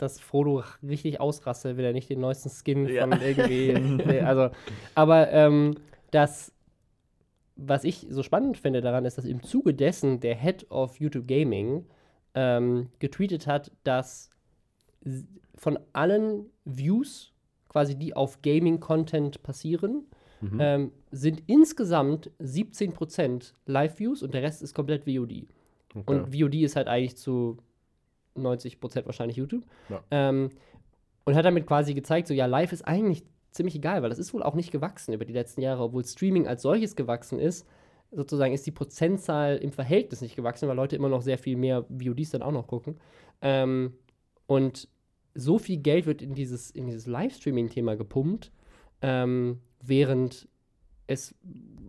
[0.02, 3.02] dass, dass, Frodo richtig ausrastet, will er nicht den neuesten Skin Ja.
[3.02, 3.72] von irgendwie.
[4.24, 4.50] also,
[4.94, 5.74] aber ähm,
[6.10, 6.52] das,
[7.56, 11.26] was ich so spannend finde daran, ist, dass im Zuge dessen der Head of YouTube
[11.26, 11.86] Gaming
[12.34, 14.30] ähm, getweetet hat, dass
[15.54, 17.32] von allen Views,
[17.68, 20.04] quasi die auf Gaming-Content passieren,
[20.40, 20.58] Mhm.
[20.60, 25.48] ähm, sind insgesamt 17% Live-Views und der Rest ist komplett VOD.
[25.94, 26.02] Okay.
[26.06, 27.56] Und VOD ist halt eigentlich zu
[28.38, 29.64] 90% wahrscheinlich YouTube.
[29.88, 30.02] Ja.
[30.10, 30.50] Ähm,
[31.24, 34.32] Und hat damit quasi gezeigt, so ja, live ist eigentlich ziemlich egal, weil das ist
[34.34, 37.66] wohl auch nicht gewachsen über die letzten Jahre, obwohl Streaming als solches gewachsen ist.
[38.10, 41.84] Sozusagen ist die Prozentzahl im Verhältnis nicht gewachsen, weil Leute immer noch sehr viel mehr
[41.88, 42.98] VODs dann auch noch gucken.
[43.42, 43.94] Ähm,
[44.46, 44.88] und
[45.34, 48.50] so viel Geld wird in dieses, in dieses Livestreaming-Thema gepumpt,
[49.02, 50.48] ähm, während
[51.08, 51.34] es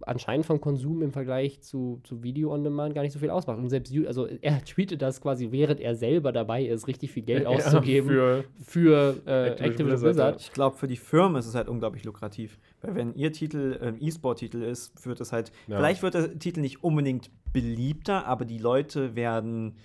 [0.04, 3.58] anscheinend vom Konsum im Vergleich zu, zu Video on Demand gar nicht so viel ausmacht.
[3.60, 7.46] Und selbst, also er tweetet das quasi, während er selber dabei ist, richtig viel Geld
[7.46, 10.42] auszugeben für, für äh, Activision Blizzard, Blizzard.
[10.42, 12.58] Ich glaube, für die Firmen ist es halt unglaublich lukrativ.
[12.82, 15.78] Weil wenn ihr Titel ähm, E-Sport-Titel ist, wird es halt, Ja.
[15.78, 19.76] vielleicht wird der Titel nicht unbedingt beliebter, aber die Leute werden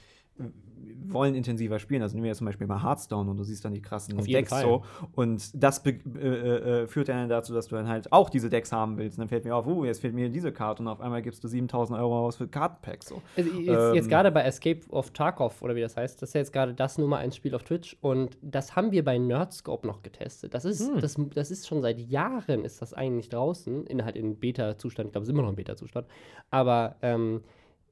[1.06, 2.02] wollen intensiver spielen.
[2.02, 4.50] Also nehmen wir jetzt zum Beispiel mal Hearthstone und du siehst dann die krassen Decks
[4.50, 4.62] Fall.
[4.62, 4.82] so.
[5.14, 8.72] Und das be- äh, äh, führt dann dazu, dass du dann halt auch diese Decks
[8.72, 9.18] haben willst.
[9.18, 11.42] Und dann fällt mir auf, oh, jetzt fehlt mir diese Karte und auf einmal gibst
[11.44, 13.08] du 7000 Euro aus für Kartenpacks.
[13.08, 13.22] So.
[13.36, 14.10] Also jetzt, jetzt Ähm.
[14.10, 16.98] gerade bei Escape of Tarkov oder wie das heißt, das ist ja jetzt gerade das
[16.98, 20.54] Nummer 1 Spiel auf Twitch und das haben wir bei Nerdscope noch getestet.
[20.54, 21.00] Das ist, Hm.
[21.00, 25.12] das, das ist schon seit Jahren ist das eigentlich draußen, in, halt in Beta-Zustand, ich
[25.12, 26.06] glaube, es ist immer noch in Beta-Zustand.
[26.50, 27.42] Aber ähm,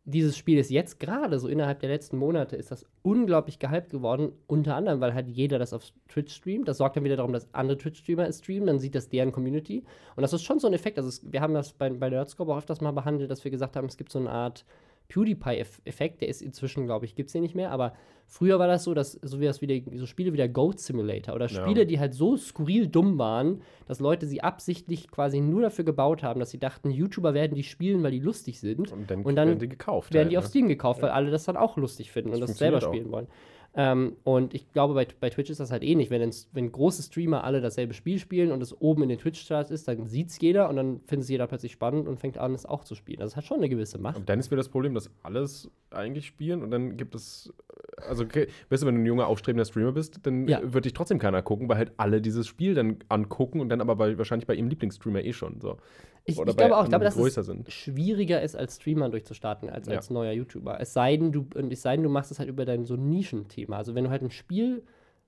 [0.04, 4.32] dieses Spiel ist jetzt gerade so innerhalb der letzten Monate ist das unglaublich gehypt geworden,
[4.48, 6.66] unter anderem, weil halt jeder das auf Twitch streamt.
[6.66, 9.84] Das sorgt dann wieder darum, dass andere Twitch-Streamer es streamen, dann sieht das deren Community.
[10.16, 10.98] Und das ist schon so ein Effekt.
[10.98, 13.76] Also es, wir haben das bei, bei Nerdscope auch öfters mal behandelt, dass wir gesagt
[13.76, 14.64] haben, es gibt so eine Art
[15.08, 17.92] PewDiePie-Effekt, der ist inzwischen, glaube ich, gibt es den nicht mehr, aber
[18.26, 21.34] früher war das so, dass so wie das wieder, so Spiele wie der Goat Simulator
[21.34, 21.62] oder Ja.
[21.62, 26.22] Spiele, die halt so skurril dumm waren, dass Leute sie absichtlich quasi nur dafür gebaut
[26.22, 28.90] haben, dass sie dachten, YouTuber werden die spielen, weil die lustig sind.
[28.92, 30.14] Und dann, Und dann werden die gekauft.
[30.14, 32.50] werden die halt, auf Steam gekauft, weil alle das dann auch lustig finden und Das
[32.50, 33.26] das selber funktioniert spielen wollen.
[33.74, 36.10] Ähm, und ich glaube, bei, bei Twitch ist das halt ähnlich.
[36.10, 39.88] Wenn, wenn große Streamer alle dasselbe Spiel spielen und es oben in den Twitch-Charts ist,
[39.88, 42.66] dann sieht es jeder und dann findet es jeder plötzlich spannend und fängt an, es
[42.66, 43.20] auch zu spielen.
[43.20, 44.16] Also es hat schon eine gewisse Macht.
[44.16, 47.52] Und dann ist wieder das Problem, dass alles eigentlich spielen und dann gibt es,
[47.96, 50.60] also okay, weißt du, wenn du ein junger, aufstrebender Streamer bist, dann Ja.
[50.62, 53.96] wird dich trotzdem keiner gucken, weil halt alle dieses Spiel dann angucken und dann aber
[53.96, 55.76] bei, wahrscheinlich bei ihrem Lieblingsstreamer eh schon so.
[56.24, 57.70] Ich, Oder ich glaube auch, ich glaube, dass es sind.
[57.72, 59.96] schwieriger ist, als Streamer durchzustarten, als Ja.
[59.96, 60.80] als neuer YouTuber.
[60.80, 62.94] Es sei denn, du, und es sei denn, du machst es halt über dein so
[62.96, 63.76] Nischenthema.
[63.78, 64.84] Also wenn du halt ein Spiel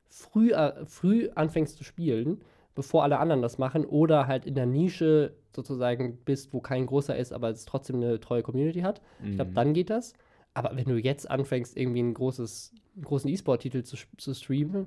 [0.08, 2.40] früh, äh, früh anfängst zu spielen,
[2.76, 7.16] bevor alle anderen das machen, oder halt in der Nische sozusagen bist, wo kein großer
[7.16, 9.36] ist, aber es trotzdem eine treue Community hat, ich Mhm.
[9.36, 10.12] glaube, dann geht das.
[10.54, 14.86] Aber wenn du jetzt anfängst, irgendwie ein großes, einen großen E-Sport-Titel zu, zu streamen,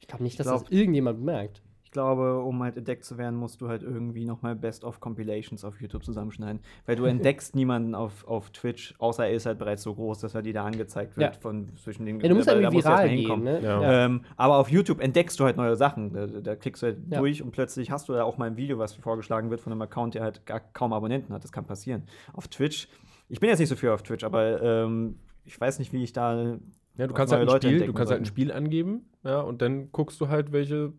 [0.00, 1.62] ich glaube nicht, dass glaub- das irgendjemand bemerkt.
[1.84, 6.04] Ich glaube, um halt entdeckt zu werden, musst du halt irgendwie nochmal Best-of-Compilations auf YouTube
[6.04, 6.60] zusammenschneiden.
[6.84, 10.34] Weil du entdeckst niemanden auf, auf Twitch, außer er ist halt bereits so groß, dass
[10.34, 11.40] er dir da angezeigt wird Ja.
[11.40, 13.44] von zwischen den Ja, du musst da irgendwie musst viral mal gehen, hinkommen.
[13.44, 13.60] ne?
[13.62, 14.04] Ja.
[14.04, 16.12] Ähm, aber auf YouTube entdeckst du halt neue Sachen.
[16.12, 17.18] Da, da klickst du halt Ja.
[17.20, 19.80] durch und plötzlich hast du da auch mal ein Video, was vorgeschlagen wird von einem
[19.80, 21.44] Account, der halt gar kaum Abonnenten hat.
[21.44, 22.02] Das kann passieren.
[22.34, 22.88] Auf Twitch,
[23.28, 26.12] ich bin jetzt nicht so viel auf Twitch, aber ähm, ich weiß nicht, wie ich
[26.12, 26.56] da.
[26.98, 28.26] Ja, du kannst halt ein Leute Spiel, du kannst halt ein.
[28.26, 30.92] Spiel angeben, ja, und dann guckst du halt, welche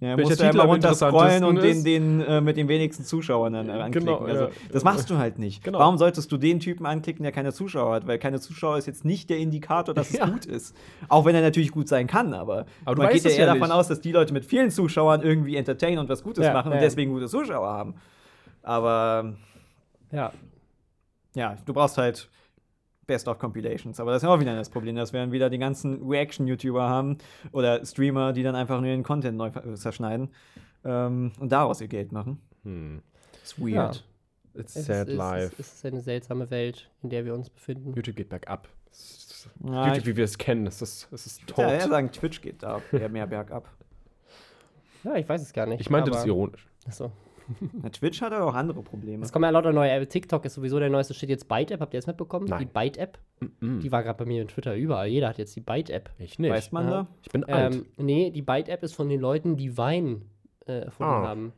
[0.00, 3.04] Ja, Welcher musst du Titel immer am runterscrollen und den, den äh, mit den wenigsten
[3.04, 4.06] Zuschauern dann anklicken.
[4.08, 4.50] Genau, also, ja.
[4.70, 5.62] Das machst du halt nicht.
[5.64, 5.78] Genau.
[5.80, 8.06] Warum solltest du den Typen anklicken, der keine Zuschauer hat?
[8.06, 10.24] Weil keine Zuschauer ist jetzt nicht der Indikator, dass Ja.
[10.26, 10.76] es gut ist.
[11.08, 13.70] Auch wenn er natürlich gut sein kann, aber, Aber du man geht ja eher davon
[13.70, 17.12] aus, dass die Leute mit vielen Zuschauern irgendwie entertainen und was Gutes machen und deswegen
[17.12, 17.94] gute Zuschauer haben.
[18.62, 19.34] Aber
[20.12, 20.32] Ja.
[21.34, 22.28] Ja, du brauchst halt
[23.06, 23.98] Best of Compilations.
[24.00, 26.88] Aber das ist ja auch wieder das Problem, dass wir dann wieder die ganzen Reaction-YouTuber
[26.88, 27.18] haben
[27.52, 30.30] oder Streamer, die dann einfach nur ihren Content neu zerschneiden
[30.84, 32.40] ähm, und daraus ihr Geld machen.
[32.62, 33.02] hm,
[33.42, 34.04] Ist weird.
[34.54, 35.52] it's Es sad ist, life.
[35.58, 37.92] Es, es ist eine seltsame Welt, in der wir uns befinden.
[37.94, 38.68] YouTube geht bergab.
[39.64, 41.58] Ja, YouTube, ich- wie wir es kennen, es ist, es ist tot.
[41.58, 43.68] Ja, eher sagen, Twitch geht da eher mehr bergab.
[45.04, 45.80] Ja, ich weiß es gar nicht.
[45.80, 46.68] ich meinte das ironisch.
[46.86, 47.10] Achso.
[47.82, 49.22] Na, Twitch hat aber auch andere Probleme.
[49.24, 50.08] Es kommen ja lauter neue Apps.
[50.12, 51.28] TikTok ist sowieso der neueste Shit.
[51.28, 52.46] Jetzt Byte-App, habt ihr das mitbekommen?
[52.48, 52.58] Nein.
[52.60, 53.18] Die Byte-App,
[53.60, 55.08] Mm, die war gerade bei mir in Twitter überall.
[55.08, 56.10] Jeder hat jetzt die Byte-App.
[56.18, 56.50] Ich nicht.
[56.52, 56.90] Weiß man Ja.
[56.90, 57.06] da?
[57.22, 57.74] Ich bin alt.
[57.74, 60.20] Ähm, nee, die Byte-App ist von den Leuten, die Vine
[60.66, 61.26] äh, erfunden Ah.
[61.28, 61.52] haben.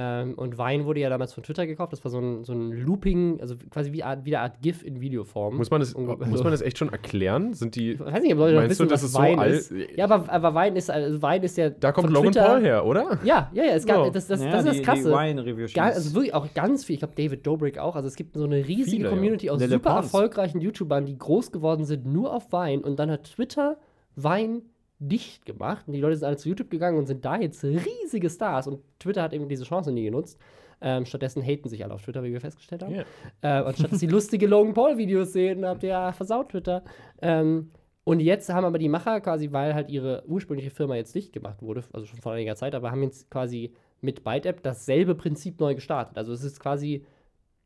[0.00, 1.92] Ähm, und Vine wurde ja damals von Twitter gekauft.
[1.92, 4.84] Das war so ein, so ein Looping, also quasi wie, Art, wie eine Art GIF
[4.84, 5.56] in Videoform.
[5.56, 6.44] muss, man das, Ungefähr muss so.
[6.44, 7.52] man das echt schon erklären?
[7.54, 7.92] Sind die.
[7.92, 9.96] Ich weiß nicht, ob Leute noch du, wissen, das was ist so ist.
[9.96, 11.70] Ja, aber, aber Vine ist, also Vine ist ja.
[11.70, 13.18] Da kommt von Logan Twitter- Paul her, oder?
[13.24, 13.72] Ja, ja, ja.
[13.72, 14.10] Es gab, Ja.
[14.10, 15.08] das, das, Ja, das ist die, das Krasse.
[15.08, 16.94] Die Wine-Review Ga- also wirklich auch ganz viel.
[16.94, 17.96] Ich glaube, David Dobrik auch.
[17.96, 19.10] Also es gibt so eine riesige Viele, ja.
[19.10, 20.04] Community aus Lele super Pons.
[20.04, 22.84] erfolgreichen YouTubern, die groß geworden sind, nur auf Wein.
[22.84, 23.78] Und dann hat Twitter
[24.14, 24.62] Wein
[24.98, 25.86] dicht gemacht.
[25.86, 28.66] Und die Leute sind alle zu YouTube gegangen und sind da jetzt riesige Stars.
[28.66, 30.38] Und Twitter hat eben diese Chance nie genutzt.
[30.80, 32.94] Ähm, stattdessen haten sich alle auf Twitter, wie wir festgestellt haben.
[32.94, 33.60] Ja.
[33.60, 36.84] Äh, und statt dass sie lustige Logan Paul-Videos sehen, habt ihr ja versaut Twitter.
[37.20, 37.70] Ähm,
[38.04, 41.60] und jetzt haben aber die Macher quasi, weil halt ihre ursprüngliche Firma jetzt dicht gemacht
[41.60, 45.74] wurde, also schon vor einiger Zeit, aber haben jetzt quasi mit ByteApp dasselbe Prinzip neu
[45.74, 46.16] gestartet.
[46.16, 47.04] Also es ist quasi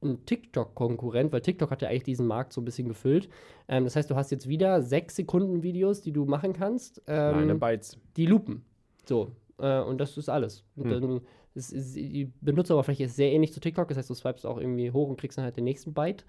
[0.03, 3.29] ein TikTok-Konkurrent, weil TikTok hat ja eigentlich diesen Markt so ein bisschen gefüllt.
[3.69, 7.03] Ähm, das heißt, du hast jetzt wieder sechs Sekunden Videos, die du machen kannst.
[7.07, 7.99] Ähm, Kleine Bytes.
[8.17, 8.65] die lupen.
[9.05, 9.31] So.
[9.59, 10.65] Äh, und das ist alles.
[10.77, 11.01] Und Hm.
[11.01, 11.21] dann
[11.55, 13.89] ist, ist, die Benutzeroberfläche ist sehr ähnlich zu TikTok.
[13.89, 16.25] Das heißt, du swipest auch irgendwie hoch und kriegst dann halt den nächsten Byte.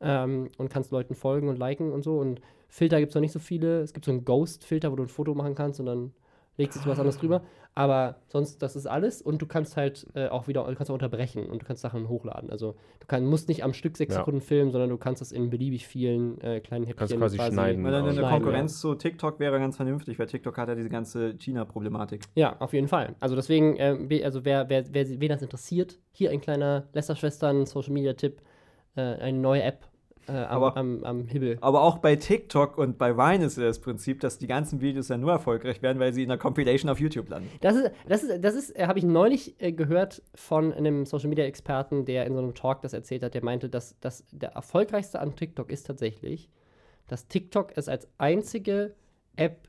[0.00, 2.18] Ähm, und kannst Leuten folgen und liken und so.
[2.18, 3.80] Und Filter gibt es noch nicht so viele.
[3.80, 6.12] Es gibt so einen Ghost-Filter, wo du ein Foto machen kannst und dann
[6.58, 7.40] legst du was anderes drüber.
[7.74, 9.22] Aber sonst, das ist alles.
[9.22, 12.08] Und du kannst halt äh, auch wieder, du kannst auch unterbrechen und du kannst Sachen
[12.08, 12.50] hochladen.
[12.50, 14.20] Also du kann, musst nicht am Stück sechs Ja.
[14.20, 17.84] Sekunden filmen, sondern du kannst das in beliebig vielen äh, kleinen Häppchen Kannst quasi schneiden.
[17.84, 20.88] Weil dann eine Schneiden, Konkurrenz zu TikTok wäre ganz vernünftig, weil TikTok hat ja diese
[20.88, 22.22] ganze China-Problematik.
[22.34, 23.14] Ja, auf jeden Fall.
[23.20, 23.78] Also deswegen,
[24.10, 28.42] we- also wer, wer, wer, wen das interessiert, hier ein kleiner Lästerschwestern Social Media Tipp,
[28.96, 29.86] äh, eine neue App
[30.28, 31.58] äh, am, Aber- am, am Hibbel.
[31.60, 35.08] Aber auch bei TikTok und bei Vine ist ja das Prinzip, dass die ganzen Videos
[35.08, 37.48] ja nur erfolgreich werden, weil sie in der Compilation auf YouTube landen.
[37.60, 41.28] Das ist, das ist, das ist, äh, habe ich neulich äh, gehört von einem Social
[41.28, 44.50] Media Experten, der in so einem Talk das erzählt hat, der meinte, dass, dass der
[44.50, 46.48] erfolgreichste an TikTok ist tatsächlich,
[47.06, 48.94] dass TikTok es als einzige
[49.36, 49.68] App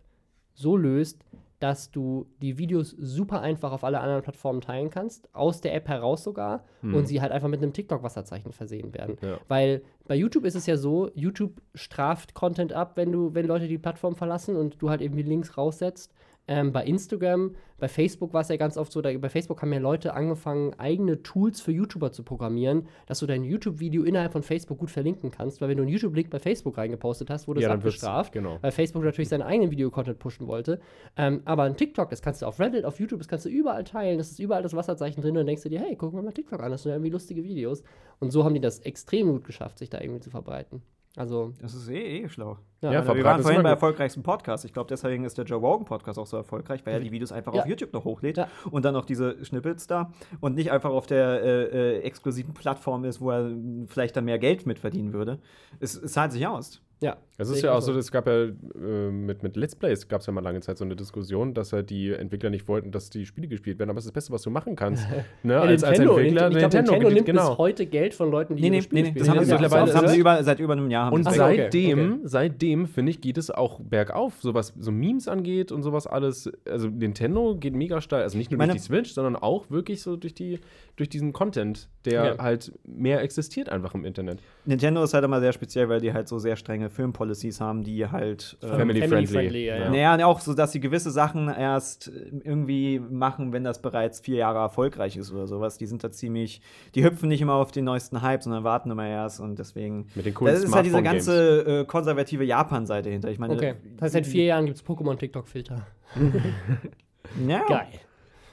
[0.54, 1.24] so löst,
[1.60, 5.88] dass du die Videos super einfach auf alle anderen Plattformen teilen kannst, aus der App
[5.88, 9.18] heraus sogar, und sie halt einfach mit einem TikTok-Wasserzeichen versehen werden.
[9.22, 9.38] Ja.
[9.50, 13.68] Weil bei YouTube ist es ja so, YouTube straft Content ab, wenn du, wenn Leute
[13.68, 16.14] die Plattform verlassen und du halt irgendwie Links raussetzt.
[16.52, 19.72] Ähm, bei Instagram, bei Facebook war es ja ganz oft so, da, bei Facebook haben
[19.72, 24.42] ja Leute angefangen, eigene Tools für YouTuber zu programmieren, dass du dein YouTube-Video innerhalb von
[24.42, 27.64] Facebook gut verlinken kannst, weil wenn du einen YouTube-Link bei Facebook reingepostet hast, wurde es
[27.66, 28.58] Ja, dann wird's- abgestraft, genau.
[28.62, 30.80] weil Facebook natürlich seinen eigenen Videocontent pushen wollte.
[31.16, 33.84] Ähm, aber ein TikTok, das kannst du auf Reddit, auf YouTube, das kannst du überall
[33.84, 36.24] teilen, das ist überall das Wasserzeichen drin und dann denkst du dir, hey, guck mal
[36.24, 37.84] mal TikTok an, das sind ja irgendwie lustige Videos.
[38.20, 40.82] Und so haben die das extrem gut geschafft, sich da irgendwie zu verbreiten.
[41.16, 42.58] Also, Das ist eh, eh schlau.
[42.82, 44.64] ja, Ja, wir waren vorhin bei erfolgreichsten Podcast.
[44.64, 47.32] Ich glaube, deswegen ist der Joe Rogan Podcast auch so erfolgreich, weil er die Videos
[47.32, 47.62] einfach Ja.
[47.64, 48.48] auf YouTube noch hochlädt Ja.
[48.72, 53.06] und dann noch diese Schnippets da und nicht einfach auf der äh, äh, exklusiven Plattform
[53.06, 53.52] ist, wo er
[53.88, 55.40] vielleicht dann mehr Geld mit verdienen würde.
[55.80, 56.82] Es, es zahlt sich aus.
[57.02, 57.18] Ja.
[57.42, 57.94] Es ist ja auch so.
[57.98, 58.52] es gab ja äh,
[59.12, 61.90] mit, mit Let's Plays gab es ja mal lange Zeit so eine Diskussion, dass halt
[61.90, 63.90] die Entwickler nicht wollten, dass die Spiele gespielt werden.
[63.90, 65.08] Aber das ist das Beste, was du machen kannst.
[65.44, 65.54] ne?
[65.54, 66.48] Ja, als, als Nintendo, Entwickler.
[66.50, 67.50] ich glaub, Nintendo, gibt- nimmt genau.
[67.52, 69.12] bis heute Geld von Leuten, die Nee, ihre nee, Spiele nee, nee.
[69.12, 69.26] spielen.
[69.26, 71.06] Das haben, Ja, sie, das mittlerweile haben sie es- über, seit über einem Jahr.
[71.06, 71.40] haben Und das.
[71.40, 72.20] Ach, okay, seitdem, okay.
[72.26, 76.52] seitdem, finde ich, geht es auch bergauf, so was so Memes angeht und sowas alles.
[76.70, 78.24] Also Nintendo geht mega steil.
[78.24, 80.60] Also nicht nur meine- durch die Switch, sondern auch wirklich so durch, die,
[80.98, 82.38] durch diesen Content, der Ja.
[82.44, 84.42] halt mehr existiert einfach im Internet.
[84.66, 88.08] Nintendo ist halt immer sehr speziell, weil die halt so sehr strenge Filmpolicies haben, die
[88.08, 88.58] halt.
[88.62, 89.28] ähm, Family, Family friendly.
[89.28, 89.90] friendly, ja, ja.
[89.90, 94.38] Naja, auch so, dass sie gewisse Sachen erst äh, irgendwie machen, wenn das bereits vier
[94.38, 95.78] Jahre erfolgreich ist oder sowas.
[95.78, 96.62] Die sind da ziemlich,
[96.96, 100.08] die hüpfen nicht immer auf den neuesten Hype, sondern warten immer erst und deswegen.
[100.16, 103.30] Mit den coolen Das ist halt diese ganze äh, konservative Japan-Seite hinter.
[103.30, 103.76] Ich meine, Okay.
[103.96, 105.86] Das heißt, seit vier Jahren gibt es Pokémon-TikTok-Filter.
[107.48, 107.88] ja, Geil.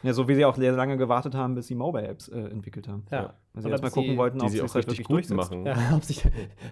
[0.02, 3.04] Ja, so wie sie auch sehr lange gewartet haben, bis sie Mobile-Apps äh, entwickelt haben.
[3.10, 3.34] Ja.
[3.54, 5.50] Weil sie erstmal gucken wollten, ob sie auch es halt richtig wirklich gut durchsetzt.
[5.50, 5.66] machen.
[5.66, 6.22] Ja, ob sich,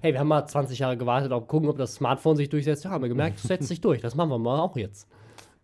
[0.02, 2.84] hey, wir haben mal 20 Jahre gewartet, ob gucken, ob das Smartphone sich durchsetzt.
[2.84, 4.00] Ja, haben wir gemerkt, es setzt sich durch.
[4.00, 5.08] Das machen wir mal auch jetzt.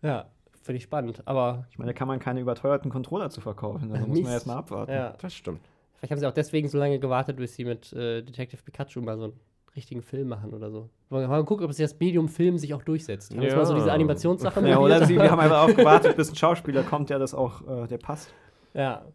[0.01, 0.25] Ja,
[0.63, 1.21] finde ich spannend.
[1.25, 3.89] Aber Ich meine, da kann man keine überteuerten Controller zu verkaufen.
[3.93, 4.91] Da muss man erstmal abwarten.
[4.91, 5.61] ja, Das stimmt.
[5.97, 9.17] vielleicht haben sie auch deswegen so lange gewartet, bis sie mit äh, Detective Pikachu mal
[9.17, 9.33] so einen
[9.75, 10.89] richtigen Film machen oder so.
[11.09, 13.31] Mal gucken, ob sich das Medium Film sich auch durchsetzt.
[13.31, 13.55] Haben wir Ja.
[13.55, 16.83] mal so diese Animationssache Ja, oder sie, wir haben einfach auch gewartet, bis ein Schauspieler
[16.83, 18.33] kommt, der das auch, äh, der passt.
[18.73, 19.05] Ja,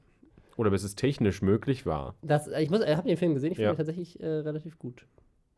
[0.56, 2.14] Oder bis es technisch möglich war.
[2.22, 3.74] das, ich muss, ich habe den Film gesehen, ich finde Ja.
[3.74, 5.06] ihn tatsächlich äh, relativ gut.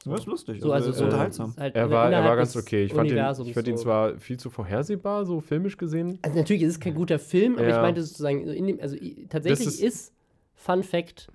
[0.04, 0.60] Das ist lustig.
[0.60, 1.54] So, also ist so unterhaltsam.
[1.58, 2.84] halt Er war, er war ganz okay.
[2.84, 3.82] Ich fand, ihn, Universums ich fand ihn so.
[3.82, 6.18] zwar viel zu vorhersehbar, so filmisch gesehen.
[6.22, 8.96] Also natürlich ist es kein guter Film, aber ich meinte sozusagen, in dem, also
[9.28, 10.12] tatsächlich ist, ist-
[10.54, 11.28] Fun Fact,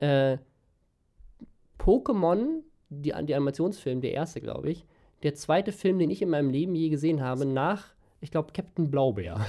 [0.00, 0.38] äh,
[1.78, 2.62] Pokémon,
[2.96, 4.86] die, die Animationsfilm, der erste, glaube ich,
[5.22, 7.88] der zweite Film, den ich in meinem Leben je gesehen habe, nach,
[8.20, 9.40] ich glaube, Captain Blaubeer.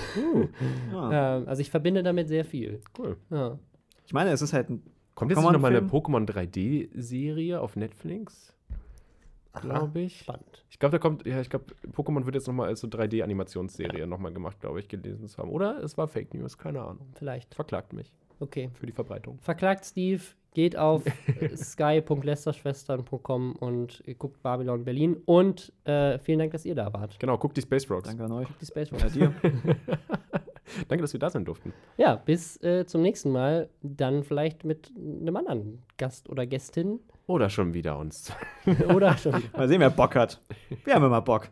[0.92, 1.10] Ja.
[1.38, 2.82] Ähm, also ich verbinde damit sehr viel.
[2.98, 3.18] Cool.
[3.30, 3.60] Ja.
[4.06, 4.84] Ich meine, es ist halt ein.
[5.16, 5.88] Kommt jetzt nicht noch mal eine?
[5.88, 8.54] Pokémon 3D-Serie auf Netflix?
[9.54, 10.20] Glaube ich.
[10.20, 10.66] Spannend.
[10.70, 14.06] Ich glaube, da kommt, ja, ich glaube, Pokémon wird jetzt noch mal als so 3D-Animationsserie
[14.06, 15.50] noch mal gemacht, glaube ich, gelesen zu haben.
[15.50, 17.08] Oder es war Fake News, keine Ahnung.
[17.14, 17.56] Vielleicht.
[17.56, 18.70] Verklagt mich Okay.
[18.74, 19.40] für die Verbreitung.
[19.40, 20.22] Verklagt Steve,
[20.58, 21.04] geht auf
[21.56, 25.18] sky.lesterschwestern.com und guckt Babylon Berlin.
[25.26, 27.20] Und äh, vielen Dank, dass ihr da wart.
[27.20, 28.10] Genau, guckt die Space Rocks.
[28.10, 28.48] Danke an euch.
[28.60, 29.14] Die Space Ja, Rocks.
[29.14, 29.32] dir.
[30.88, 31.74] Danke, dass wir da sein durften.
[31.98, 33.70] Ja, bis äh, zum nächsten Mal.
[33.84, 37.02] Dann vielleicht mit einem anderen Gast oder Gästin.
[37.28, 38.34] Oder schon wieder uns.
[38.96, 39.44] oder schon.
[39.54, 40.42] Mal sehen, wer Bock hat.
[40.86, 41.52] Wir haben immer Bock.